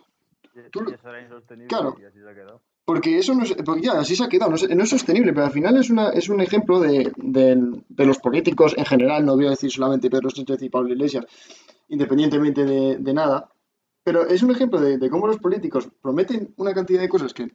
Tú 0.71 0.85
y 0.89 0.95
eso 0.95 1.09
era 1.09 1.23
insostenible 1.23 1.67
Claro. 1.67 1.97
y 2.01 2.05
así 2.05 2.21
se 2.21 2.31
ha 2.31 2.35
quedado. 2.35 2.63
Porque 2.89 3.19
eso 3.19 3.35
no 3.35 3.43
es, 3.45 3.53
porque 3.67 3.83
ya, 3.83 4.01
así 4.01 4.17
se 4.17 4.25
ha 4.25 4.31
quedado, 4.31 4.51
no 4.51 4.83
es, 4.85 4.89
sostenible, 4.89 5.35
pero 5.35 5.45
al 5.45 5.53
final 5.53 5.77
es, 5.77 5.91
una, 5.91 6.09
es 6.09 6.31
un 6.31 6.41
ejemplo 6.41 6.81
de, 6.81 7.13
de- 7.19 8.07
los 8.07 8.17
políticos 8.17 8.75
en 8.79 8.87
general, 8.87 9.27
no 9.27 9.37
voy 9.37 9.47
a 9.47 9.51
decir 9.51 9.71
solamente 9.71 10.09
Pedro 10.09 10.31
Sánchez 10.31 10.63
y 10.63 10.71
Pablo 10.71 10.95
Iglesias, 10.95 11.27
independientemente 11.89 12.65
de, 12.65 13.13
nada, 13.13 13.53
pero 14.03 14.27
es 14.27 14.43
un 14.43 14.53
ejemplo 14.53 14.81
de, 14.81 15.11
cómo 15.11 15.27
los 15.27 15.37
políticos 15.37 15.87
prometen 16.01 16.55
una 16.57 16.73
cantidad 16.73 17.03
de 17.03 17.11
cosas 17.11 17.35
que, 17.35 17.51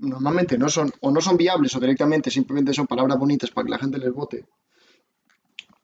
normalmente 0.00 0.56
no 0.56 0.70
son, 0.70 0.90
o 1.02 1.10
no 1.10 1.20
son 1.20 1.36
viables, 1.36 1.76
o 1.76 1.80
directamente 1.80 2.30
simplemente 2.30 2.72
son 2.72 2.86
palabras 2.86 3.18
bonitas 3.18 3.50
para 3.50 3.66
que 3.66 3.72
la 3.72 3.78
gente 3.78 3.98
les 3.98 4.14
vote. 4.14 4.46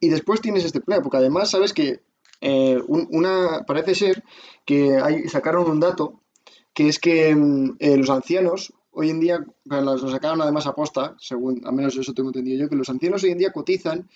Y 0.01 0.09
después 0.09 0.41
tienes 0.41 0.65
este 0.65 0.81
plan, 0.81 1.03
porque 1.03 1.19
además 1.19 1.51
sabes 1.51 1.75
que 1.75 2.01
eh, 2.41 2.79
un- 2.89 3.09
una, 3.11 3.63
parece 3.67 3.95
ser 3.95 4.25
que 4.65 4.99
sacaron 5.29 5.71
un 5.71 5.81
dato 5.81 6.23
que 6.73 6.89
es 6.89 6.99
que 6.99 7.35
mm, 7.35 7.77
eh, 7.79 7.97
los 7.97 8.11
ancianos 8.11 8.73
hoy 8.99 9.11
en 9.11 9.21
día, 9.21 9.45
lo 9.65 9.99
sacaron 10.11 10.41
además 10.41 10.67
a 10.67 10.75
posta, 10.75 11.15
según, 11.21 11.61
al 11.67 11.75
menos 11.75 11.97
eso 11.97 12.15
tengo 12.15 12.31
entendido 12.31 12.59
yo, 12.65 12.69
que 12.71 12.77
los 12.77 12.89
ancianos 12.89 13.23
hoy 13.25 13.31
en 13.33 13.39
día 13.39 13.53
cotizan 13.53 14.09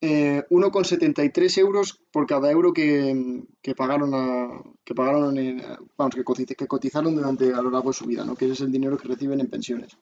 eh, 0.00 0.44
1,73 0.50 1.58
euros 1.58 2.00
por 2.12 2.26
cada 2.26 2.48
euro 2.50 2.72
que, 2.72 3.42
pagaron 3.76 4.12
a, 4.14 4.62
que 4.84 4.94
pagaron 4.94 5.36
en- 5.36 5.62
vamos, 5.98 6.14
que, 6.14 6.24
cotiz- 6.24 6.54
que 6.56 6.66
cotizaron 6.66 7.14
durante 7.14 7.52
a 7.52 7.60
lo 7.60 7.70
largo 7.70 7.90
de 7.90 7.94
su 7.94 8.06
vida, 8.06 8.24
¿no? 8.24 8.34
Que 8.36 8.44
ese 8.46 8.54
es 8.54 8.60
el 8.60 8.72
dinero 8.72 8.96
que 8.96 9.08
reciben 9.08 9.40
en 9.40 9.48
pensiones. 9.50 9.96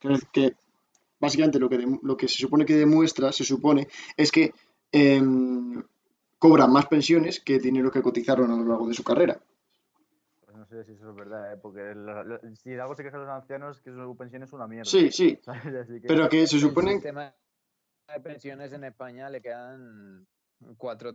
Que, 0.00 0.08
que 0.32 0.54
básicamente 1.20 1.58
lo 1.58 1.68
que, 1.68 1.78
dem- 1.80 1.98
lo 2.02 2.16
que 2.16 2.28
se 2.28 2.38
supone 2.38 2.64
que 2.64 2.76
demuestra, 2.76 3.32
se 3.32 3.44
supone, 3.44 3.88
es 4.16 4.30
que 4.32 4.54
em, 4.92 5.82
cobran 6.38 6.72
más 6.72 6.86
pensiones 6.86 7.40
que 7.40 7.56
el 7.56 7.62
dinero 7.62 7.90
que 7.90 8.00
cotizaron 8.00 8.50
a 8.52 8.56
lo 8.56 8.64
largo 8.64 8.86
de 8.88 8.94
su 8.94 9.02
carrera. 9.02 9.40
Sé 10.72 10.84
si 10.84 10.92
eso 10.92 11.10
es 11.10 11.14
verdad, 11.16 11.52
¿eh? 11.52 11.58
porque 11.60 11.92
lo- 11.94 12.24
lo- 12.24 12.40
si 12.62 12.72
algo 12.78 12.94
se 12.94 13.02
quejan 13.02 13.20
los 13.20 13.28
ancianos 13.28 13.82
que 13.82 13.90
su 13.92 14.16
pensión 14.16 14.42
es 14.42 14.52
una 14.54 14.66
mierda. 14.66 14.90
Sí, 14.90 15.10
sí, 15.10 15.38
que- 16.00 16.08
pero 16.08 16.30
que 16.30 16.46
se 16.46 16.56
El 16.56 16.62
supone... 16.62 16.92
sistema 16.94 17.34
de 18.08 18.20
pensiones 18.20 18.72
en 18.72 18.84
España 18.84 19.28
le 19.28 19.42
quedan 19.42 20.26
cuatro 20.78 21.12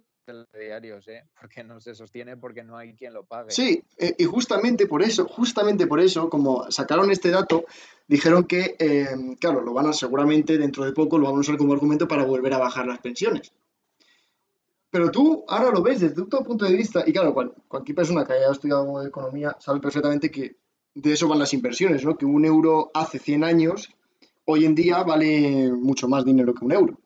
diarios, 0.53 1.07
¿eh? 1.07 1.23
Porque 1.39 1.63
no 1.63 1.79
se 1.79 1.95
sostiene 1.95 2.37
porque 2.37 2.63
no 2.63 2.77
hay 2.77 2.93
quien 2.93 3.13
lo 3.13 3.25
pague. 3.25 3.49
Sí, 3.49 3.81
eh, 3.97 4.13
y 4.17 4.25
justamente 4.25 4.85
por 4.85 5.01
eso, 5.01 5.25
justamente 5.25 5.87
por 5.87 5.99
eso, 6.01 6.29
como 6.29 6.69
sacaron 6.69 7.09
este 7.09 7.31
dato, 7.31 7.65
dijeron 8.07 8.43
que, 8.43 8.75
eh, 8.77 9.07
claro, 9.39 9.61
lo 9.61 9.73
van 9.73 9.87
a 9.87 9.93
seguramente 9.93 10.59
dentro 10.59 10.85
de 10.85 10.91
poco 10.91 11.17
lo 11.17 11.25
van 11.27 11.37
a 11.37 11.39
usar 11.39 11.57
como 11.57 11.73
argumento 11.73 12.07
para 12.07 12.25
volver 12.25 12.53
a 12.53 12.59
bajar 12.59 12.85
las 12.85 12.99
pensiones. 12.99 13.51
Pero 14.97 15.11
tú 15.11 15.45
ahora 15.47 15.69
lo 15.69 15.83
ves 15.83 15.99
desde 15.99 16.25
tu 16.25 16.43
punto 16.43 16.65
de 16.65 16.73
vista, 16.73 17.03
y 17.05 17.13
claro, 17.13 17.31
cual- 17.31 17.53
cualquier 17.67 17.95
persona 17.95 18.25
que 18.25 18.33
haya 18.33 18.49
estudiado 18.51 19.05
economía 19.05 19.55
sabe 19.59 19.79
perfectamente 19.79 20.31
que 20.31 20.55
de 20.95 21.13
eso 21.13 21.27
van 21.27 21.37
las 21.37 21.53
inversiones, 21.53 22.03
¿no? 22.03 22.17
Que 22.17 22.25
un 22.25 22.43
euro 22.45 22.89
hace 22.95 23.19
100 23.19 23.43
años, 23.43 23.91
hoy 24.45 24.65
en 24.65 24.73
día 24.73 25.03
vale 25.03 25.71
mucho 25.71 26.07
más 26.07 26.25
dinero 26.25 26.55
que 26.55 26.65
un 26.65 26.71
euro. 26.71 26.99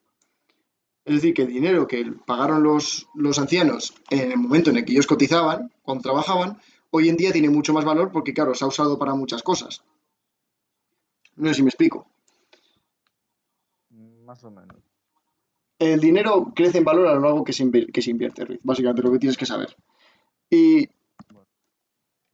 Es 1.04 1.16
decir, 1.16 1.34
que 1.34 1.42
el 1.42 1.50
dinero 1.50 1.86
que 1.86 2.14
pagaron 2.26 2.64
los, 2.64 3.10
los 3.14 3.38
ancianos 3.40 3.94
en 4.10 4.32
el 4.32 4.38
momento 4.38 4.70
en 4.70 4.78
el 4.78 4.86
que 4.86 4.94
ellos 4.94 5.06
cotizaban, 5.06 5.70
cuando 5.84 6.02
trabajaban, 6.04 6.62
hoy 6.92 7.10
en 7.10 7.18
día 7.18 7.34
tiene 7.34 7.50
mucho 7.50 7.74
más 7.74 7.84
valor 7.84 8.10
porque, 8.14 8.34
claro, 8.34 8.56
se 8.56 8.64
ha 8.64 8.68
usado 8.70 8.98
para 8.98 9.16
muchas 9.16 9.44
cosas. 9.44 9.84
No 11.36 11.50
sé 11.50 11.56
si 11.56 11.64
me 11.64 11.68
explico. 11.72 12.08
Más 13.90 14.42
o 14.46 14.50
menos. 14.50 14.78
El 15.82 16.00
dinero 16.00 16.54
crece 16.56 16.78
en 16.78 16.84
valor 16.84 17.08
a 17.08 17.16
lo 17.16 17.22
largo 17.22 17.44
que 17.44 17.54
se, 17.54 17.68
que 17.88 18.04
se 18.04 18.12
invierte. 18.12 18.60
Básicamente 18.62 19.02
lo 19.02 19.12
que 19.12 19.18
tienes 19.18 19.36
que 19.36 19.48
saber. 19.48 19.76
Y, 20.48 20.88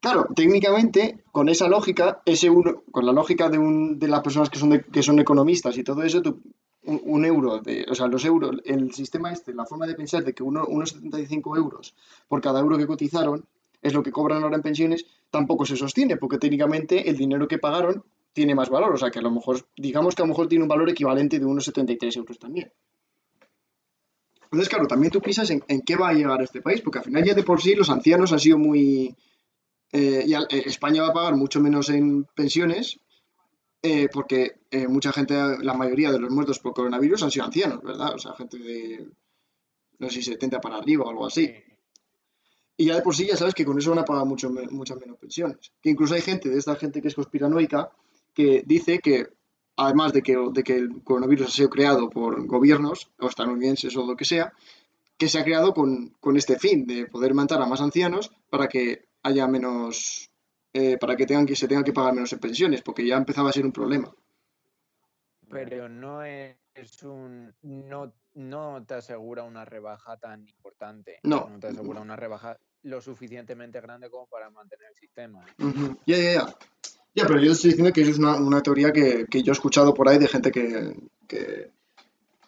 claro, 0.01 0.27
técnicamente, 0.35 1.23
con 1.31 1.47
esa 1.47 1.69
lógica, 1.69 2.21
ese 2.25 2.49
uno, 2.49 2.83
con 2.91 3.05
la 3.05 3.13
lógica 3.13 3.47
de, 3.47 3.57
un, 3.57 3.99
de 3.99 4.09
las 4.09 4.19
personas 4.19 4.49
que 4.49 4.59
son, 4.59 5.19
economistas 5.19 5.77
y 5.77 5.85
todo 5.85 6.03
eso, 6.03 6.21
un 6.83 7.23
euro, 7.23 7.59
de, 7.59 7.85
o 7.89 7.95
sea, 7.95 8.07
los 8.07 8.25
euros, 8.25 8.57
el 8.65 8.93
sistema 8.93 9.31
este, 9.31 9.53
la 9.53 9.65
forma 9.65 9.87
de 9.87 9.95
pensar 9.95 10.25
de 10.25 10.33
que 10.33 10.43
uno, 10.43 10.65
unos 10.67 10.89
75 10.89 11.55
euros 11.55 11.95
por 12.27 12.41
cada 12.41 12.59
euro 12.59 12.77
que 12.77 12.85
cotizaron 12.85 13.45
es 13.81 13.93
lo 13.93 14.03
que 14.03 14.11
cobran 14.11 14.43
ahora 14.43 14.57
en 14.57 14.61
pensiones, 14.61 15.05
tampoco 15.31 15.65
se 15.65 15.77
sostiene, 15.77 16.17
porque 16.17 16.37
técnicamente 16.37 17.09
el 17.09 17.15
dinero 17.15 17.47
que 17.47 17.59
pagaron 17.59 18.03
tiene 18.33 18.55
más 18.55 18.69
valor, 18.69 18.93
o 18.93 18.97
sea, 18.97 19.09
que 19.09 19.19
a 19.19 19.21
lo 19.21 19.31
mejor, 19.31 19.65
digamos 19.77 20.15
que 20.15 20.21
a 20.21 20.25
lo 20.25 20.29
mejor 20.31 20.49
tiene 20.49 20.63
un 20.63 20.69
valor 20.69 20.89
equivalente 20.89 21.39
de 21.39 21.45
unos 21.45 21.63
73 21.63 22.17
euros 22.17 22.39
también. 22.39 22.73
Entonces, 24.51 24.69
claro, 24.69 24.87
también 24.87 25.11
tú 25.11 25.21
piensas 25.21 25.49
en, 25.49 25.63
en 25.67 25.81
qué 25.81 25.95
va 25.95 26.09
a 26.09 26.13
llegar 26.13 26.41
este 26.41 26.61
país, 26.61 26.81
porque 26.81 26.99
al 26.99 27.05
final 27.05 27.23
ya 27.23 27.33
de 27.33 27.43
por 27.43 27.61
sí 27.61 27.75
los 27.75 27.89
ancianos 27.89 28.31
han 28.33 28.39
sido 28.39 28.57
muy... 28.57 29.15
eh, 29.93 30.23
y 30.27 30.33
al- 30.33 30.47
eh, 30.49 30.63
España 30.65 31.01
va 31.03 31.09
a 31.09 31.13
pagar 31.13 31.35
mucho 31.35 31.59
menos 31.61 31.89
en 31.89 32.25
pensiones, 32.35 32.99
eh, 33.83 34.07
porque 34.11 34.61
eh, 34.71 34.87
mucha 34.87 35.11
gente, 35.13 35.35
la 35.61 35.73
mayoría 35.73 36.11
de 36.11 36.19
los 36.19 36.31
muertos 36.31 36.59
por 36.59 36.73
coronavirus 36.73 37.23
han 37.23 37.31
sido 37.31 37.45
ancianos, 37.45 37.81
¿verdad? 37.83 38.13
O 38.15 38.19
sea, 38.19 38.33
gente 38.33 38.57
de, 38.59 39.07
no 39.99 40.09
sé 40.09 40.15
si 40.21 40.23
70 40.31 40.59
para 40.61 40.77
arriba 40.77 41.05
o 41.05 41.09
algo 41.09 41.25
así. 41.27 41.53
Y 42.77 42.85
ya 42.85 42.95
de 42.95 43.01
por 43.01 43.15
sí 43.15 43.25
ya 43.25 43.35
sabes 43.35 43.53
que 43.55 43.65
con 43.65 43.77
eso 43.77 43.89
van 43.89 43.99
a 43.99 44.05
pagar 44.05 44.25
mucho, 44.25 44.49
muchas 44.71 44.97
menos 44.99 45.17
pensiones. 45.17 45.71
Que 45.81 45.89
incluso 45.89 46.13
hay 46.13 46.21
gente 46.21 46.49
de 46.49 46.57
esta 46.59 46.75
gente 46.75 47.01
que 47.01 47.07
es 47.07 47.15
conspiranoica 47.15 47.89
que 48.33 48.63
dice 48.65 48.99
que, 48.99 49.27
además 49.77 50.11
de 50.11 50.21
que, 50.21 50.35
de 50.51 50.63
que 50.63 50.75
el 50.75 51.03
coronavirus 51.03 51.47
ha 51.47 51.51
sido 51.51 51.69
creado 51.69 52.09
por 52.09 52.45
gobiernos 52.45 53.11
o 53.19 53.27
estadounidenses 53.27 53.95
o 53.95 54.05
lo 54.05 54.15
que 54.15 54.25
sea, 54.25 54.51
que 55.17 55.29
se 55.29 55.39
ha 55.39 55.43
creado 55.43 55.73
con, 55.73 56.09
con 56.19 56.35
este 56.35 56.59
fin 56.59 56.85
de 56.85 57.05
poder 57.05 57.33
matar 57.33 57.61
a 57.61 57.65
más 57.65 57.81
ancianos 57.81 58.31
para 58.49 58.67
que 58.67 59.07
haya 59.23 59.47
menos, 59.47 60.29
eh, 60.73 60.97
para 60.97 61.15
que 61.15 61.25
tengan 61.25 61.45
que 61.45 61.55
se 61.55 61.67
tenga 61.67 61.83
que 61.83 61.93
pagar 61.93 62.13
menos 62.13 62.33
en 62.33 62.39
pensiones, 62.39 62.81
porque 62.81 63.05
ya 63.05 63.15
empezaba 63.17 63.49
a 63.49 63.53
ser 63.53 63.65
un 63.65 63.71
problema. 63.71 64.13
Pero 65.49 65.87
no 65.87 66.23
es 66.23 66.57
un. 67.03 67.53
No, 67.61 68.13
no 68.33 68.85
te 68.85 68.95
asegura 68.95 69.43
una 69.43 69.63
rebaja 69.63 70.17
tan 70.17 70.47
importante. 70.47 71.19
No. 71.23 71.49
No 71.49 71.59
te 71.59 71.67
asegura 71.67 72.01
una 72.01 72.15
rebaja 72.15 72.59
lo 72.83 73.01
suficientemente 73.01 73.81
grande 73.81 74.09
como 74.09 74.27
para 74.27 74.49
mantener 74.49 74.87
el 74.89 74.95
sistema. 74.95 75.45
¿eh? 75.45 75.95
Ya, 76.05 76.17
ya, 76.17 76.33
ya. 76.33 76.57
Ya, 77.17 77.25
pero 77.25 77.41
yo 77.41 77.51
estoy 77.53 77.71
diciendo 77.71 77.91
que 77.91 78.01
eso 78.01 78.11
es 78.11 78.19
una, 78.19 78.35
una 78.35 78.61
teoría 78.61 78.93
que, 78.93 79.25
que 79.25 79.41
yo 79.41 79.51
he 79.51 79.53
escuchado 79.53 79.91
por 79.91 80.07
ahí 80.07 80.19
de 80.19 80.27
gente 80.27 80.51
que, 80.51 80.95
que, 81.27 81.71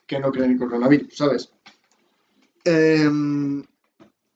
que 0.06 0.20
no 0.20 0.32
cree 0.32 0.46
en 0.46 0.52
el 0.52 0.60
coronavirus, 0.60 1.18
¿sabes? 1.18 1.52
Em, 2.64 3.64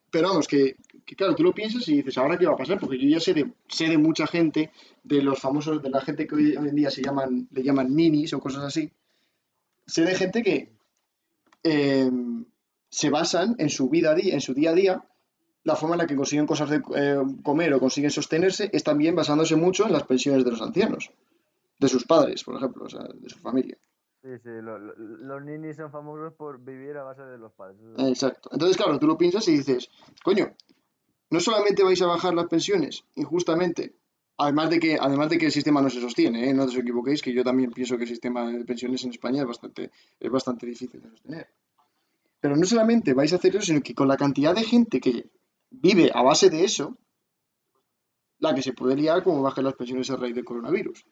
pero 0.09 0.29
vamos, 0.29 0.47
que, 0.47 0.75
que 1.05 1.15
claro, 1.15 1.35
tú 1.35 1.43
lo 1.43 1.53
piensas 1.53 1.87
y 1.87 1.97
dices, 1.97 2.17
¿ahora 2.17 2.35
qué 2.39 2.47
va 2.47 2.53
a 2.53 2.57
pasar? 2.57 2.79
Porque 2.79 2.97
yo 2.97 3.07
ya 3.07 3.19
sé 3.19 3.35
de, 3.35 3.53
sé 3.67 3.87
de 3.87 3.99
mucha 3.99 4.25
gente, 4.25 4.71
de 5.03 5.21
los 5.21 5.39
famosos, 5.39 5.83
de 5.83 5.91
la 5.91 6.01
gente 6.01 6.25
que 6.25 6.33
hoy, 6.33 6.55
en 6.55 6.75
día 6.75 6.89
se 6.89 7.03
llaman, 7.03 7.47
le 7.51 7.61
llaman 7.61 7.95
ninis 7.95 8.33
o 8.33 8.39
cosas 8.39 8.63
así. 8.63 8.89
Sé 9.85 10.01
de 10.01 10.15
gente 10.15 10.41
que 10.41 10.71
em, 11.61 12.43
se 12.89 13.11
basan 13.11 13.55
en 13.59 13.69
su 13.69 13.87
vida, 13.87 14.15
en 14.17 14.41
su 14.41 14.55
día 14.55 14.71
a 14.71 14.73
día 14.73 15.05
la 15.63 15.75
forma 15.75 15.95
en 15.95 15.99
la 15.99 16.07
que 16.07 16.15
consiguen 16.15 16.45
cosas 16.45 16.69
de 16.69 16.81
eh, 16.95 17.21
comer 17.43 17.73
o 17.73 17.79
consiguen 17.79 18.11
sostenerse 18.11 18.69
es 18.73 18.83
también 18.83 19.15
basándose 19.15 19.55
mucho 19.55 19.85
en 19.85 19.93
las 19.93 20.03
pensiones 20.03 20.43
de 20.43 20.51
los 20.51 20.61
ancianos, 20.61 21.11
de 21.79 21.87
sus 21.87 22.05
padres, 22.05 22.43
por 22.43 22.55
ejemplo, 22.57 22.85
o 22.85 22.89
sea, 22.89 23.03
de 23.03 23.29
su 23.29 23.39
familia. 23.39 23.77
Sí, 24.21 24.29
sí, 24.41 24.49
lo- 24.61 24.79
lo- 24.79 24.95
los 24.95 25.43
ninis 25.43 25.75
son 25.75 25.91
famosos 25.91 26.33
por 26.33 26.59
vivir 26.63 26.95
a 26.97 27.03
base 27.03 27.21
de 27.23 27.37
los 27.37 27.51
padres. 27.53 27.77
Exacto. 27.97 28.49
Entonces, 28.53 28.77
claro, 28.77 28.97
tú 28.99 29.07
lo 29.07 29.17
piensas 29.17 29.47
y 29.49 29.57
dices, 29.57 29.89
coño, 30.23 30.53
no 31.29 31.39
solamente 31.39 31.83
vais 31.83 32.01
a 32.01 32.07
bajar 32.07 32.33
las 32.33 32.47
pensiones 32.47 33.03
injustamente, 33.15 33.93
además 34.37 34.69
de 34.69 34.79
que, 34.79 34.97
además 34.99 35.29
de 35.29 35.37
que 35.37 35.47
el 35.47 35.51
sistema 35.51 35.81
no 35.81 35.89
se 35.89 35.99
sostiene, 35.99 36.49
¿eh? 36.49 36.53
no 36.53 36.63
os 36.63 36.75
equivoquéis, 36.75 37.21
que 37.21 37.33
yo 37.33 37.43
también 37.43 37.71
pienso 37.71 37.97
que 37.97 38.03
el 38.03 38.09
sistema 38.09 38.49
de 38.49 38.63
pensiones 38.65 39.03
en 39.03 39.09
España 39.11 39.41
es 39.41 39.47
bastante, 39.47 39.91
es 40.19 40.31
bastante 40.31 40.65
difícil 40.67 41.01
de 41.01 41.09
sostener. 41.09 41.47
Pero 42.39 42.55
no 42.55 42.65
solamente 42.65 43.13
vais 43.13 43.31
a 43.33 43.37
hacer 43.37 43.55
eso, 43.55 43.65
sino 43.65 43.81
que 43.81 43.93
con 43.95 44.07
la 44.07 44.17
cantidad 44.17 44.53
de 44.55 44.63
gente 44.63 44.99
que 45.01 45.25
vive 45.73 46.11
a 46.13 46.21
base 46.23 46.49
de 46.49 46.63
eso, 46.63 46.97
la 48.39 48.53
que 48.53 48.61
se 48.61 48.73
puede 48.73 48.95
liar 48.95 49.23
como 49.23 49.41
bajen 49.41 49.63
las 49.65 49.73
pensiones 49.75 50.09
a 50.11 50.15
raíz 50.17 50.35
del 50.35 50.45
coronavirus. 50.45 51.05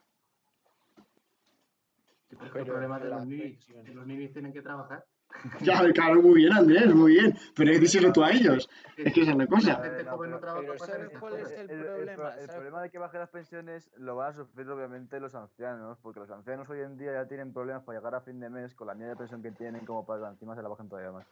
Pero 2.30 2.60
el 2.60 2.66
problema 2.66 2.98
de 3.00 3.10
los 3.10 3.18
las 3.20 3.28
ninis, 3.28 3.60
los 3.94 4.08
ninis 4.08 4.32
tienen 4.34 4.54
que 4.54 4.62
trabajar. 4.62 5.06
Ya, 5.62 5.82
claro, 5.94 6.22
muy 6.22 6.36
bien, 6.42 6.52
Andrés, 6.54 6.94
muy 6.94 7.14
bien. 7.14 7.34
Pero 7.56 7.72
díselo 7.80 8.12
tú 8.12 8.22
a 8.24 8.32
ellos. 8.32 8.70
Es 8.98 9.14
que 9.14 9.22
esa 9.22 9.32
es 9.32 9.38
la 9.38 9.48
cosa. 9.48 9.78
La 9.80 9.84
gente 9.86 10.04
No, 10.04 10.12
joven 10.12 10.32
no 10.32 10.40
pero- 10.42 10.54
trabaja 10.54 10.62
pero 10.68 10.78
para 10.78 10.92
¿sabes 10.92 11.08
esas 11.08 11.20
cuál 11.22 11.34
es 11.40 11.52
el 11.52 11.68
problema? 11.68 12.16
pro- 12.16 12.42
el 12.42 12.48
problema 12.50 12.82
de 12.82 12.90
que 12.90 12.98
bajen 13.00 13.20
las 13.22 13.30
pensiones 13.30 13.90
lo 13.98 14.16
van 14.18 14.30
a 14.32 14.34
sufrir 14.34 14.70
obviamente 14.70 15.20
los 15.22 15.34
ancianos, 15.34 15.98
porque 16.02 16.20
los 16.20 16.30
ancianos 16.32 16.70
hoy 16.70 16.82
en 16.82 16.98
día 16.98 17.14
ya 17.14 17.28
tienen 17.28 17.54
problemas 17.54 17.84
para 17.84 17.98
llegar 18.00 18.16
a 18.16 18.22
fin 18.22 18.40
de 18.42 18.50
mes 18.50 18.76
con 18.76 18.88
la 18.88 18.94
mierda 18.94 19.12
de 19.14 19.18
pensión 19.20 19.42
que 19.42 19.52
tienen 19.52 19.86
como 19.86 20.06
para 20.06 20.22
que 20.26 20.30
encima 20.34 20.54
se 20.56 20.62
la 20.64 20.68
bajen 20.70 20.90
todavía 20.90 21.12
más. 21.14 21.26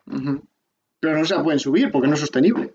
Pero 1.01 1.17
no 1.17 1.25
se 1.25 1.36
la 1.36 1.43
pueden 1.43 1.59
subir 1.59 1.91
porque 1.91 2.07
no 2.07 2.13
es 2.13 2.19
sostenible. 2.21 2.73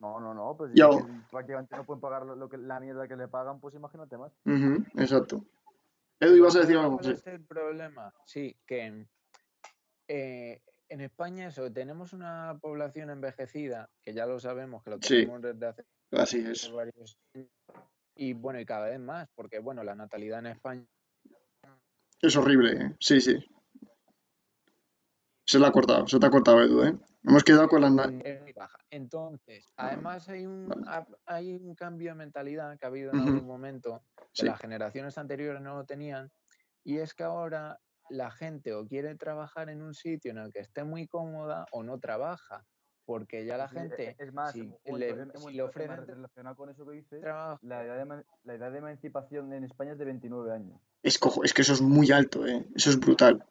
No, 0.00 0.20
no, 0.20 0.32
no, 0.32 0.56
pues 0.56 0.70
Ya. 0.74 0.88
si 0.92 1.02
prácticamente 1.30 1.74
no 1.76 1.84
pueden 1.84 2.00
pagar 2.00 2.24
lo, 2.24 2.36
lo 2.36 2.48
que, 2.48 2.56
la 2.56 2.78
mierda 2.78 3.08
que 3.08 3.16
le 3.16 3.26
pagan, 3.28 3.58
pues 3.60 3.74
imagínate 3.74 4.16
más. 4.16 4.32
Ujú, 4.44 4.84
Exacto. 4.96 5.44
Edu, 6.20 6.36
ibas 6.36 6.54
a 6.56 6.60
decir 6.60 6.76
¿Sabes 6.76 6.84
algo. 6.84 6.98
cuál 6.98 7.06
Sí. 7.06 7.20
es 7.20 7.26
el 7.26 7.44
problema? 7.44 8.14
Sí, 8.24 8.56
que 8.66 9.06
eh, 10.08 10.62
en 10.88 11.00
España 11.00 11.48
eso, 11.48 11.70
tenemos 11.72 12.12
una 12.12 12.58
población 12.60 13.10
envejecida, 13.10 13.90
que 14.04 14.14
ya 14.14 14.26
lo 14.26 14.38
sabemos, 14.38 14.82
que 14.84 14.90
lo 14.90 14.98
Sí. 15.00 15.20
tenemos 15.20 15.42
desde 15.42 15.66
hace 15.66 15.84
Así 16.12 16.38
es. 16.38 16.72
varios 16.72 17.18
años, 17.34 17.50
y 18.16 18.32
bueno, 18.32 18.60
y 18.60 18.64
cada 18.64 18.86
vez 18.88 18.98
más, 19.00 19.28
porque 19.34 19.58
bueno, 19.58 19.82
la 19.84 19.94
natalidad 19.94 20.38
en 20.40 20.46
España 20.46 20.86
Es 22.20 22.36
horrible, 22.36 22.72
¿eh? 22.72 22.96
Sí, 22.98 23.20
sí. 23.20 23.36
Se 25.44 25.58
la 25.58 25.68
ha 25.68 25.72
cortado, 25.72 26.06
se 26.06 26.18
te 26.18 26.26
ha 26.26 26.30
cortado, 26.30 26.62
Edu, 26.62 26.82
¿eh? 26.84 26.98
Hemos 27.28 27.44
quedado 27.44 27.68
con 27.68 27.84
es 28.24 28.40
muy 28.40 28.52
baja. 28.54 28.78
Entonces, 28.90 29.70
además 29.76 30.28
hay 30.30 30.46
un, 30.46 30.70
ha- 30.86 31.06
hay 31.26 31.54
un 31.56 31.74
cambio 31.74 32.12
de 32.12 32.14
mentalidad 32.14 32.78
que 32.78 32.86
ha 32.86 32.88
habido 32.88 33.12
en 33.12 33.18
Ujú. 33.18 33.28
algún 33.28 33.46
momento, 33.46 34.02
que 34.16 34.42
Sí. 34.42 34.46
las 34.46 34.58
generaciones 34.58 35.18
anteriores 35.18 35.60
no 35.60 35.76
lo 35.76 35.84
tenían, 35.84 36.30
y 36.84 36.98
es 36.98 37.12
que 37.12 37.24
ahora 37.24 37.80
la 38.08 38.30
gente 38.30 38.72
o 38.72 38.86
quiere 38.86 39.14
trabajar 39.16 39.68
en 39.68 39.82
un 39.82 39.92
sitio 39.92 40.30
en 40.30 40.38
el 40.38 40.50
que 40.50 40.60
esté 40.60 40.84
muy 40.84 41.06
cómoda 41.06 41.66
o 41.72 41.82
no 41.82 42.00
trabaja, 42.00 42.64
porque 43.04 43.44
ya 43.44 43.58
la 43.58 43.68
Sí, 43.68 43.74
gente, 43.74 44.16
es 44.18 44.32
más, 44.32 44.52
si 44.52 44.62
le, 44.62 45.26
si 45.38 45.52
le 45.52 45.62
ofrecen 45.62 46.06
relacionado 46.06 46.56
con 46.56 46.70
eso 46.70 46.86
que 46.86 46.92
dices, 46.92 47.20
trabajo, 47.20 47.58
la 47.62 47.84
edad, 47.84 48.06
de, 48.06 48.24
la 48.44 48.54
edad 48.54 48.72
de 48.72 48.78
emancipación 48.78 49.52
en 49.52 49.64
España 49.64 49.92
es 49.92 49.98
de 49.98 50.06
29 50.06 50.50
años. 50.50 50.80
Es, 51.02 51.18
cojo, 51.18 51.44
es 51.44 51.52
que 51.52 51.60
eso 51.60 51.74
es 51.74 51.82
muy 51.82 52.10
alto, 52.10 52.46
¿eh? 52.46 52.66
Eso 52.74 52.88
es 52.88 52.98
brutal. 52.98 53.44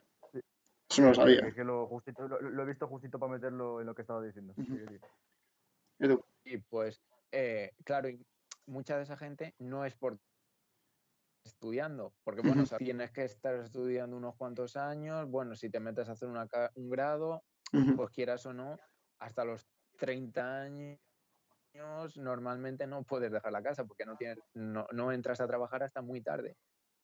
Eso 0.97 1.03
no 1.03 1.09
lo 1.09 1.13
Que- 1.13 1.21
sabía. 1.21 1.41
que- 1.41 1.53
que 1.53 1.63
lo, 1.63 1.85
justito- 1.87 2.27
lo- 2.27 2.41
lo 2.41 2.63
he 2.63 2.65
visto 2.65 2.87
justito 2.87 3.19
para 3.19 3.33
meterlo 3.33 3.79
en 3.81 3.85
lo 3.85 3.93
que 3.93 4.01
estaba 4.01 4.23
diciendo. 4.23 4.55
Y 6.43 6.57
pues, 6.57 7.01
eh, 7.31 7.73
claro, 7.83 8.09
y 8.09 8.25
mucha 8.65 8.97
de 8.97 9.03
esa 9.03 9.15
gente 9.15 9.53
no 9.59 9.85
es 9.85 9.93
por 9.95 10.17
estudiando, 11.45 12.13
porque 12.23 12.41
bueno, 12.41 12.55
Ujú. 12.57 12.63
o 12.63 12.65
sea, 12.65 12.77
tienes 12.79 13.11
que 13.11 13.23
estar 13.25 13.53
estudiando 13.55 14.17
unos 14.17 14.35
cuantos 14.35 14.75
años, 14.75 15.29
bueno, 15.29 15.55
si 15.55 15.69
te 15.69 15.79
metes 15.79 16.09
a 16.09 16.13
hacer 16.13 16.27
una 16.29 16.47
un 16.75 16.89
grado, 16.89 17.43
pues 17.95 18.09
quieras 18.09 18.45
o 18.47 18.53
no, 18.53 18.75
hasta 19.19 19.45
los 19.45 19.67
30 19.97 20.61
años 20.61 20.99
normalmente 22.15 22.87
no 22.87 23.03
puedes 23.03 23.31
dejar 23.31 23.51
la 23.51 23.61
casa 23.61 23.85
porque 23.85 24.03
no, 24.05 24.17
tienes, 24.17 24.39
no, 24.55 24.87
no 24.93 25.11
entras 25.11 25.39
a 25.41 25.47
trabajar 25.47 25.83
hasta 25.83 26.01
muy 26.01 26.21
tarde. 26.21 26.57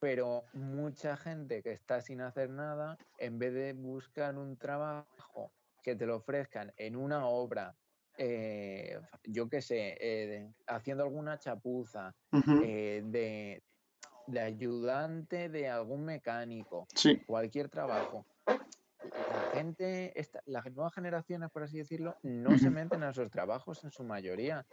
Pero 0.04 0.44
mucha 0.52 1.16
gente 1.16 1.64
que 1.64 1.72
está 1.72 2.02
sin 2.02 2.20
hacer 2.20 2.50
nada, 2.50 2.98
en 3.20 3.40
vez 3.40 3.54
de 3.54 3.72
buscar 3.72 4.38
un 4.38 4.58
trabajo 4.58 5.54
que 5.82 5.96
te 5.96 6.06
lo 6.06 6.18
ofrezcan 6.18 6.74
en 6.76 6.98
una 6.98 7.26
obra, 7.26 7.74
eh, 8.18 9.00
yo 9.24 9.48
qué 9.48 9.62
sé, 9.62 9.96
eh, 10.02 10.52
haciendo 10.68 11.06
alguna 11.06 11.40
chapuza, 11.40 12.14
eh, 12.62 13.02
de, 13.06 13.64
de 14.28 14.40
ayudante 14.42 15.48
de 15.48 15.70
algún 15.70 16.04
mecánico, 16.04 16.86
Sí. 16.94 17.24
cualquier 17.26 17.70
trabajo. 17.70 18.26
La 19.00 19.52
gente, 19.54 20.20
esta- 20.20 20.42
las 20.46 20.66
nuevas 20.74 20.94
generaciones, 20.94 21.50
por 21.50 21.64
así 21.64 21.78
decirlo, 21.78 22.18
no 22.24 22.58
se 22.58 22.70
meten 22.70 23.04
a 23.04 23.12
esos 23.12 23.32
trabajos 23.32 23.82
en 23.86 23.92
su 23.92 24.04
mayoría. 24.04 24.66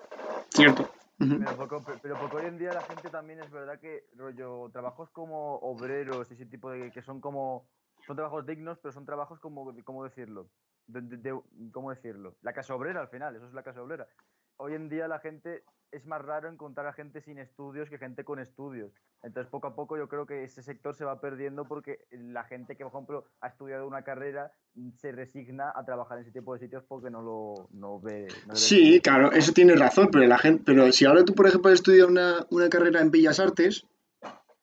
Cierto. 0.52 0.90
Pero 1.20 2.18
porque, 2.18 2.36
hoy 2.36 2.46
en 2.46 2.56
día 2.58 2.72
la 2.72 2.80
gente 2.80 3.10
también 3.10 3.40
es 3.40 3.50
verdad 3.50 3.78
que 3.78 4.08
rollo 4.16 4.70
trabajos 4.72 5.10
como 5.10 5.56
obreros 5.56 6.30
ese 6.30 6.46
tipo 6.46 6.70
de 6.70 6.90
que 6.90 7.02
son 7.02 7.20
como 7.20 7.68
son 8.06 8.16
trabajos 8.16 8.46
dignos 8.46 8.78
pero 8.78 8.92
son 8.92 9.04
trabajos 9.04 9.38
como 9.38 9.70
cómo 9.84 10.04
decirlo 10.04 10.48
de, 10.86 11.02
de- 11.02 11.18
de- 11.18 11.70
cómo 11.72 11.90
decirlo 11.90 12.36
la 12.40 12.54
casa 12.54 12.74
obrera 12.74 13.02
al 13.02 13.08
final 13.08 13.36
eso 13.36 13.46
es 13.46 13.52
la 13.52 13.62
casa 13.62 13.82
obrera. 13.82 14.08
Hoy 14.56 14.74
en 14.74 14.88
día 14.88 15.08
la 15.08 15.18
gente 15.20 15.62
es 15.92 16.06
más 16.06 16.22
raro 16.22 16.48
encontrar 16.48 16.86
a 16.86 16.92
gente 16.92 17.20
sin 17.20 17.38
estudios 17.38 17.88
que 17.88 17.98
gente 17.98 18.24
con 18.24 18.38
estudios 18.38 18.92
entonces 19.22 19.50
poco 19.50 19.66
a 19.66 19.74
poco 19.74 19.98
yo 19.98 20.08
creo 20.08 20.26
que 20.26 20.44
ese 20.44 20.62
sector 20.62 20.94
se 20.94 21.04
va 21.04 21.20
perdiendo 21.20 21.66
porque 21.66 22.06
la 22.10 22.44
gente 22.44 22.76
que 22.76 22.84
por 22.84 22.92
ejemplo 22.92 23.26
ha 23.40 23.48
estudiado 23.48 23.86
una 23.86 24.02
carrera 24.02 24.52
mm, 24.74 24.90
se 24.96 25.12
resigna 25.12 25.72
a 25.74 25.84
trabajar 25.84 26.18
en 26.18 26.22
ese 26.22 26.32
tipo 26.32 26.54
de 26.54 26.60
sitios 26.60 26.84
porque 26.88 27.10
no 27.10 27.22
lo 27.22 27.68
no 27.72 28.00
ve 28.00 28.28
no 28.46 28.46
le 28.46 28.52
ve 28.52 28.56
Sí, 28.56 29.00
claro, 29.00 29.32
eso 29.32 29.52
tienes 29.52 29.78
razón, 29.78 30.08
pero 30.10 30.26
la 30.26 30.38
gente, 30.38 30.62
pero 30.64 30.90
si 30.92 31.04
ahora 31.04 31.24
tú, 31.24 31.34
por 31.34 31.46
ejemplo, 31.46 31.70
has 31.70 31.74
estudiado 31.74 32.08
una, 32.08 32.46
una 32.50 32.68
carrera 32.68 33.00
en 33.00 33.10
Bellas 33.10 33.40
Artes, 33.40 33.86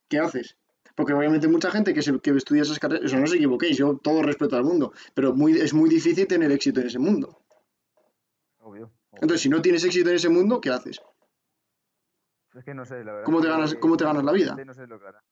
¿qué 0.07 0.19
haces? 0.19 0.57
Porque 0.95 1.13
obviamente 1.13 1.47
mucha 1.47 1.69
gente 1.69 1.93
que, 1.93 2.01
se, 2.01 2.19
que 2.19 2.31
estudia 2.31 2.63
esas 2.63 2.79
carreras, 2.79 3.05
o 3.05 3.07
sea, 3.07 3.19
no 3.19 3.25
os 3.25 3.33
equivoquéis, 3.33 3.77
yo 3.77 3.97
todo 3.97 4.23
respeto 4.23 4.55
al 4.55 4.63
mundo, 4.63 4.93
pero 5.13 5.33
muy, 5.33 5.53
es 5.53 5.73
muy 5.73 5.89
difícil 5.89 6.25
tener 6.27 6.51
éxito 6.51 6.81
en 6.81 6.87
ese 6.87 6.99
mundo. 6.99 7.39
obvio, 8.59 8.85
obvio. 8.85 8.91
Entonces, 9.13 9.41
si 9.41 9.49
no 9.49 9.61
tienes 9.61 9.83
éxito 9.83 10.09
en 10.09 10.15
ese 10.15 10.29
mundo, 10.29 10.59
¿qué 10.59 10.71
haces? 10.71 10.99
Es 12.57 12.65
que 12.65 12.73
no 12.73 12.85
sé, 12.85 13.03
la 13.03 13.11
verdad. 13.13 13.25
¿Cómo 13.25 13.41
te 13.41 13.47
ganas- 13.49 13.75
cómo 13.75 13.97
te 13.97 14.03
ganas 14.05 14.23
la 14.23 14.31
vida? 14.31 14.55
No 14.65 14.73
sé 14.73 14.87
lo 14.87 14.99
que 14.99 15.07
hará. 15.07 15.23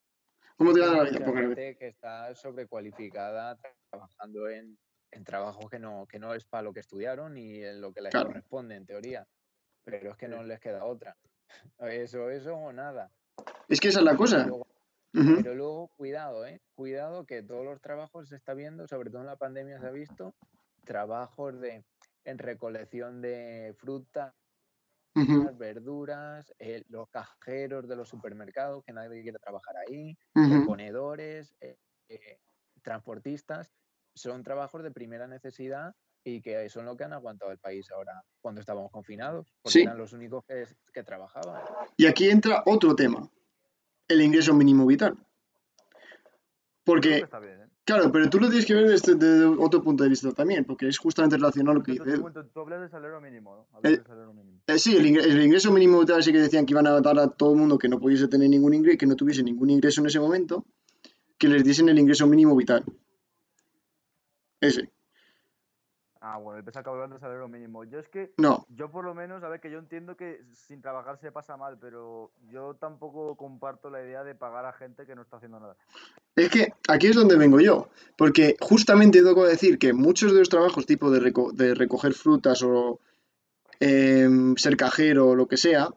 ¿Cómo 0.57 0.73
te 0.73 0.79
ganas 0.79 0.95
la 0.95 1.03
hay 1.03 1.11
vida? 1.11 1.25
Porque, 1.25 1.41
gente 1.41 1.75
que 1.77 1.87
está 1.87 2.33
sobrecualificada 2.35 3.57
trabajando 3.89 4.47
en, 4.49 4.77
en 5.11 5.23
trabajos 5.23 5.69
que 5.69 5.79
no, 5.79 6.05
que 6.07 6.19
no 6.19 6.33
es 6.33 6.45
para 6.45 6.63
lo 6.63 6.73
que 6.73 6.79
estudiaron 6.81 7.37
y 7.37 7.63
en 7.63 7.81
lo 7.81 7.91
que 7.93 8.01
les 8.01 8.11
Claro. 8.11 8.27
corresponde 8.27 8.75
en 8.75 8.85
teoría. 8.85 9.27
Pero 9.83 10.11
es 10.11 10.17
que 10.17 10.27
no 10.27 10.43
les 10.43 10.59
queda 10.59 10.85
otra. 10.85 11.15
Eso, 11.79 12.29
eso 12.29 12.55
o 12.55 12.71
nada. 12.73 13.11
es 13.69 13.79
que 13.79 13.89
esa 13.89 13.99
es 13.99 14.05
la 14.05 14.15
cosa. 14.15 14.47
Pero 15.13 15.55
luego, 15.55 15.87
cuidado, 15.95 16.45
¿eh? 16.45 16.59
Cuidado 16.75 17.25
que 17.25 17.41
todos 17.41 17.63
los 17.63 17.79
trabajos 17.79 18.27
se 18.29 18.35
está 18.35 18.53
viendo, 18.53 18.85
sobre 18.87 19.09
todo 19.09 19.21
en 19.21 19.27
la 19.27 19.37
pandemia 19.37 19.79
se 19.79 19.87
ha 19.87 19.91
visto, 19.91 20.33
trabajos 20.83 21.59
de 21.61 21.83
en 22.25 22.37
recolección 22.39 23.21
de 23.21 23.73
fruta, 23.77 24.33
Ujú. 25.15 25.55
verduras, 25.57 26.53
eh, 26.59 26.83
los 26.89 27.09
cajeros 27.09 27.87
de 27.87 27.95
los 27.95 28.09
supermercados, 28.09 28.83
que 28.83 28.91
nadie 28.91 29.21
quiere 29.23 29.39
trabajar 29.39 29.75
ahí, 29.77 30.17
Ujú. 30.35 30.53
reponedores, 30.59 31.55
eh, 31.61 31.77
eh, 32.09 32.39
transportistas, 32.81 33.71
son 34.13 34.43
trabajos 34.43 34.83
de 34.83 34.91
primera 34.91 35.27
necesidad 35.27 35.95
y 36.23 36.41
que 36.41 36.67
son 36.69 36.85
lo 36.85 36.97
que 36.97 37.05
han 37.05 37.13
aguantado 37.13 37.51
el 37.51 37.59
país 37.59 37.89
ahora 37.91 38.23
cuando 38.41 38.59
estábamos 38.59 38.91
confinados, 38.91 39.53
porque 39.61 39.79
Sí. 39.79 39.81
eran 39.83 39.97
los 39.97 40.11
únicos 40.11 40.43
que, 40.45 40.65
que 40.93 41.03
trabajaban. 41.03 41.61
Y 41.97 42.07
aquí 42.07 42.29
entra 42.29 42.63
otro 42.65 42.95
tema, 42.95 43.29
el 44.07 44.21
ingreso 44.21 44.53
mínimo 44.53 44.85
vital. 44.85 45.17
Porque, 46.83 47.25
bien, 47.41 47.61
¿eh? 47.61 47.69
Claro, 47.85 48.11
pero 48.11 48.29
tú 48.29 48.39
lo 48.39 48.47
tienes 48.49 48.65
que 48.65 48.73
ver 48.73 48.87
desde, 48.89 49.15
desde 49.15 49.45
otro 49.45 49.81
punto 49.81 50.03
de 50.03 50.09
vista 50.09 50.31
también, 50.31 50.65
porque 50.65 50.87
es 50.87 50.97
justamente 50.97 51.37
relacionado 51.37 51.71
a 51.71 51.75
lo 51.75 51.83
que 51.83 51.93
dice 51.93 52.03
tú- 52.03 52.59
hablas 52.59 52.81
del 52.81 52.89
salario 52.89 53.21
mínimo, 53.21 53.55
¿no? 53.55 53.67
Hablas 53.77 53.93
Eh, 53.93 53.95
del 53.97 54.05
salario 54.07 54.33
mínimo. 54.33 54.59
Eh, 54.67 54.79
sí, 54.79 54.97
el, 54.97 55.05
ingre- 55.05 55.23
el 55.23 55.41
ingreso 55.41 55.71
mínimo 55.71 55.99
vital 55.99 56.21
sí 56.23 56.31
que 56.31 56.39
decían 56.39 56.65
que 56.65 56.73
iban 56.73 56.87
a 56.87 56.99
dar 56.99 57.19
a 57.19 57.27
todo 57.29 57.51
el 57.53 57.59
mundo 57.59 57.77
que 57.77 57.87
no 57.87 57.99
pudiese 57.99 58.27
tener 58.27 58.49
ningún 58.49 58.73
ingreso, 58.73 58.97
que 58.97 59.05
no 59.05 59.15
tuviese 59.15 59.43
ningún 59.43 59.69
ingreso 59.69 60.01
en 60.01 60.07
ese 60.07 60.19
momento, 60.19 60.65
que 61.37 61.47
les 61.47 61.63
diesen 61.63 61.87
el 61.89 61.99
ingreso 61.99 62.25
mínimo 62.27 62.55
vital. 62.55 62.83
Ese. 64.61 64.89
Ah, 66.27 66.37
bueno, 66.37 66.57
empieza 66.57 66.79
a 66.79 66.89
hablar 66.89 67.07
del 67.07 67.19
salario 67.19 67.47
mínimo. 67.47 67.83
Yo 67.83 67.99
es 67.99 68.09
que, 68.09 68.33
No, 68.37 68.65
yo 68.69 68.89
por 68.89 69.05
lo 69.05 69.13
menos, 69.13 69.43
a 69.43 69.47
ver, 69.47 69.59
que 69.59 69.69
yo 69.69 69.77
entiendo 69.77 70.17
que 70.17 70.41
sin 70.53 70.81
trabajar 70.81 71.19
se 71.19 71.31
pasa 71.31 71.55
mal, 71.55 71.77
pero 71.79 72.31
yo 72.49 72.73
tampoco 72.73 73.35
comparto 73.35 73.91
la 73.91 74.01
idea 74.01 74.23
de 74.23 74.33
pagar 74.33 74.65
a 74.65 74.73
gente 74.73 75.05
que 75.05 75.13
no 75.13 75.21
está 75.21 75.37
haciendo 75.37 75.59
nada. 75.59 75.75
es 76.35 76.49
que 76.49 76.73
aquí 76.89 77.07
es 77.07 77.15
donde 77.15 77.37
vengo 77.37 77.59
yo, 77.59 77.89
porque 78.17 78.55
justamente 78.59 79.19
tengo 79.21 79.43
que 79.43 79.49
decir 79.51 79.77
que 79.77 79.93
muchos 79.93 80.33
de 80.33 80.39
los 80.39 80.49
trabajos 80.49 80.87
tipo 80.87 81.11
de, 81.11 81.19
reco- 81.21 81.51
de 81.53 81.75
recoger 81.75 82.13
frutas 82.13 82.63
o 82.63 82.99
em, 83.79 84.55
ser 84.55 84.75
cajero 84.77 85.27
o 85.29 85.35
lo 85.35 85.47
que 85.47 85.57
sea, 85.57 85.89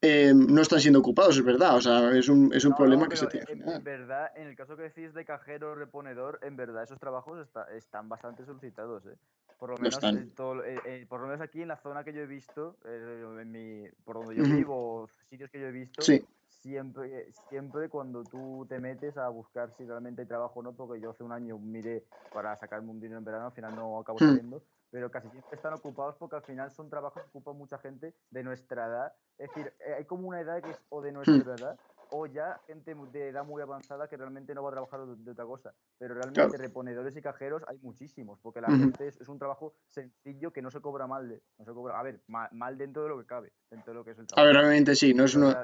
em, 0.00 0.46
no 0.46 0.62
están 0.62 0.80
siendo 0.80 1.00
ocupados, 1.00 1.36
es 1.36 1.44
verdad, 1.44 1.76
o 1.76 1.80
sea, 1.80 2.10
es 2.16 2.28
un, 2.28 2.52
es 2.52 2.64
un 2.64 2.72
No, 2.72 2.76
problema 2.76 3.08
que 3.08 3.16
se 3.16 3.26
tiene 3.26 3.46
en, 3.48 3.84
verdad, 3.84 4.30
en 4.36 4.46
el 4.48 4.56
caso 4.56 4.76
que 4.76 4.82
decís 4.84 5.12
de 5.14 5.24
cajero 5.24 5.74
reponedor, 5.74 6.38
en 6.42 6.56
verdad 6.56 6.84
esos 6.84 7.00
trabajos 7.00 7.40
está- 7.40 7.66
están 7.74 8.08
bastante 8.08 8.44
solicitados, 8.44 9.04
¿eh? 9.06 9.16
Por 9.58 9.70
lo 9.70 9.76
menos, 9.76 9.98
todo- 10.36 10.64
eh, 10.64 10.78
eh, 10.86 11.06
por 11.08 11.20
lo 11.20 11.26
menos 11.26 11.40
aquí 11.40 11.60
en 11.62 11.68
la 11.68 11.76
zona 11.78 12.04
que 12.04 12.12
yo 12.12 12.20
he 12.20 12.26
visto, 12.26 12.76
eh, 12.84 13.24
en 13.40 13.50
mi, 13.50 13.88
por 14.04 14.14
donde 14.16 14.36
yo 14.36 14.44
vivo, 14.44 15.08
sitios 15.28 15.50
que 15.50 15.58
yo 15.60 15.66
he 15.66 15.72
visto, 15.72 16.00
Sí, 16.02 16.24
siempre, 16.46 17.32
siempre 17.48 17.88
cuando 17.88 18.22
tú 18.24 18.66
te 18.68 18.78
metes 18.78 19.16
a 19.16 19.28
buscar 19.30 19.72
si 19.72 19.84
realmente 19.84 20.22
hay 20.22 20.28
trabajo 20.28 20.60
o 20.60 20.62
no, 20.62 20.74
porque 20.74 21.00
yo 21.00 21.10
hace 21.10 21.24
un 21.24 21.32
año 21.32 21.58
miré 21.58 22.04
para 22.32 22.54
sacarme 22.56 22.90
un 22.90 23.00
dinero 23.00 23.18
en 23.18 23.24
verano, 23.24 23.46
al 23.46 23.52
final 23.52 23.74
no 23.74 23.98
acabo 23.98 24.18
saliendo, 24.20 24.62
pero 24.90 25.10
casi 25.10 25.28
siempre 25.30 25.56
están 25.56 25.74
ocupados 25.74 26.16
porque 26.16 26.36
al 26.36 26.42
final 26.42 26.70
son 26.70 26.88
trabajos 26.88 27.22
que 27.22 27.28
ocupan 27.28 27.56
mucha 27.56 27.78
gente 27.78 28.14
de 28.30 28.42
nuestra 28.42 28.86
edad. 28.86 29.12
Es 29.38 29.48
decir, 29.48 29.72
eh, 29.86 29.94
hay 29.98 30.04
como 30.04 30.28
una 30.28 30.40
edad 30.40 30.62
que 30.62 30.70
es 30.70 30.82
o 30.88 31.02
de 31.02 31.12
nuestra 31.12 31.54
edad 31.54 31.78
o 32.10 32.26
ya 32.26 32.58
gente 32.66 32.94
de 33.12 33.28
edad 33.28 33.44
muy 33.44 33.60
avanzada 33.60 34.08
que 34.08 34.16
realmente 34.16 34.54
no 34.54 34.62
va 34.62 34.70
a 34.70 34.72
trabajar 34.72 35.04
de, 35.04 35.30
otra 35.30 35.44
cosa. 35.44 35.74
Pero 35.98 36.14
realmente 36.14 36.56
Claro. 36.56 36.62
reponedores 36.64 37.16
y 37.16 37.22
cajeros 37.22 37.62
hay 37.68 37.78
muchísimos, 37.78 38.38
porque 38.40 38.60
la 38.60 38.68
gente 38.68 39.08
es, 39.08 39.20
es 39.20 39.28
un 39.28 39.38
trabajo 39.38 39.74
sencillo 39.86 40.52
que 40.52 40.62
no 40.62 40.70
se 40.70 40.80
cobra 40.80 41.06
mal. 41.06 41.28
De, 41.28 41.42
no 41.58 41.64
se 41.64 41.72
cobra, 41.72 41.98
a 41.98 42.02
ver, 42.02 42.22
ma- 42.28 42.48
mal, 42.52 42.78
dentro 42.78 43.02
de 43.02 43.10
lo 43.10 43.18
que 43.18 43.26
cabe, 43.26 43.52
dentro 43.70 43.92
de 43.92 43.98
lo 43.98 44.04
que 44.04 44.12
es 44.12 44.18
el 44.18 44.24
a 44.24 44.28
trabajo. 44.28 44.46
ver, 44.46 44.56
realmente 44.56 44.94
sí, 44.94 45.12
no 45.12 45.24
es 45.24 45.34
uno... 45.34 45.54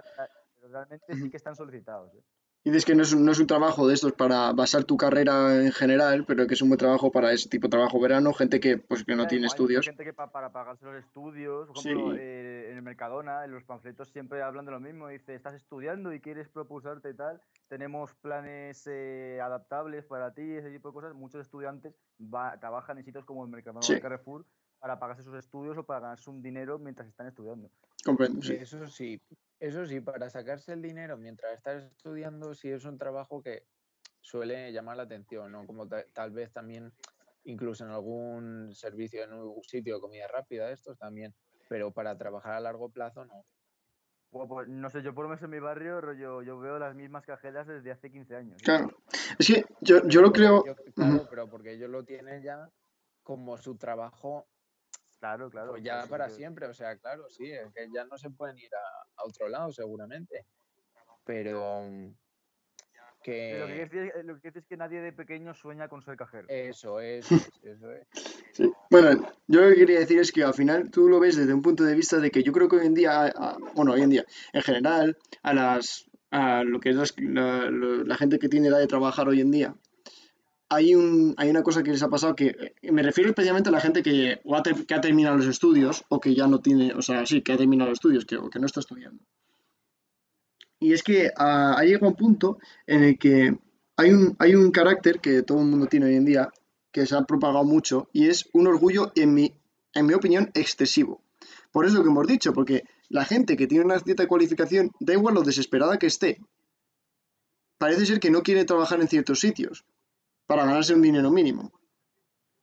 pero 0.54 0.68
realmente 0.68 1.14
sí 1.14 1.30
que 1.30 1.36
están 1.36 1.56
solicitados. 1.56 2.14
¿eh? 2.14 2.22
Dices 2.64 2.86
que 2.86 2.94
no 2.94 3.02
es, 3.02 3.12
un, 3.12 3.26
no 3.26 3.32
es 3.32 3.38
un 3.40 3.46
trabajo 3.46 3.86
de 3.86 3.92
estos 3.92 4.12
para 4.14 4.50
basar 4.54 4.84
tu 4.84 4.96
carrera 4.96 5.62
en 5.62 5.70
general, 5.70 6.24
pero 6.26 6.46
que 6.46 6.54
es 6.54 6.62
un 6.62 6.70
buen 6.70 6.78
trabajo 6.78 7.12
para 7.12 7.30
ese 7.30 7.46
tipo 7.50 7.66
de 7.66 7.72
trabajo 7.72 8.00
verano, 8.00 8.32
gente 8.32 8.58
que 8.58 8.78
pues 8.78 9.04
que 9.04 9.14
no 9.14 9.26
tiene 9.26 9.44
hay 9.44 9.48
estudios. 9.48 9.84
gente 9.84 10.02
que 10.02 10.14
pa- 10.14 10.32
para 10.32 10.50
pagarse 10.50 10.86
los 10.86 10.96
estudios, 10.96 11.68
por 11.68 11.76
ejemplo, 11.76 12.12
Sí. 12.14 12.18
eh, 12.22 12.68
en 12.70 12.76
el 12.78 12.82
Mercadona, 12.82 13.44
en 13.44 13.50
los 13.52 13.64
panfletos 13.64 14.08
siempre 14.08 14.40
hablan 14.42 14.64
de 14.64 14.72
lo 14.72 14.80
mismo. 14.80 15.08
Dice, 15.08 15.34
estás 15.34 15.54
estudiando 15.54 16.14
y 16.14 16.20
quieres 16.20 16.48
propulsarte 16.48 17.10
y 17.10 17.14
tal. 17.14 17.38
Tenemos 17.68 18.14
planes 18.14 18.82
eh, 18.90 19.40
adaptables 19.42 20.06
para 20.06 20.32
ti, 20.32 20.40
ese 20.52 20.70
tipo 20.70 20.88
de 20.88 20.94
cosas. 20.94 21.14
Muchos 21.14 21.42
estudiantes 21.42 21.94
va- 22.18 22.58
trabajan 22.58 22.96
en 22.96 23.04
sitios 23.04 23.26
como 23.26 23.44
el 23.44 23.50
Mercadona 23.50 23.80
o 23.80 23.82
Sí. 23.82 23.92
el 23.92 24.00
Carrefour 24.00 24.46
para 24.84 24.98
pagarse 24.98 25.22
sus 25.22 25.34
estudios 25.36 25.78
o 25.78 25.84
para 25.84 26.00
ganarse 26.00 26.28
un 26.28 26.42
dinero 26.42 26.78
mientras 26.78 27.08
están 27.08 27.26
estudiando. 27.26 27.70
Comprendo, 28.04 28.42
sí. 28.42 28.52
Eso 28.52 28.86
sí, 28.86 29.18
eso 29.58 29.86
sí, 29.86 29.98
para 30.02 30.28
sacarse 30.28 30.74
el 30.74 30.82
dinero 30.82 31.16
mientras 31.16 31.54
estás 31.54 31.84
estudiando, 31.84 32.54
sí 32.54 32.68
es 32.68 32.84
un 32.84 32.98
trabajo 32.98 33.42
que 33.42 33.64
suele 34.20 34.70
llamar 34.72 34.98
la 34.98 35.04
atención, 35.04 35.50
¿no? 35.52 35.66
Como 35.66 35.88
ta- 35.88 36.04
tal 36.12 36.32
vez 36.32 36.52
también, 36.52 36.92
incluso 37.44 37.86
en 37.86 37.92
algún 37.92 38.74
servicio, 38.74 39.24
en 39.24 39.32
un 39.32 39.64
sitio 39.64 39.94
de 39.94 40.00
comida 40.02 40.28
rápida, 40.28 40.70
estos 40.70 40.98
también, 40.98 41.32
pero 41.66 41.90
para 41.90 42.18
trabajar 42.18 42.52
a 42.52 42.60
largo 42.60 42.90
plazo 42.90 43.24
no. 43.24 43.42
Bueno, 44.32 44.48
pues, 44.48 44.68
no 44.68 44.90
sé, 44.90 45.00
yo 45.00 45.14
por 45.14 45.24
lo 45.24 45.30
menos 45.30 45.42
en 45.44 45.48
mi 45.50 45.60
barrio, 45.60 46.02
rollo, 46.02 46.42
yo 46.42 46.58
veo 46.58 46.78
las 46.78 46.94
mismas 46.94 47.24
cajeras 47.24 47.66
desde 47.66 47.90
hace 47.90 48.10
15 48.10 48.36
años. 48.36 48.60
Claro. 48.62 48.90
Es 49.38 49.46
que 49.46 49.64
yo, 49.80 50.06
yo 50.08 50.20
lo 50.20 50.30
creo... 50.30 50.62
yo- 50.66 50.76
claro, 50.94 51.26
pero 51.30 51.48
porque 51.48 51.72
ellos 51.72 51.88
lo 51.88 52.04
tienen 52.04 52.42
ya 52.42 52.68
como 53.22 53.56
su 53.56 53.76
trabajo 53.78 54.46
Claro, 55.24 55.48
claro. 55.48 55.70
pues 55.70 55.82
ya 55.82 56.06
para 56.06 56.26
que- 56.26 56.34
siempre, 56.34 56.66
o 56.66 56.74
sea, 56.74 56.98
claro, 56.98 57.30
sí, 57.30 57.50
es 57.50 57.72
que 57.74 57.88
ya 57.94 58.04
no 58.04 58.18
se 58.18 58.28
pueden 58.28 58.58
ir 58.58 58.68
a, 58.74 59.22
a 59.22 59.24
otro 59.24 59.48
lado 59.48 59.72
seguramente, 59.72 60.44
pero 61.24 61.80
mm, 61.82 62.06
Lo 62.08 63.22
que, 63.22 63.32
decir, 63.88 64.12
es- 64.14 64.24
lo 64.26 64.34
que 64.38 64.48
decir 64.48 64.58
es 64.58 64.66
que 64.66 64.76
nadie 64.76 65.00
de 65.00 65.14
pequeño 65.14 65.54
sueña 65.54 65.88
con 65.88 66.02
ser 66.02 66.18
cajero. 66.18 66.46
eso 66.50 67.00
es, 67.00 67.24
eso 67.30 67.50
es, 67.62 67.76
eso 67.78 67.90
es. 67.90 68.06
Sí. 68.52 68.70
Bueno, 68.90 69.26
yo 69.46 69.62
lo 69.62 69.68
que 69.70 69.76
quería 69.76 70.00
decir 70.00 70.18
es 70.18 70.30
que 70.30 70.44
al 70.44 70.52
final 70.52 70.90
tú 70.90 71.08
lo 71.08 71.18
ves 71.18 71.36
desde 71.36 71.54
un 71.54 71.62
punto 71.62 71.84
de 71.84 71.94
vista 71.94 72.18
de 72.18 72.30
que 72.30 72.42
yo 72.42 72.52
creo 72.52 72.68
que 72.68 72.76
hoy 72.76 72.86
en 72.86 72.92
día, 72.94 73.22
a- 73.22 73.28
a- 73.28 73.56
bueno, 73.74 73.92
hoy 73.92 74.02
en 74.02 74.10
día, 74.10 74.24
en 74.52 74.60
general, 74.60 75.16
a 75.42 75.54
las 75.54 76.04
a 76.30 76.64
lo 76.64 76.80
que 76.80 76.90
es 76.90 76.96
la 77.16 78.16
gente 78.16 78.38
que 78.40 78.48
tiene 78.50 78.66
edad 78.68 78.78
de 78.80 78.88
trabajar 78.88 79.26
hoy 79.28 79.40
en 79.40 79.50
día, 79.52 79.74
hay 80.74 80.94
un, 80.94 81.34
hay 81.36 81.50
una 81.50 81.62
cosa 81.62 81.82
que 81.82 81.92
les 81.92 82.02
ha 82.02 82.08
pasado 82.08 82.34
que 82.34 82.74
eh, 82.82 82.92
me 82.92 83.02
refiero 83.02 83.30
especialmente 83.30 83.68
a 83.68 83.72
la 83.72 83.80
gente 83.80 84.02
que, 84.02 84.40
ha, 84.50 85.00
terminado 85.00 85.36
los 85.36 85.46
estudios 85.46 86.04
o 86.08 86.20
que 86.20 86.34
ya 86.34 86.48
no 86.48 86.60
tiene, 86.60 86.92
o 86.94 87.02
sea, 87.02 87.24
sí, 87.26 87.42
que 87.42 87.52
ha 87.52 87.56
terminado 87.56 87.90
los 87.90 87.98
estudios, 87.98 88.24
que, 88.24 88.36
o 88.36 88.50
que 88.50 88.58
no 88.58 88.66
está 88.66 88.80
estudiando. 88.80 89.22
Y 90.80 90.92
es 90.92 91.02
que 91.02 91.30
ah, 91.36 91.76
ha 91.78 91.84
llegado 91.84 92.08
un 92.08 92.16
punto 92.16 92.58
en 92.86 93.04
el 93.04 93.18
que 93.18 93.56
hay 93.96 94.10
un, 94.54 94.70
carácter 94.72 95.20
que 95.20 95.42
todo 95.42 95.60
el 95.60 95.66
mundo 95.66 95.86
tiene 95.86 96.06
hoy 96.06 96.16
en 96.16 96.24
día, 96.24 96.50
que 96.90 97.06
se 97.06 97.16
ha 97.16 97.22
propagado 97.22 97.64
mucho, 97.64 98.08
y 98.12 98.28
es 98.28 98.48
un 98.52 98.66
orgullo, 98.66 99.12
en 99.14 99.32
mi, 99.32 99.54
en 99.94 100.06
mi 100.06 100.14
opinión, 100.14 100.50
excesivo. 100.54 101.22
Por 101.70 101.86
eso 101.86 102.02
que 102.02 102.08
hemos 102.08 102.26
dicho, 102.26 102.52
porque 102.52 102.84
la 103.08 103.24
gente 103.24 103.56
que 103.56 103.68
tiene 103.68 103.84
una 103.84 104.00
cierta 104.00 104.26
cualificación, 104.26 104.90
da 104.98 105.12
igual 105.12 105.36
lo 105.36 105.42
desesperada 105.42 105.98
que 105.98 106.08
esté, 106.08 106.40
parece 107.78 108.06
ser 108.06 108.18
que 108.18 108.30
no 108.30 108.42
quiere 108.42 108.64
trabajar 108.64 109.00
en 109.00 109.08
ciertos 109.08 109.38
sitios 109.38 109.84
para 110.46 110.64
ganarse 110.64 110.94
un 110.94 111.02
dinero 111.02 111.30
mínimo. 111.30 111.70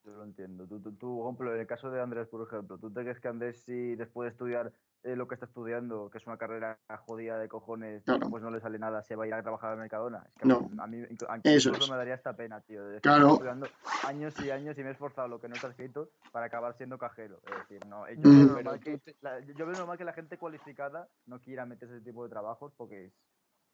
Yo 0.04 0.12
lo 0.14 0.24
entiendo. 0.24 0.68
Tú, 0.68 0.80
tú, 0.82 0.94
tú, 0.94 1.18
por 1.20 1.26
ejemplo, 1.28 1.54
en 1.56 1.62
el 1.62 1.68
caso 1.68 1.92
de 1.92 2.02
Andrés, 2.02 2.28
por 2.28 2.46
ejemplo, 2.48 2.78
¿tú 2.80 2.92
te 2.92 3.02
crees 3.02 3.20
que 3.20 3.28
Andrés, 3.28 3.62
si 3.64 3.96
después 3.96 4.26
de 4.28 4.32
estudiar 4.32 4.72
eh, 5.04 5.16
lo 5.16 5.28
que 5.28 5.36
está 5.36 5.46
estudiando, 5.46 6.10
que 6.10 6.18
es 6.18 6.26
una 6.28 6.38
carrera 6.38 6.80
jodida 7.06 7.38
de 7.38 7.48
cojones, 7.48 8.04
Claro. 8.04 8.28
pues 8.30 8.42
no 8.42 8.50
le 8.50 8.60
sale 8.62 8.80
nada, 8.80 9.04
se 9.04 9.16
va 9.16 9.26
a 9.26 9.28
ir 9.28 9.34
a 9.36 9.42
trabajar 9.44 9.72
al 9.74 9.78
Mercadona? 9.78 10.24
Es 10.28 10.34
que 10.42 10.48
No. 10.48 10.70
a 10.80 10.88
mí, 10.88 11.04
a- 11.28 11.40
Eso 11.44 11.70
incluso 11.70 11.86
es. 11.86 11.90
me 11.92 11.98
daría 11.98 12.16
esta 12.16 12.36
pena, 12.36 12.62
tío. 12.62 12.82
De 12.84 12.88
decir, 12.94 13.02
Claro. 13.02 13.34
estudiando 13.34 13.68
años 14.08 14.34
y 14.42 14.50
años 14.50 14.76
y 14.78 14.82
me 14.84 14.90
he 14.90 14.92
esforzado 14.94 15.28
lo 15.28 15.40
que 15.40 15.48
no 15.50 15.56
está 15.56 15.68
escrito 15.70 16.10
para 16.32 16.48
acabar 16.48 16.76
siendo 16.78 16.98
cajero. 16.98 17.40
Es 17.52 17.68
decir, 17.70 17.86
no. 17.88 18.08
eh, 18.08 18.16
Yo, 18.18 18.30
veo 18.30 18.48
normal 18.64 18.80
que, 18.80 19.00
la, 19.22 19.40
yo 19.40 19.66
veo 19.68 19.76
normal 19.76 19.98
que 20.00 20.06
la 20.06 20.14
gente 20.14 20.38
cualificada 20.38 21.08
no 21.28 21.40
quiera 21.40 21.66
meterse 21.68 21.96
ese 21.98 22.06
tipo 22.06 22.24
de 22.24 22.30
trabajos 22.32 22.74
porque 22.76 23.06
es 23.06 23.14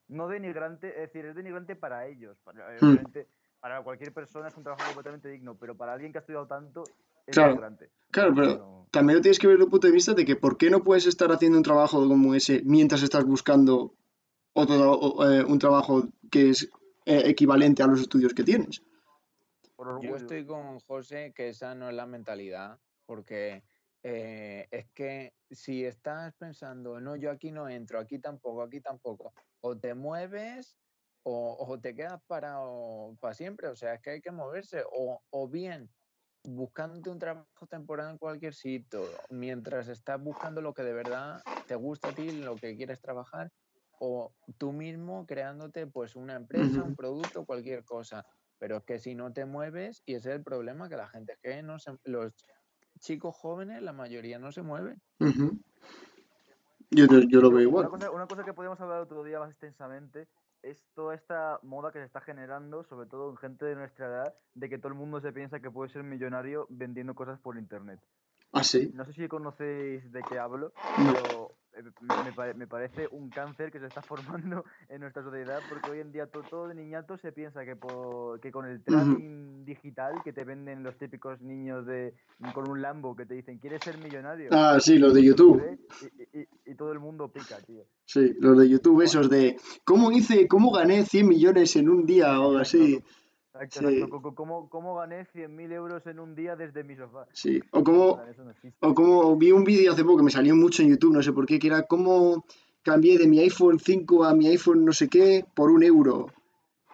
no 0.10 0.28
denigrante, 0.28 0.90
es 0.90 1.12
decir, 1.14 1.26
es 1.26 1.36
denigrante 1.36 1.76
para 1.78 2.06
ellos. 2.06 2.38
Para, 2.44 2.68
obviamente, 2.68 3.28
para 3.68 3.84
cualquier 3.84 4.14
persona 4.14 4.48
es 4.48 4.56
un 4.56 4.64
trabajo 4.64 4.86
completamente 4.86 5.28
digno, 5.28 5.58
pero 5.58 5.76
para 5.76 5.92
alguien 5.92 6.14
que 6.14 6.20
ha 6.20 6.22
estudiado 6.22 6.48
tanto 6.48 6.84
es 7.26 7.36
Claro, 7.36 7.50
denigrante. 7.50 7.92
claro, 8.10 8.34
pero- 8.34 8.58
no- 8.58 8.88
También 8.92 9.18
lo 9.18 9.22
tienes 9.22 9.38
que 9.40 9.48
ver 9.48 9.58
desde 9.58 9.66
el 9.66 9.70
punto 9.70 9.88
de 9.88 9.94
vista 9.94 10.14
de 10.14 10.24
que 10.24 10.38
por 10.38 10.58
qué 10.58 10.70
no 10.70 10.82
puedes 10.82 11.06
estar 11.06 11.30
haciendo 11.34 11.58
un 11.58 11.64
trabajo 11.66 12.08
como 12.08 12.34
ese 12.34 12.62
mientras 12.64 13.04
estás 13.04 13.26
buscando 13.26 13.94
otro, 14.54 14.94
o, 14.94 15.30
eh, 15.30 15.44
un 15.44 15.60
trabajo 15.60 16.08
que 16.32 16.52
es 16.52 16.64
eh, 17.06 17.24
equivalente 17.26 17.84
a 17.84 17.88
los 17.88 18.00
estudios 18.00 18.34
que 18.34 18.44
tienes. 18.46 18.82
por 19.76 20.02
Yo 20.02 20.16
estoy 20.16 20.46
con 20.46 20.80
José 20.80 21.34
que 21.36 21.50
esa 21.50 21.76
no 21.76 21.90
es 21.90 21.96
la 21.96 22.06
mentalidad, 22.06 22.80
porque 23.06 23.64
eh, 24.04 24.66
es 24.72 24.88
que 24.94 25.34
si 25.52 25.84
estás 25.84 26.34
pensando, 26.36 27.02
no, 27.02 27.18
yo 27.18 27.30
aquí 27.32 27.52
no 27.52 27.68
entro, 27.68 28.00
aquí 28.00 28.20
tampoco, 28.20 28.62
aquí 28.64 28.80
tampoco, 28.80 29.34
o 29.60 29.78
te 29.78 29.94
mueves 29.94 30.78
o, 31.30 31.58
o 31.68 31.80
te 31.80 31.94
quedas 31.94 32.22
parado 32.26 33.18
para 33.20 33.34
siempre, 33.34 33.68
o 33.68 33.76
sea, 33.76 33.96
es 33.96 34.02
que 34.02 34.12
hay 34.12 34.22
que 34.22 34.32
moverse, 34.32 34.84
o, 34.90 35.22
o 35.30 35.50
bien 35.50 35.90
buscándote 36.44 37.10
un 37.10 37.20
trabajo 37.20 37.68
temporal 37.70 38.12
en 38.12 38.18
cualquier 38.18 38.54
sitio, 38.54 39.02
mientras 39.30 39.90
estás 39.90 40.22
buscando 40.24 40.62
lo 40.62 40.74
que 40.74 40.84
de 40.84 40.94
verdad 40.94 41.42
te 41.66 41.76
gusta 41.76 42.10
a 42.10 42.14
ti, 42.14 42.32
lo 42.32 42.56
que 42.56 42.78
quieres 42.78 43.02
trabajar, 43.02 43.52
o 44.00 44.32
tú 44.58 44.72
mismo 44.72 45.26
creándote 45.26 45.86
pues 45.88 46.16
una 46.16 46.36
empresa, 46.36 46.82
un 46.84 46.96
producto, 46.96 47.46
cualquier 47.46 47.84
cosa. 47.84 48.24
Pero 48.58 48.78
es 48.78 48.84
que 48.86 48.98
si 49.00 49.14
no 49.14 49.34
te 49.34 49.44
mueves, 49.46 50.02
y 50.06 50.14
ese 50.16 50.30
es 50.30 50.36
el 50.38 50.44
problema, 50.44 50.88
que 50.88 50.96
la 50.96 51.10
gente 51.10 51.34
es 51.34 51.40
que 51.42 51.62
no 51.62 51.78
se, 51.78 51.92
los 52.06 52.34
chicos 53.02 53.36
jóvenes, 53.36 53.82
la 53.82 53.92
mayoría 53.92 54.40
no 54.40 54.54
se 54.54 54.62
mueven. 54.62 55.02
Yo, 56.90 57.06
yo- 57.06 57.28
yo 57.30 57.42
lo 57.42 57.50
veo 57.50 57.60
Una 57.60 57.64
igual. 57.64 57.90
cosa, 57.90 58.12
una 58.12 58.28
cosa 58.28 58.46
que 58.46 58.54
podemos 58.54 58.80
hablar 58.80 59.02
otro 59.02 59.24
día 59.24 59.40
más 59.40 59.50
extensamente 59.50 60.28
es 60.64 60.84
toda 60.94 61.16
esta 61.16 61.60
moda 61.64 61.92
que 61.92 62.00
se 62.00 62.06
está 62.06 62.22
generando, 62.22 62.84
sobre 62.86 63.08
todo 63.08 63.30
en 63.30 63.38
gente 63.38 63.66
de 63.66 63.76
nuestra 63.76 64.08
edad, 64.08 64.36
de 64.54 64.70
que 64.70 64.78
todo 64.78 64.90
el 64.90 64.98
mundo 64.98 65.22
se 65.22 65.32
piensa 65.32 65.60
que 65.60 65.72
puede 65.72 65.92
ser 65.92 66.04
millonario 66.04 66.66
vendiendo 66.70 67.16
cosas 67.16 67.40
por 67.40 67.58
internet. 67.58 68.00
Ah, 68.52 68.64
sí. 68.64 68.92
No 68.94 69.06
sé 69.06 69.14
si 69.14 69.28
conocéis 69.28 70.12
de 70.12 70.22
qué 70.24 70.40
hablo, 70.40 70.72
pero 70.96 71.52
me, 72.02 72.24
me 72.24 72.34
pare- 72.34 72.54
me 72.54 72.68
parece 72.68 73.08
un 73.12 73.30
cáncer 73.30 73.72
que 73.72 73.80
se 73.80 73.88
está 73.88 74.02
formando 74.02 74.64
en 74.90 75.02
nuestra 75.02 75.24
sociedad 75.24 75.62
porque 75.70 75.90
hoy 75.90 76.00
en 76.00 76.12
día 76.12 76.28
to- 76.28 76.44
todo 76.44 76.68
de 76.68 76.76
niñato 76.76 77.18
se 77.18 77.32
piensa 77.32 77.66
que, 77.66 77.76
por- 77.76 78.40
que 78.40 78.52
con 78.52 78.66
el 78.66 78.84
trading 78.84 79.66
digital 79.66 80.22
que 80.24 80.34
te 80.34 80.44
venden 80.44 80.84
los 80.84 80.98
típicos 80.98 81.42
niños 81.42 81.86
de 81.86 82.14
con 82.54 82.70
un 82.70 82.82
Lambo 82.82 83.16
que 83.16 83.26
te 83.26 83.34
dicen, 83.34 83.58
¿quieres 83.58 83.82
ser 83.82 83.98
millonario? 83.98 84.50
Ah, 84.54 84.78
sí, 84.80 84.98
los 85.00 85.14
de 85.14 85.22
Todo 85.22 85.58
YouTube. 85.60 85.80
Y, 86.34 86.40
y- 86.40 86.48
y 86.66 86.76
todo 86.76 86.92
el 86.92 87.00
mundo 87.00 87.30
pica, 87.32 87.60
tío. 87.62 87.84
Sí, 88.06 88.34
los 88.40 88.58
de 88.58 88.70
YouTube, 88.70 89.02
esos 89.02 89.30
de 89.30 89.58
¿cómo 89.84 90.12
hice, 90.12 90.48
cómo 90.48 90.72
gané 90.72 91.04
100 91.04 91.28
millones 91.28 91.76
en 91.76 91.90
un 91.90 92.06
día 92.06 92.40
o 92.40 92.50
algo 92.50 92.58
así? 92.60 93.04
Exacto, 93.62 93.90
Sí. 93.90 93.96
exacto. 93.96 94.34
¿Cómo, 94.36 94.70
¿Cómo 94.70 94.96
gané 94.96 95.26
100.000 95.34 95.72
euros 95.72 96.06
en 96.08 96.20
un 96.20 96.36
día 96.36 96.56
desde 96.56 96.84
mi 96.84 96.96
sofá? 96.96 97.28
Sí, 97.34 97.60
o 97.72 97.84
como, 97.84 98.20
o 98.80 98.94
como 98.94 99.36
vi 99.36 99.52
un 99.52 99.64
vídeo 99.64 99.92
hace 99.94 100.04
poco 100.04 100.18
que 100.18 100.24
me 100.24 100.32
salió 100.32 100.56
mucho 100.56 100.84
en 100.84 100.90
YouTube, 100.90 101.14
no 101.14 101.24
sé 101.24 101.34
por 101.34 101.46
qué, 101.46 101.60
que 101.60 101.68
era 101.68 101.84
cómo 101.84 102.46
cambié 102.84 103.18
de 103.18 103.28
mi 103.28 103.40
iPhone 103.40 103.80
5 103.80 104.24
a 104.24 104.34
mi 104.34 104.48
iPhone 104.48 104.86
no 104.86 104.94
sé 104.94 105.10
qué 105.10 105.46
por 105.54 105.72
un 105.72 105.84
euro. 105.84 106.28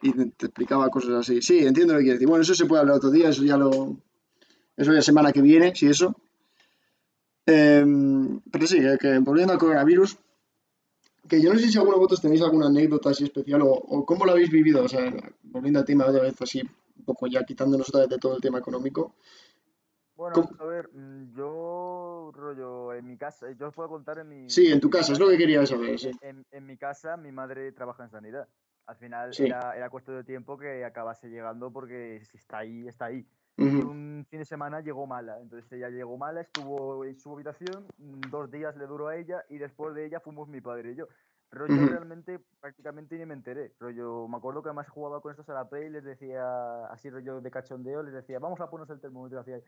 Y 0.01 0.11
te 0.11 0.47
explicaba 0.47 0.89
cosas 0.89 1.11
así. 1.11 1.41
Sí, 1.41 1.59
entiendo 1.65 1.93
lo 1.93 1.99
que 1.99 2.03
quieres 2.03 2.19
decir. 2.19 2.27
Bueno, 2.27 2.41
eso 2.41 2.53
se 2.53 2.65
puede 2.65 2.81
hablar 2.81 2.97
otro 2.97 3.09
día, 3.11 3.29
eso 3.29 3.43
ya 3.43 3.57
lo... 3.57 3.95
Eso 4.75 4.91
ya 4.91 5.01
semana 5.01 5.31
que 5.31 5.41
viene, 5.41 5.73
si 5.75 5.87
eso. 5.87 6.15
Em, 7.45 8.39
pero 8.51 8.65
sí, 8.67 8.79
que 8.99 9.19
volviendo 9.19 9.53
al 9.53 9.59
coronavirus, 9.59 10.17
que 11.27 11.41
yo 11.41 11.53
no 11.53 11.59
sé 11.59 11.67
si 11.69 11.77
alguno 11.77 11.95
de 11.95 11.99
vosotros 11.99 12.21
tenéis 12.21 12.41
alguna 12.41 12.67
anécdota 12.67 13.09
así 13.09 13.23
especial 13.23 13.61
o, 13.61 13.71
o 13.71 14.05
cómo 14.05 14.25
lo 14.25 14.31
habéis 14.33 14.49
vivido, 14.49 14.83
o 14.83 14.87
sea, 14.89 15.11
volviendo 15.43 15.79
al 15.79 15.85
tema 15.85 16.05
otra 16.05 16.21
vez 16.21 16.41
así, 16.41 16.61
un 16.61 17.05
poco 17.05 17.27
ya 17.27 17.43
quitándonos 17.43 17.89
otra 17.89 18.01
vez 18.01 18.09
de 18.09 18.17
todo 18.17 18.35
el 18.35 18.41
tema 18.41 18.59
económico. 18.59 19.15
Bueno, 20.15 20.35
¿Cómo? 20.35 20.49
a 20.59 20.65
ver, 20.65 20.89
mm, 20.93 21.35
yo 21.35 22.31
casa, 23.17 23.47
yo 23.51 23.67
os 23.69 23.73
puedo 23.73 23.89
contar 23.89 24.19
en 24.19 24.29
mi... 24.29 24.49
Sí, 24.49 24.71
en 24.71 24.79
tu 24.79 24.87
mi 24.87 24.91
casa, 24.91 25.13
es 25.13 25.19
lo 25.19 25.27
que 25.29 25.37
quería 25.37 25.65
saber. 25.65 25.89
En, 25.91 25.97
sí. 25.99 26.11
en- 26.21 26.45
en 26.51 26.65
mi 26.65 26.77
casa, 26.77 27.17
mi 27.17 27.31
madre 27.31 27.71
trabaja 27.71 28.03
en 28.03 28.09
sanidad. 28.11 28.47
Al 28.85 28.95
final 28.97 29.33
Sí. 29.33 29.43
era, 29.45 29.75
era 29.75 29.89
cuestión 29.89 30.17
de 30.17 30.23
tiempo 30.23 30.57
que 30.57 30.83
acabase 30.85 31.29
llegando 31.29 31.71
porque 31.71 32.21
si 32.29 32.37
está 32.37 32.59
ahí, 32.59 32.87
está 32.87 33.05
ahí. 33.05 33.25
Ujú. 33.57 33.81
un 33.81 34.25
fin 34.29 34.39
de 34.39 34.45
semana 34.45 34.81
llegó 34.81 35.07
mala. 35.07 35.39
Entonces 35.41 35.71
ella 35.71 35.89
llegó 35.89 36.17
mala, 36.17 36.41
estuvo 36.41 37.05
en 37.05 37.19
su 37.19 37.31
habitación, 37.33 37.87
mm, 37.97 38.29
dos 38.29 38.49
días 38.51 38.75
le 38.77 38.87
duró 38.87 39.07
a 39.09 39.17
ella 39.17 39.43
y 39.49 39.57
después 39.57 39.93
de 39.95 40.05
ella 40.05 40.19
fuimos 40.19 40.47
mi 40.49 40.61
padre 40.61 40.91
y 40.93 40.95
yo. 40.95 41.07
Rollo 41.51 41.85
Ujú. 41.85 41.85
realmente 41.85 42.39
prácticamente 42.59 43.15
ni 43.17 43.25
me 43.27 43.35
enteré. 43.35 43.75
Rollo, 43.79 44.27
me 44.27 44.37
acuerdo 44.37 44.63
que 44.63 44.69
además 44.69 44.89
jugaba 44.89 45.21
con 45.21 45.31
estos 45.31 45.47
a 45.49 45.53
la 45.53 45.69
Play 45.69 45.85
y 45.85 45.89
les 45.91 46.03
decía, 46.03 46.85
así 46.87 47.09
rollo 47.11 47.41
de 47.41 47.51
cachondeo, 47.51 48.01
les 48.03 48.13
decía, 48.13 48.39
vamos 48.39 48.59
a 48.59 48.69
ponernos 48.71 48.89
el 48.95 49.01
termómetro, 49.01 49.39
hacía, 49.39 49.61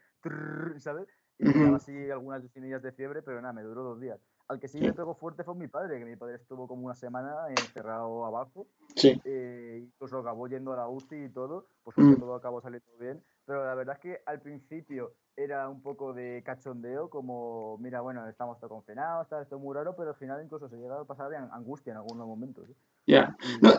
¿sabes? 0.80 1.08
Y 1.38 1.46
me 1.46 1.60
daba 1.60 1.78
así 1.78 2.10
algunas 2.10 2.42
decinillas 2.42 2.82
de 2.82 2.92
fiebre, 2.92 3.22
pero 3.22 3.40
nada, 3.42 3.54
me 3.54 3.62
duró 3.64 3.84
dos 3.84 4.00
días. 4.02 4.20
Al 4.48 4.60
que 4.60 4.68
sí 4.68 4.82
le 4.82 4.94
pegó 4.94 5.16
fuerte 5.16 5.44
fue 5.44 5.54
mi 5.56 5.68
padre, 5.68 6.00
que 6.00 6.06
mi 6.06 6.16
padre 6.16 6.36
estuvo 6.38 6.68
como 6.68 6.86
una 6.86 6.96
semana 6.96 7.36
encerrado 7.50 8.26
abajo 8.26 8.68
Sí. 8.96 9.22
eh, 9.24 9.80
incluso 9.84 10.20
acabó 10.20 10.48
yendo 10.48 10.74
a 10.74 10.78
la 10.78 10.88
UCI 10.90 11.26
y 11.26 11.30
todo, 11.30 11.70
pues 11.84 11.98
Mm. 11.98 12.16
todo 12.20 12.36
acabó 12.36 12.62
saliendo 12.62 12.98
bien, 13.00 13.24
pero 13.46 13.66
la 13.66 13.76
verdad 13.76 13.96
es 13.96 14.02
que 14.02 14.22
al 14.26 14.42
principio 14.42 15.14
era 15.38 15.68
un 15.70 15.82
poco 15.82 16.14
de 16.14 16.42
cachondeo, 16.46 17.10
como, 17.10 17.78
mira, 17.80 18.02
bueno, 18.02 18.28
estamos 18.30 18.58
todo 18.60 18.70
confinados, 18.70 19.24
está 19.26 19.42
esto 19.42 19.60
muy 19.60 19.76
raro, 19.76 19.96
pero 19.96 20.10
al 20.12 20.16
final 20.16 20.42
incluso 20.44 20.70
se 20.70 20.78
llega 20.78 21.00
a 21.00 21.04
pasar 21.06 21.30
de 21.30 21.38
an- 21.38 21.50
angustia 21.52 21.92
en 21.92 21.98
algunos 21.98 22.26
momentos. 22.28 22.70
¿eh? 22.70 22.74
Ya. 23.08 23.36
Y- 23.42 23.62
No, 23.62 23.72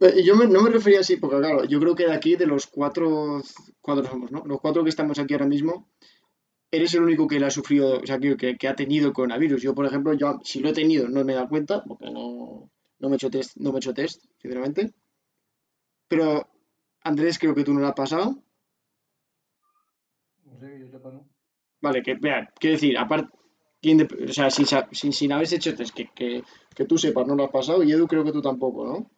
Eh, 0.00 0.22
Yo 0.24 0.36
me- 0.36 0.46
no 0.46 0.62
me 0.62 0.70
refería 0.70 1.00
así, 1.00 1.16
porque 1.16 1.38
claro, 1.38 1.64
yo 1.64 1.80
creo 1.80 1.96
que 1.96 2.06
de 2.06 2.12
aquí, 2.14 2.36
de 2.36 2.46
los 2.46 2.68
cuatro, 2.68 3.40
cuatro 3.80 4.04
somos, 4.04 4.30
¿no? 4.30 4.44
Los 4.46 4.60
cuatro 4.60 4.84
que 4.84 4.90
estamos 4.90 5.18
aquí 5.18 5.34
ahora 5.34 5.46
mismo, 5.46 5.88
eres 6.70 6.94
el 6.94 7.02
único 7.02 7.26
que 7.26 7.40
la 7.40 7.48
ha 7.48 7.50
sufrido, 7.50 7.98
o 7.98 8.06
sea, 8.06 8.16
que, 8.20 8.36
que- 8.36 8.56
que 8.56 8.68
ha 8.68 8.76
tenido 8.76 9.12
coronavirus. 9.12 9.60
Yo, 9.60 9.74
por 9.74 9.86
ejemplo, 9.86 10.12
yo 10.12 10.38
si 10.44 10.60
lo 10.60 10.68
he 10.68 10.72
tenido 10.72 11.08
no 11.08 11.24
me 11.24 11.32
he 11.32 11.34
dado 11.34 11.48
cuenta, 11.48 11.82
porque 11.82 12.10
no, 12.12 12.70
no 13.00 13.08
me 13.08 13.14
he 13.14 13.16
hecho 13.16 13.28
test, 13.30 13.56
no 13.56 13.70
me 13.72 13.78
he 13.78 13.80
hecho 13.80 13.92
test, 13.92 14.22
sinceramente. 14.40 14.92
Pero, 16.06 16.46
Andrés, 17.02 17.38
creo 17.38 17.54
que 17.54 17.64
tú 17.64 17.74
no 17.74 17.80
lo 17.80 17.88
has 17.88 17.94
pasado. 17.94 18.36
No 20.58 20.66
sé, 20.66 20.72
que 20.72 20.80
yo 20.80 20.88
sepa, 20.88 21.10
¿no? 21.10 21.28
Vale, 21.80 22.02
que, 22.02 22.14
vea, 22.14 22.52
quiero 22.58 22.74
decir, 22.74 22.98
aparte, 22.98 23.30
o 24.28 24.32
sea, 24.32 24.50
sin, 24.50 24.66
sin, 24.90 25.12
sin 25.12 25.32
haberse 25.32 25.56
hecho 25.56 25.74
test, 25.76 25.94
que, 25.94 26.08
que, 26.12 26.42
que 26.74 26.84
tú 26.84 26.98
sepas, 26.98 27.26
no 27.26 27.36
lo 27.36 27.44
has 27.44 27.50
pasado, 27.50 27.84
y 27.84 27.92
Edu 27.92 28.08
creo 28.08 28.24
que 28.24 28.32
tú 28.32 28.42
tampoco, 28.42 28.84
¿no? 28.84 29.10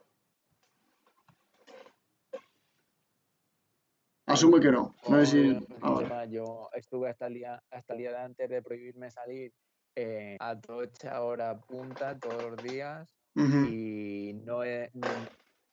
Asume 4.27 4.61
que 4.61 4.71
no. 4.71 4.95
No 5.09 5.25
sé 5.25 5.27
si... 5.27 5.55
Yo, 5.55 5.61
ah, 5.81 6.03
vale. 6.09 6.31
yo 6.31 6.69
estuve 6.75 7.09
hasta 7.09 7.27
el 7.27 7.35
día, 7.35 7.63
hasta 7.71 7.95
el 7.95 7.99
día 7.99 8.11
de 8.11 8.19
antes 8.19 8.51
de 8.51 8.63
prohibirme 8.63 9.11
salir 9.11 9.53
eh, 9.97 10.37
a 10.39 10.61
tocha 10.61 11.23
hora 11.23 11.59
punta 11.59 12.19
todos 12.19 12.51
los 12.51 12.63
días 12.63 13.13
y 13.35 14.35
no 14.45 14.63
he, 14.63 14.91
ni, 14.93 15.09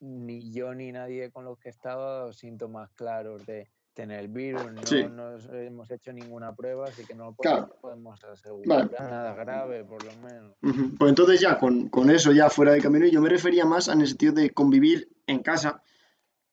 ni 0.00 0.52
yo 0.52 0.74
ni 0.74 0.90
nadie 0.90 1.30
con 1.30 1.44
los 1.44 1.58
que 1.58 1.68
he 1.68 1.70
estado 1.70 2.32
síntomas 2.32 2.90
claros 2.94 3.44
de 3.46 3.68
tener 3.98 4.20
el 4.20 4.28
virus. 4.28 4.70
No 4.72 4.86
Sí. 4.86 5.02
nos 5.10 5.44
hemos 5.50 5.90
hecho 5.90 6.12
ninguna 6.12 6.54
prueba, 6.54 6.86
así 6.86 7.04
que 7.04 7.16
no 7.16 7.34
Claro. 7.34 7.66
podemos, 7.80 7.80
podemos 7.80 8.24
asegurar 8.24 8.88
Vale. 8.92 9.10
nada 9.10 9.34
grave, 9.34 9.84
por 9.84 10.04
lo 10.04 10.14
menos. 10.14 10.54
Pues 10.96 11.08
entonces 11.08 11.40
ya 11.40 11.58
con, 11.58 11.88
con 11.88 12.08
eso 12.08 12.30
ya 12.30 12.48
fuera 12.48 12.70
de 12.70 12.80
camino, 12.80 13.06
yo 13.08 13.20
me 13.20 13.28
refería 13.28 13.66
más 13.66 13.88
en 13.88 14.00
el 14.00 14.06
sentido 14.06 14.34
de 14.34 14.50
convivir 14.50 15.08
en 15.26 15.42
casa 15.42 15.82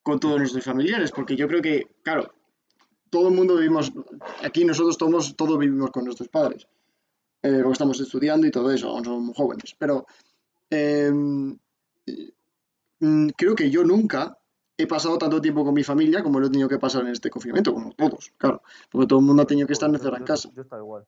con 0.01 0.19
todos 0.19 0.39
nuestros 0.39 0.63
familiares, 0.63 1.11
porque 1.11 1.35
yo 1.35 1.47
creo 1.47 1.61
que, 1.61 1.83
claro, 2.01 2.33
todo 3.11 3.27
el 3.27 3.35
mundo 3.35 3.57
vivimos, 3.57 3.93
aquí 4.43 4.65
nosotros 4.65 4.97
todos, 4.97 5.35
todos 5.35 5.59
vivimos 5.59 5.91
con 5.91 6.03
nuestros 6.05 6.29
padres, 6.29 6.67
eh, 7.43 7.59
porque 7.61 7.73
estamos 7.73 7.99
estudiando 7.99 8.47
y 8.47 8.51
todo 8.51 8.71
eso, 8.71 8.89
aún 8.89 9.05
somos 9.05 9.37
jóvenes, 9.37 9.75
pero 9.77 10.07
eh, 10.71 11.11
mm, 11.11 11.53
creo 13.37 13.53
que 13.55 13.69
yo 13.69 13.83
nunca 13.83 14.35
he 14.77 14.87
pasado 14.87 15.17
tanto 15.17 15.41
tiempo 15.41 15.63
con 15.63 15.73
mi 15.73 15.83
familia 15.83 16.21
como 16.21 16.39
lo 16.39 16.47
he 16.47 16.49
tenido 16.49 16.67
que 16.67 16.79
pasar 16.79 17.03
en 17.03 17.09
este 17.09 17.29
confinamiento, 17.29 17.73
como 17.73 17.93
todos, 17.93 18.33
claro, 18.37 18.61
porque 18.91 19.07
todo 19.07 19.19
el 19.19 19.25
mundo 19.25 19.43
ha 19.43 19.47
tenido 19.47 19.67
que 19.67 19.73
estar 19.73 19.89
encerrado 19.89 20.17
en 20.17 20.23
casa. 20.23 20.49
Yo 20.53 20.61
estaba 20.61 20.81
igual. 20.81 21.05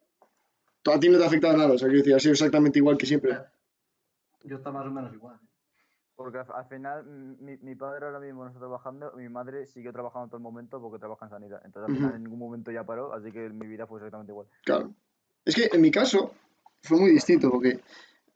A 0.85 0.99
ti 0.99 1.09
no 1.09 1.17
te 1.17 1.23
ha 1.23 1.27
afectado 1.27 1.57
nada, 1.57 1.73
o 1.73 1.77
sea, 1.77 1.87
quiero 1.87 1.99
decir, 1.99 2.15
ha 2.15 2.19
sido 2.19 2.31
exactamente 2.31 2.79
igual 2.79 2.97
que 2.97 3.05
siempre. 3.05 3.37
Yo 4.43 4.57
está 4.57 4.71
más 4.71 4.85
o 4.85 4.91
menos 4.91 5.13
igual. 5.13 5.37
Porque 6.15 6.39
al, 6.39 6.47
al 6.51 6.65
final 6.65 7.05
mi, 7.05 7.57
mi 7.57 7.75
padre 7.75 8.05
ahora 8.05 8.19
mismo 8.19 8.43
no 8.43 8.47
está 8.47 8.59
trabajando, 8.59 9.11
mi 9.15 9.29
madre 9.29 9.67
siguió 9.67 9.91
trabajando 9.91 10.29
todo 10.29 10.37
el 10.37 10.43
momento 10.43 10.81
porque 10.81 10.97
trabaja 10.97 11.25
en 11.25 11.31
sanidad. 11.31 11.61
Entonces 11.63 11.91
al 11.91 11.95
final 11.95 12.15
en 12.15 12.23
ningún 12.23 12.39
momento 12.39 12.71
ya 12.71 12.85
paró, 12.85 13.13
así 13.13 13.31
que 13.31 13.49
mi 13.49 13.67
vida 13.67 13.85
fue 13.85 13.99
exactamente 13.99 14.31
igual. 14.31 14.47
Claro. 14.63 14.93
Es 15.45 15.55
que 15.55 15.69
en 15.71 15.81
mi 15.81 15.91
caso 15.91 16.31
fue 16.81 16.99
muy 16.99 17.11
distinto 17.11 17.51
porque 17.51 17.81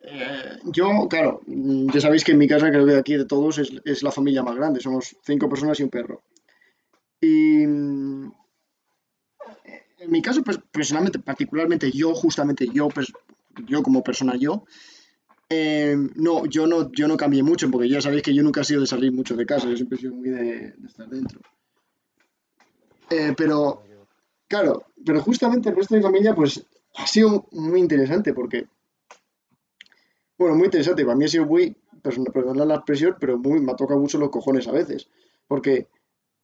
eh, 0.04 0.60
yo, 0.66 1.08
claro, 1.10 1.42
mm, 1.46 1.92
ya 1.92 2.02
sabéis 2.02 2.24
que 2.24 2.32
en 2.32 2.38
mi 2.38 2.48
casa 2.48 2.70
creo 2.70 2.86
que 2.86 2.96
aquí 2.96 3.16
de 3.16 3.26
todos 3.26 3.58
es, 3.60 3.72
es 3.86 4.04
la 4.04 4.12
familia 4.12 4.44
más 4.44 4.56
grande, 4.56 4.80
somos 4.80 5.16
cinco 5.24 5.50
personas 5.50 5.80
y 5.80 5.84
un 5.84 5.90
perro. 5.90 6.24
Y 7.20 7.66
mm, 7.66 8.32
en 10.00 10.12
mi 10.12 10.22
caso, 10.22 10.44
pues, 10.44 10.60
personalmente, 10.72 11.20
particularmente 11.20 11.92
yo, 11.92 12.14
justamente 12.14 12.68
yo, 12.74 12.88
pues, 12.90 13.12
yo 13.68 13.84
como 13.84 14.04
persona 14.04 14.36
yo, 14.36 14.66
eh, 15.50 15.96
no, 16.16 16.46
yo 16.46 16.66
no, 16.66 16.92
yo 16.92 17.08
no 17.08 17.18
cambié 17.18 17.44
mucho 17.44 17.70
porque 17.70 17.90
ya 17.90 18.02
sabéis 18.02 18.24
que 18.24 18.34
yo 18.34 18.42
nunca 18.42 18.62
he 18.62 18.66
sido 18.66 18.82
de 18.82 18.88
salir 18.88 19.12
mucho 19.12 19.36
de 19.36 19.46
casa, 19.46 19.68
yo 19.68 19.76
siempre 19.76 19.98
he 19.98 20.02
sido 20.02 20.16
muy 20.16 20.30
de, 20.30 20.72
de 20.72 20.88
estar 20.88 21.08
dentro. 21.10 21.42
Eh, 23.10 23.34
pero 23.36 23.84
Claro, 24.52 24.84
pero 25.06 25.22
justamente 25.22 25.70
el 25.70 25.78
resto 25.78 25.96
de 25.96 26.02
mi 26.02 26.04
familia, 26.04 26.36
pues, 26.36 26.62
ha 26.96 27.08
sido 27.08 27.48
muy 27.54 27.80
interesante 27.80 28.34
porque, 28.34 28.66
bueno, 30.42 30.56
muy 30.58 30.66
interesante, 30.66 31.04
para 31.06 31.16
mí 31.18 31.26
ha 31.26 31.28
sido 31.28 31.46
muy, 31.46 31.76
perdón- 32.04 32.58
la 32.68 32.76
expresión, 32.76 33.16
pero 33.20 33.38
muy, 33.38 33.60
me 33.62 33.72
ha 33.72 33.76
tocado 33.76 34.00
mucho 34.00 34.18
los 34.18 34.30
cojones 34.30 34.68
a 34.68 34.72
veces, 34.72 35.10
porque 35.48 35.88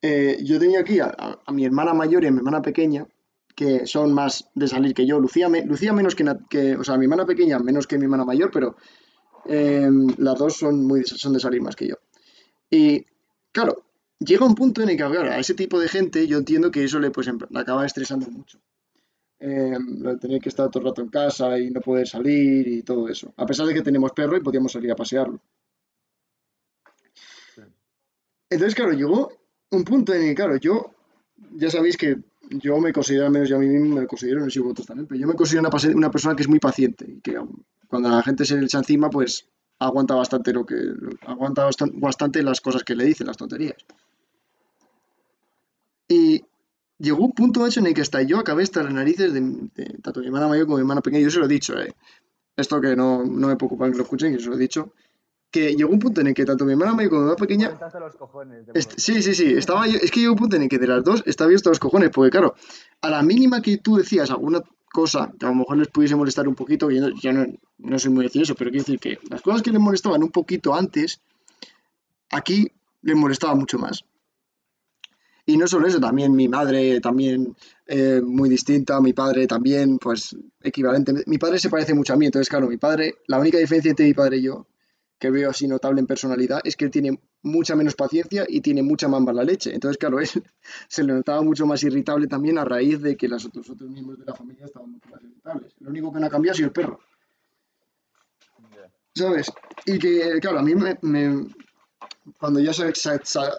eh, 0.02 0.38
yo 0.44 0.60
tenía 0.60 0.82
aquí 0.82 1.00
a, 1.00 1.12
mi 1.52 1.66
hermana 1.66 1.94
mayor 1.94 2.24
y 2.24 2.28
a 2.28 2.32
mi 2.32 2.38
hermana 2.38 2.62
pequeña, 2.62 3.08
que 3.56 3.88
son 3.88 4.14
más 4.14 4.50
de 4.56 4.68
salir 4.68 4.94
que 4.94 5.06
yo, 5.08 5.20
Lucía, 5.20 5.50
me- 5.50 5.66
Lucía 5.66 5.94
menos 5.94 6.16
que, 6.16 6.26
que, 6.50 6.76
o 6.78 6.84
sea, 6.84 6.98
mi 6.98 7.06
hermana 7.06 7.26
pequeña 7.26 7.60
menos 7.60 7.88
que 7.88 7.98
mi 7.98 8.06
hermana 8.06 8.26
mayor, 8.26 8.52
pero 8.52 8.76
eh, 9.46 9.90
las 10.18 10.38
dos 10.40 10.56
son, 10.58 10.86
muy, 10.86 11.04
son 11.06 11.34
de 11.34 11.40
salir 11.40 11.62
más 11.62 11.76
que 11.76 11.88
yo. 11.88 11.96
Y, 12.70 13.06
claro, 13.52 13.84
llega 14.20 14.46
un 14.46 14.56
punto 14.56 14.82
en 14.82 14.90
el 14.90 14.98
que, 14.98 15.04
a 15.04 15.40
ese 15.40 15.54
tipo 15.56 15.80
de 15.80 15.88
gente 15.90 16.28
yo 16.28 16.38
entiendo 16.38 16.72
que 16.72 16.84
eso 16.84 17.00
le, 17.00 17.12
pues, 17.12 17.28
em- 17.28 17.40
acaba 17.56 17.86
estresando 17.86 18.30
mucho. 18.30 18.60
Eh, 19.40 19.78
lo 20.00 20.12
de 20.14 20.18
tener 20.18 20.42
que 20.42 20.50
estar 20.50 20.70
todo 20.72 20.82
el 20.82 20.90
rato 20.90 21.02
en 21.04 21.10
casa 21.10 21.60
y 21.60 21.70
no 21.70 21.80
poder 21.82 22.08
salir 22.08 22.68
y 22.68 22.82
todo 22.82 23.08
eso. 23.08 23.34
A 23.38 23.46
pesar 23.46 23.68
de 23.68 23.74
que 23.74 23.84
tenemos 23.84 24.12
perro 24.12 24.36
y 24.36 24.42
podíamos 24.42 24.72
salir 24.72 24.92
a 24.92 24.96
pasearlo. 24.96 25.40
Entonces, 28.50 28.76
claro, 28.76 28.94
llegó 28.94 29.32
un 29.72 29.84
punto 29.84 30.14
en 30.14 30.22
el 30.22 30.28
que, 30.30 30.36
claro, 30.36 30.56
yo, 30.58 30.92
ya 31.56 31.70
sabéis 31.70 31.98
que 31.98 32.18
yo 32.50 32.78
me 32.80 32.94
considero, 32.94 33.26
al 33.26 33.32
menos 33.32 33.50
yo 33.50 33.58
a 33.58 33.60
mí 33.60 33.68
mismo 33.68 33.96
me 33.96 34.02
lo 34.02 34.08
considero, 34.08 34.40
no 34.40 34.50
sé 34.50 34.60
vosotros 34.62 34.88
también, 34.88 35.06
pero 35.06 35.20
yo 35.20 35.28
me 35.28 35.34
considero 35.36 35.68
una, 35.68 35.96
una 35.96 36.12
persona 36.12 36.36
que 36.36 36.44
es 36.44 36.48
muy 36.50 36.60
paciente 36.60 37.06
y 37.08 37.20
que 37.20 37.38
cuando 37.88 38.10
la 38.10 38.24
gente 38.24 38.46
se 38.46 38.56
le 38.56 38.66
echa 38.66 38.78
encima, 38.78 39.10
pues 39.10 39.48
aguanta 39.80 40.16
bastante 40.16 40.54
lo 40.54 40.66
que, 40.66 40.76
aguanta 41.28 41.66
bastan- 41.66 42.00
bastante 42.00 42.42
las 42.42 42.62
cosas 42.62 42.84
que 42.84 42.96
le 42.96 43.04
dicen, 43.04 43.28
las 43.28 43.38
tonterías. 43.38 43.78
Y 46.08 46.44
llegó 47.00 47.26
un 47.26 47.34
punto 47.34 47.68
en 47.68 47.88
el 47.88 47.94
que 47.94 48.02
hasta 48.02 48.22
yo 48.22 48.40
acabé 48.40 48.64
hasta 48.64 48.84
las 48.84 48.94
narices 48.94 49.34
de, 49.34 49.42
de 49.42 49.86
tanto 50.02 50.20
mi 50.20 50.28
hermana 50.28 50.48
mayor 50.48 50.66
como 50.66 50.78
mi 50.78 50.82
hermana 50.82 51.02
pequeña, 51.02 51.24
yo 51.24 51.32
se 51.32 51.40
lo 51.40 51.46
he 51.46 51.50
dicho, 51.50 51.78
eh. 51.80 51.94
Esto 52.56 52.82
que 52.82 52.96
no, 52.96 53.24
no 53.24 53.48
me 53.48 53.56
preocupa 53.56 53.90
que 53.90 53.98
lo 53.98 54.04
escuchen, 54.04 54.36
que 54.36 54.42
se 54.42 54.50
lo 54.50 54.56
he 54.56 54.60
dicho, 54.60 54.94
que 55.52 55.76
llegó 55.76 55.92
un 55.92 56.00
punto 56.00 56.22
en 56.22 56.28
el 56.28 56.34
que 56.34 56.44
tanto 56.44 56.66
mi 56.66 56.72
hermana 56.72 56.94
mayor 56.94 57.12
como 57.12 57.22
mi 57.22 57.26
hermana 57.30 57.40
pequeña 57.40 57.78
los 58.00 58.16
cojones. 58.16 58.66
sí, 58.98 59.22
sí, 59.22 59.36
sí, 59.36 59.54
estaba 59.54 59.88
yo, 59.88 60.00
es 60.02 60.12
que 60.12 60.22
llegó 60.22 60.34
un 60.34 60.40
punto 60.40 60.56
en 60.56 60.64
el 60.64 60.70
que 60.70 60.80
de 60.80 60.88
las 60.88 61.04
dos 61.04 61.24
estaba 61.26 61.52
yo 61.52 61.56
hasta 61.56 61.70
los 61.70 61.80
cojones, 61.80 62.10
porque 62.10 62.32
claro, 62.32 62.56
a 63.02 63.10
la 63.10 63.22
mínima 63.22 63.62
que 63.62 63.78
tú 63.78 63.98
decías 63.98 64.32
alguna 64.32 64.62
cosa 64.92 65.32
que 65.40 65.46
a 65.46 65.50
lo 65.50 65.56
mejor 65.56 65.78
les 65.78 65.88
pudiese 65.90 66.16
molestar 66.16 66.48
un 66.48 66.56
poquito, 66.56 66.90
yo 66.90 67.02
no, 67.02 67.16
yo 67.20 67.32
no, 67.32 67.46
no 67.78 68.00
soy 68.00 68.12
muy 68.12 68.24
de 68.24 68.30
decir 68.30 68.42
eso, 68.42 68.56
pero 68.56 68.72
quiero 68.72 68.84
decir 68.84 69.00
que 69.00 69.20
las 69.30 69.42
cosas 69.42 69.62
que 69.62 69.72
les 69.72 69.80
molestaban 69.80 70.24
un 70.24 70.32
poquito 70.32 70.74
antes, 70.74 71.22
aquí 72.32 72.72
les 73.02 73.16
molestaba 73.16 73.54
mucho 73.56 73.78
más. 73.78 74.04
Y 75.48 75.56
no 75.58 75.66
solo 75.68 75.88
eso, 75.88 76.00
también 76.00 76.36
mi 76.36 76.48
madre, 76.50 77.00
también 77.00 77.56
eh, 77.88 78.22
muy 78.24 78.50
distinta, 78.50 79.00
mi 79.02 79.14
padre 79.14 79.48
también, 79.48 79.98
pues 79.98 80.36
equivalente. 80.62 81.14
Mi 81.26 81.38
padre 81.38 81.58
se 81.58 81.70
parece 81.70 81.94
mucho 81.94 82.14
a 82.14 82.18
mí, 82.18 82.26
entonces 82.26 82.50
claro, 82.50 82.68
mi 82.68 82.78
padre, 82.78 83.16
la 83.28 83.40
única 83.40 83.58
diferencia 83.58 83.90
entre 83.92 84.06
mi 84.08 84.14
padre 84.14 84.38
y 84.38 84.42
yo, 84.44 84.68
que 85.18 85.32
veo 85.32 85.50
así 85.50 85.66
notable 85.68 86.02
en 86.02 86.06
personalidad, 86.06 86.60
es 86.66 86.76
que 86.76 86.86
él 86.86 86.92
tiene 86.92 87.18
mucha 87.44 87.76
menos 87.78 87.96
paciencia 87.96 88.46
y 88.48 88.60
tiene 88.62 88.84
mucha 88.84 89.08
más 89.08 89.22
mala 89.22 89.44
leche. 89.44 89.74
Entonces, 89.74 89.98
claro, 89.98 90.20
él 90.20 90.28
se 90.90 91.04
le 91.04 91.14
notaba 91.14 91.42
mucho 91.42 91.66
más 91.66 91.82
irritable 91.82 92.28
también 92.28 92.58
a 92.58 92.66
raíz 92.66 93.02
de 93.02 93.16
que 93.16 93.28
los 93.30 93.46
otros, 93.46 93.70
otros 93.70 93.90
miembros 93.90 94.20
de 94.20 94.26
la 94.26 94.36
familia 94.36 94.66
estaban 94.66 94.92
mucho 94.92 95.10
más 95.10 95.22
irritables. 95.24 95.74
Lo 95.80 95.90
único 95.90 96.12
que 96.14 96.20
no 96.20 96.26
ha 96.26 96.30
cambiado 96.30 96.54
ha 96.54 96.58
sido 96.58 96.68
el 96.68 96.74
perro. 96.74 97.00
¿sabes? 99.16 99.52
Y 99.86 99.98
que, 99.98 100.40
claro, 100.42 100.60
a 100.60 100.62
mí 100.62 100.76
me, 100.76 100.98
me- 101.02 101.48
cuando 102.40 102.60
ya 102.60 102.74
sa- 102.74 102.92
sa- 102.94 103.58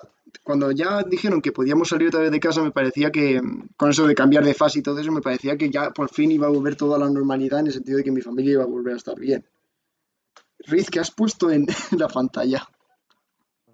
cuando 0.49 0.71
ya 0.73 1.03
dijeron 1.03 1.43
que 1.43 1.53
podíamos 1.53 1.91
salir 1.91 2.09
otra 2.09 2.21
vez 2.21 2.31
de 2.31 2.41
casa, 2.41 2.63
me 2.63 2.71
parecía 2.71 3.13
que, 3.13 3.39
mm, 3.39 3.69
con 3.77 3.91
eso 3.91 4.07
de 4.07 4.15
cambiar 4.15 4.43
de 4.43 4.55
fase 4.55 4.79
y 4.79 4.83
todo 4.83 4.99
eso, 4.99 5.13
me 5.13 5.21
parecía 5.21 5.59
que 5.59 5.69
ya 5.69 5.91
por 5.91 6.09
fin 6.09 6.33
iba 6.33 6.47
a 6.47 6.51
volver 6.51 6.75
toda 6.75 6.99
la 6.99 7.11
normalidad 7.11 7.61
en 7.61 7.67
el 7.67 7.75
sentido 7.75 7.99
de 7.99 8.05
que 8.05 8.11
mi 8.11 8.23
familia 8.23 8.53
iba 8.53 8.63
a 8.63 8.67
volver 8.67 8.95
a 8.95 8.97
estar 8.97 9.15
bien. 9.21 9.45
Riz, 10.61 10.89
¿qué 10.89 11.01
has 11.01 11.11
puesto 11.11 11.51
en 11.51 11.67
la 11.99 12.09
pantalla? 12.09 12.67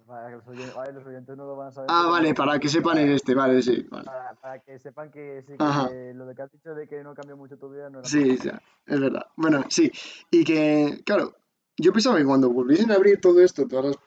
Para 0.05 0.31
que 0.31 0.35
los 0.35 0.47
oyentes, 0.49 0.75
ay, 0.77 0.93
los 0.93 1.05
oyentes 1.05 1.37
no 1.37 1.45
lo 1.45 1.55
van 1.55 1.69
a 1.69 1.71
saber. 1.71 1.89
Ah, 1.93 2.07
vale, 2.09 2.33
para 2.33 2.59
que 2.59 2.67
sepan 2.67 2.97
en 2.97 3.11
este, 3.11 3.33
vale, 3.33 3.61
sí. 3.61 3.87
vale. 3.89 4.03
Para, 4.03 4.33
para 4.33 4.59
que 4.59 4.77
sepan 4.77 5.09
que 5.11 5.43
sí, 5.47 5.53
que 5.57 6.11
lo 6.13 6.25
de 6.25 6.35
que 6.35 6.41
has 6.41 6.51
dicho 6.51 6.75
de 6.75 6.89
que 6.89 7.01
no 7.03 7.15
cambió 7.15 7.37
mucho 7.37 7.57
tu 7.57 7.69
vida 7.69 7.89
no 7.89 7.99
era 7.99 8.09
Sí, 8.09 8.37
ya, 8.43 8.61
es 8.85 8.99
verdad. 8.99 9.27
Bueno, 9.37 9.63
sí. 9.69 9.89
Y 10.29 10.43
que, 10.43 11.01
claro, 11.05 11.37
yo 11.77 11.93
pensaba 11.93 12.17
que 12.17 12.25
cuando 12.25 12.49
volviesen 12.49 12.91
a 12.91 12.95
abrir 12.95 13.21
todo 13.21 13.39
esto, 13.39 13.65
todas 13.65 13.85
las- 13.85 14.04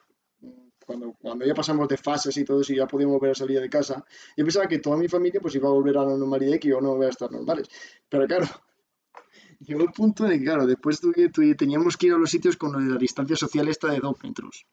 cuando, 0.97 1.45
ya 1.45 1.53
pasamos 1.53 1.87
de 1.87 1.97
fases 1.97 2.35
y 2.37 2.43
todo 2.45 2.61
eso 2.61 2.73
y 2.73 2.77
ya 2.77 2.87
podíamos 2.87 3.15
volver 3.17 3.31
a 3.31 3.35
salir 3.35 3.59
de 3.59 3.69
casa, 3.69 4.03
yo 4.35 4.43
pensaba 4.45 4.67
que 4.67 4.79
toda 4.79 4.97
mi 4.97 5.07
familia 5.07 5.39
pues 5.41 5.55
iba 5.55 5.67
a 5.69 5.71
volver 5.71 5.97
a 5.97 6.03
la 6.05 6.17
normalidad 6.17 6.55
y 6.55 6.59
que 6.59 6.69
yo 6.69 6.81
no 6.81 6.95
voy 6.95 7.05
a 7.05 7.09
estar 7.09 7.31
normales. 7.31 7.67
Pero 8.09 8.25
claro, 8.27 8.47
llegó 9.59 9.83
el 9.83 9.91
punto 9.91 10.25
el 10.25 10.39
que, 10.39 10.45
claro, 10.45 10.65
después 10.65 11.01
tuve- 11.01 11.29
tuve- 11.31 11.55
teníamos 11.55 11.97
que 11.97 12.07
ir 12.07 12.13
a 12.13 12.17
los 12.17 12.29
sitios 12.31 12.57
con 12.57 12.71
de 12.73 12.93
la 12.93 12.97
distancia 12.99 13.35
social 13.35 13.67
esta 13.67 13.91
de 13.91 13.99
dos 13.99 14.15
metros. 14.23 14.65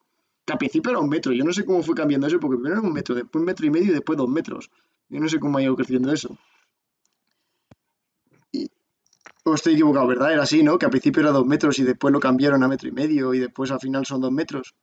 Que 0.47 0.53
al 0.55 0.59
principio 0.59 0.91
era 0.93 1.01
un 1.01 1.09
metro, 1.11 1.33
yo 1.33 1.45
no 1.45 1.53
sé 1.53 1.65
cómo 1.65 1.83
fue 1.83 1.95
cambiando 1.95 2.27
eso, 2.27 2.41
porque 2.41 2.57
primero 2.57 2.79
era 2.81 2.87
un 2.89 2.93
metro, 2.95 3.15
después 3.15 3.41
un 3.41 3.47
metro 3.47 3.67
y 3.67 3.71
medio 3.71 3.91
y 3.91 3.95
después 3.95 4.17
dos 4.19 4.29
metros. 4.29 4.71
Yo 5.09 5.21
no 5.21 5.29
sé 5.29 5.39
cómo 5.41 5.59
ha 5.59 5.63
ido 5.63 5.77
creciendo 5.77 6.13
eso. 6.13 6.39
O 9.45 9.55
estoy 9.55 9.73
equivocado, 9.75 10.07
¿verdad? 10.09 10.33
Era 10.35 10.43
así, 10.43 10.63
¿no? 10.63 10.79
Que 10.79 10.85
al 10.87 10.91
principio 10.91 11.23
era 11.23 11.31
dos 11.31 11.47
metros 11.47 11.79
y 11.79 11.85
después 11.85 12.13
lo 12.13 12.21
cambiaron 12.21 12.63
a 12.63 12.69
metro 12.69 12.89
y 12.89 12.93
medio 12.93 13.33
y 13.33 13.39
después 13.39 13.71
al 13.71 13.81
final 13.81 14.05
son 14.05 14.21
dos 14.21 14.33
metros. 14.33 14.75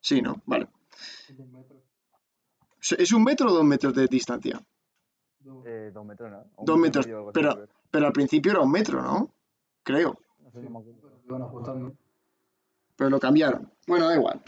Sí, 0.00 0.20
¿no? 0.22 0.40
Vale. 0.46 0.68
¿Es 2.98 3.12
un 3.12 3.22
metro 3.24 3.50
o 3.50 3.54
dos 3.54 3.64
metros 3.64 3.94
de 3.94 4.06
distancia? 4.06 4.60
Dos. 5.40 5.64
Eh, 5.66 5.90
dos 5.92 6.04
metros, 6.04 6.30
¿no? 6.30 6.44
Dos 6.64 6.78
metros, 6.78 7.06
pero-. 7.32 7.66
Pero 7.90 8.06
al 8.06 8.12
principio 8.12 8.52
era 8.52 8.60
un 8.60 8.70
metro, 8.70 9.02
¿no? 9.02 9.34
Creo. 9.82 10.18
Pero 12.96 13.10
lo 13.10 13.18
cambiaron. 13.20 13.72
Bueno, 13.86 14.06
da 14.08 14.14
igual. 14.14 14.42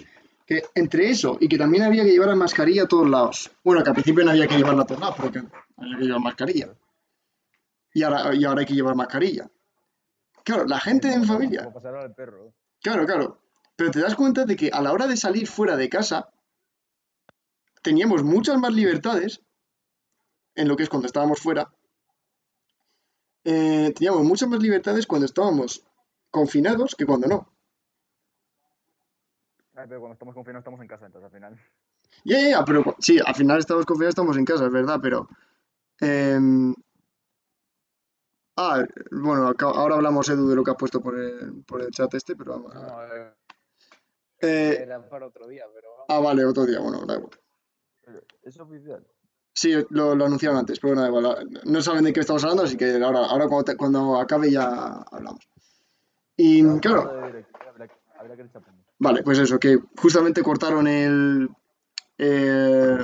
Que 0.46 0.62
entre 0.74 1.10
eso 1.10 1.36
y 1.40 1.48
que 1.48 1.56
también 1.58 1.84
había 1.84 2.04
que 2.04 2.10
llevar 2.10 2.34
mascarilla 2.36 2.84
a 2.84 2.88
todos 2.88 3.08
lados. 3.08 3.50
Bueno, 3.64 3.82
que 3.82 3.90
al 3.90 3.94
principio 3.94 4.24
no 4.24 4.30
había 4.30 4.46
que 4.46 4.56
llevarla 4.56 4.82
a 4.82 4.86
todos 4.86 5.00
lados, 5.00 5.16
pero 5.18 5.32
que 5.32 5.38
había 5.76 5.98
que 5.98 6.04
llevar 6.04 6.20
mascarilla. 6.20 6.74
Y 7.94 8.02
ahora, 8.02 8.34
y 8.34 8.44
ahora 8.44 8.60
hay 8.60 8.66
que 8.66 8.74
llevar 8.74 8.94
mascarilla. 8.94 9.50
Claro, 10.44 10.64
la 10.66 10.80
gente 10.80 11.08
de 11.08 11.18
mi 11.18 11.26
Como- 11.26 11.38
familia. 11.38 11.64
Como 11.64 11.74
pasar 11.74 11.94
al 11.96 12.14
perro. 12.14 12.52
Claro, 12.82 13.06
claro. 13.06 13.38
Pero 13.82 13.90
te 13.90 13.98
das 14.00 14.14
cuenta 14.14 14.44
de 14.44 14.54
que 14.54 14.70
a 14.72 14.80
la 14.80 14.92
hora 14.92 15.08
de 15.08 15.16
salir 15.16 15.48
fuera 15.48 15.76
de 15.76 15.88
casa, 15.88 16.28
teníamos 17.82 18.22
muchas 18.22 18.56
más 18.56 18.72
libertades 18.72 19.42
en 20.54 20.68
lo 20.68 20.76
que 20.76 20.84
es 20.84 20.88
cuando 20.88 21.06
estábamos 21.06 21.40
fuera. 21.40 21.74
Eh, 23.42 23.92
teníamos 23.96 24.22
muchas 24.22 24.48
más 24.48 24.62
libertades 24.62 25.08
cuando 25.08 25.26
estábamos 25.26 25.84
confinados 26.30 26.94
que 26.94 27.06
cuando 27.06 27.26
no. 27.26 27.52
Ay, 29.74 29.86
pero 29.88 29.98
cuando 29.98 30.12
estamos 30.12 30.36
confinados 30.36 30.60
estamos 30.60 30.80
en 30.80 30.86
casa, 30.86 31.06
entonces 31.06 31.24
al 31.26 31.32
final. 31.32 31.60
Ya, 32.24 32.38
ya, 32.40 32.50
ya, 32.50 32.64
pero 32.64 32.84
cu- 32.84 32.94
sí, 33.00 33.18
al 33.18 33.34
final 33.34 33.58
estamos 33.58 33.84
confinados, 33.84 34.12
estamos 34.12 34.36
en 34.36 34.44
casa, 34.44 34.66
es 34.66 34.70
verdad, 34.72 35.00
pero... 35.02 35.28
em, 36.00 36.72
ah, 38.56 38.84
bueno, 39.10 39.52
ahora 39.58 39.96
hablamos, 39.96 40.28
Edu, 40.28 40.48
de 40.48 40.54
lo 40.54 40.62
que 40.62 40.70
has 40.70 40.76
puesto 40.76 41.00
por 41.00 41.18
el, 41.18 41.64
por 41.64 41.82
el 41.82 41.90
chat 41.90 42.14
este, 42.14 42.36
pero 42.36 42.52
vamos. 42.52 42.76
a 42.76 42.78
ver. 42.78 42.88
No, 42.88 43.16
eh, 43.16 43.32
Eh, 44.42 44.78
era 44.82 45.08
para 45.08 45.26
otro 45.26 45.46
día, 45.48 45.64
pero 45.74 45.90
vamos. 45.92 46.06
ah, 46.08 46.18
vale, 46.20 46.44
otro 46.44 46.66
día, 46.66 46.80
bueno, 46.80 47.04
da 47.06 47.14
igual. 47.14 47.30
Es 48.42 48.58
oficial. 48.58 49.06
Sí, 49.54 49.72
lo, 49.90 50.14
lo 50.14 50.24
anunciaron 50.26 50.58
antes, 50.58 50.80
pero 50.80 50.94
bueno, 50.94 51.02
da 51.02 51.08
igual. 51.08 51.60
No 51.64 51.82
saben 51.82 52.04
de 52.04 52.12
qué 52.12 52.20
estamos 52.20 52.42
hablando, 52.42 52.64
así 52.64 52.76
que 52.76 52.90
ahora, 53.02 53.26
ahora 53.26 53.46
cuando, 53.48 53.64
te- 53.64 53.76
cuando 53.76 54.18
acabe 54.18 54.50
ya 54.50 54.66
hablamos. 55.10 55.46
Y 56.36 56.62
claro, 56.78 57.12
de 57.12 57.26
directo, 57.26 57.58
Habría 58.18 58.36
que, 58.36 58.48
chapando. 58.50 58.82
vale, 58.98 59.22
pues 59.22 59.38
eso, 59.38 59.58
que 59.60 59.78
justamente 60.00 60.42
cortaron 60.42 60.86
el... 60.86 61.48
eh, 62.18 62.98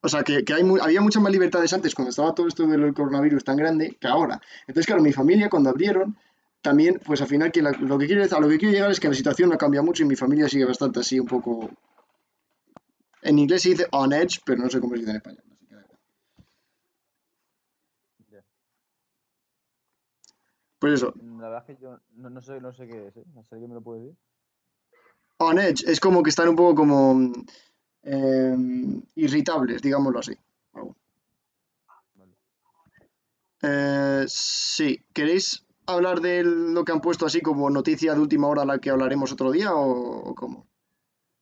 o 0.00 0.08
sea, 0.08 0.22
que, 0.22 0.44
que 0.44 0.54
hay 0.54 0.64
mu- 0.64 0.78
había 0.82 1.00
muchas 1.00 1.22
más 1.22 1.30
libertades 1.32 1.72
antes 1.72 1.94
cuando 1.94 2.10
estaba 2.10 2.34
todo 2.34 2.48
esto 2.48 2.66
del 2.66 2.92
coronavirus 2.94 3.44
tan 3.44 3.56
grande 3.56 3.96
que 4.00 4.08
ahora. 4.08 4.40
Entonces, 4.66 4.86
claro, 4.86 5.02
mi 5.02 5.12
familia 5.12 5.48
cuando 5.48 5.70
abrieron, 5.70 6.16
también, 6.62 7.00
pues 7.04 7.20
al 7.20 7.26
final, 7.28 7.50
que 7.52 7.60
la- 7.60 7.72
lo, 7.72 7.98
que 7.98 8.06
quiero, 8.06 8.22
a 8.24 8.40
lo 8.40 8.48
que 8.48 8.58
quiero 8.58 8.72
llegar 8.72 8.90
es 8.90 9.00
que 9.00 9.08
la 9.08 9.14
situación 9.14 9.50
no 9.50 9.58
cambia 9.58 9.82
mucho 9.82 10.04
y 10.04 10.06
mi 10.06 10.16
familia 10.16 10.48
sigue 10.48 10.64
bastante 10.64 11.00
así, 11.00 11.18
un 11.18 11.26
poco... 11.26 11.68
En 13.22 13.38
inglés 13.38 13.62
se 13.62 13.70
dice 13.70 13.86
on 13.92 14.12
edge, 14.12 14.40
pero 14.44 14.62
no 14.62 14.70
sé 14.70 14.80
cómo 14.80 14.94
se 14.94 15.00
dice 15.00 15.10
en 15.10 15.16
español. 15.16 15.44
así 15.52 15.66
que. 15.66 15.74
Ya. 18.30 18.44
Pues 20.78 20.94
eso, 20.94 21.14
La 21.38 21.48
verdad 21.48 21.64
es 21.68 21.76
que 21.76 21.82
yo 21.82 22.00
no, 22.16 22.30
no 22.30 22.40
sé, 22.40 22.60
no 22.60 22.72
sé 22.72 22.86
qué 22.88 23.06
es, 23.08 23.16
¿eh? 23.16 23.24
No 23.34 23.44
sé, 23.44 23.54
¿alguien 23.54 23.70
me 23.70 23.74
lo 23.74 23.82
puede 23.82 24.00
decir? 24.00 24.16
on 25.38 25.58
edge 25.58 25.82
es 25.88 25.98
como 25.98 26.22
que 26.22 26.30
están 26.30 26.48
un 26.48 26.54
poco 26.56 26.76
como 26.76 27.32
em, 28.02 29.02
irritables, 29.16 29.82
digámoslo 29.82 30.20
así. 30.20 30.36
Vale. 32.14 32.32
Eh, 33.62 34.24
sí, 34.28 35.04
¿queréis 35.12 35.64
hablar 35.86 36.20
de 36.20 36.42
lo 36.44 36.84
que 36.84 36.92
han 36.92 37.00
puesto 37.00 37.26
así 37.26 37.40
como 37.40 37.70
noticia 37.70 38.14
de 38.14 38.20
última 38.20 38.48
hora 38.48 38.64
la 38.64 38.78
que 38.78 38.90
hablaremos 38.90 39.32
otro 39.32 39.50
día 39.50 39.74
o, 39.74 40.30
o 40.30 40.34
cómo? 40.34 40.66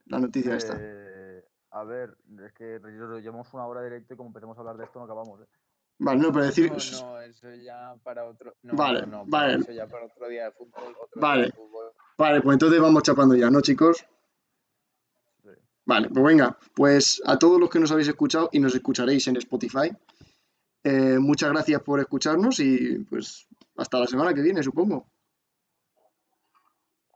La 0.06 0.18
noticia 0.18 0.56
esta. 0.56 0.76
Eh, 0.78 1.44
a 1.70 1.84
ver, 1.84 2.16
es 2.44 2.52
que 2.52 2.80
llevamos 3.22 3.52
una 3.54 3.66
hora 3.66 3.82
directo 3.82 4.14
y 4.14 4.16
como 4.16 4.30
empecemos 4.30 4.56
a 4.56 4.60
hablar 4.60 4.76
de 4.76 4.84
esto 4.84 4.98
no 4.98 5.04
acabamos, 5.04 5.40
¿eh? 5.40 5.46
Vale, 6.02 6.20
no, 6.20 6.32
pero 6.32 6.46
decir... 6.46 6.72
No, 6.72 7.12
no, 7.12 7.20
eso 7.20 7.54
ya 7.56 7.94
para 8.02 8.24
otro. 8.24 8.54
No, 8.62 8.74
Vale, 8.74 9.02
no, 9.02 9.18
no, 9.18 9.24
vale. 9.26 9.58
Eso 9.58 9.70
ya 9.70 9.86
para 9.86 10.06
otro 10.06 10.28
día 10.28 10.46
de 10.46 10.52
fútbol. 10.52 10.96
Otro 10.98 11.20
Vale. 11.20 11.42
Día 11.42 11.50
de 11.50 11.56
fútbol. 11.56 11.92
Vale, 12.16 12.40
pues 12.40 12.54
entonces 12.54 12.80
vamos 12.80 13.02
chapando 13.02 13.34
ya, 13.34 13.50
¿no, 13.50 13.60
chicos? 13.60 14.06
Sí. 15.42 15.50
Vale, 15.84 16.08
pues 16.08 16.24
venga, 16.24 16.58
pues 16.74 17.22
a 17.26 17.38
todos 17.38 17.60
los 17.60 17.68
que 17.68 17.78
nos 17.78 17.92
habéis 17.92 18.08
escuchado 18.08 18.48
y 18.50 18.60
nos 18.60 18.74
escucharéis 18.74 19.28
en 19.28 19.36
Spotify, 19.36 19.92
eh, 20.84 21.18
muchas 21.18 21.50
gracias 21.50 21.82
por 21.82 22.00
escucharnos 22.00 22.58
y 22.60 23.00
pues 23.00 23.46
hasta 23.80 23.98
la 23.98 24.06
semana 24.06 24.34
que 24.34 24.42
viene, 24.42 24.62
supongo. 24.62 25.10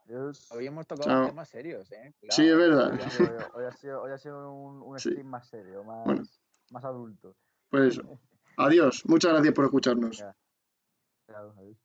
Adiós. 0.06 0.50
Hoy 0.50 0.66
hemos 0.66 0.86
tocado 0.86 1.08
Chao. 1.08 1.26
temas 1.26 1.48
serios, 1.48 1.90
¿eh? 1.92 2.14
Sí, 2.30 2.46
es 2.48 2.56
verdad. 2.56 2.92
Hoy 2.92 3.00
ha 3.00 3.10
sido, 3.10 3.50
hoy 3.54 3.64
ha 3.64 3.72
sido, 3.72 4.02
hoy 4.02 4.12
ha 4.12 4.18
sido 4.18 4.52
un, 4.52 4.82
un 4.82 4.98
Sí. 4.98 5.10
stream 5.10 5.26
más 5.26 5.48
serio, 5.48 5.84
más, 5.84 6.04
Bueno. 6.04 6.22
más 6.70 6.84
adulto. 6.84 7.36
Pues 7.70 7.94
eso. 7.98 8.02
Adiós, 8.56 9.02
muchas 9.06 9.32
gracias 9.32 9.54
por 9.54 9.64
escucharnos. 9.64 10.18
Ya. 10.18 10.36
Claro, 11.26 11.54
adiós. 11.58 11.76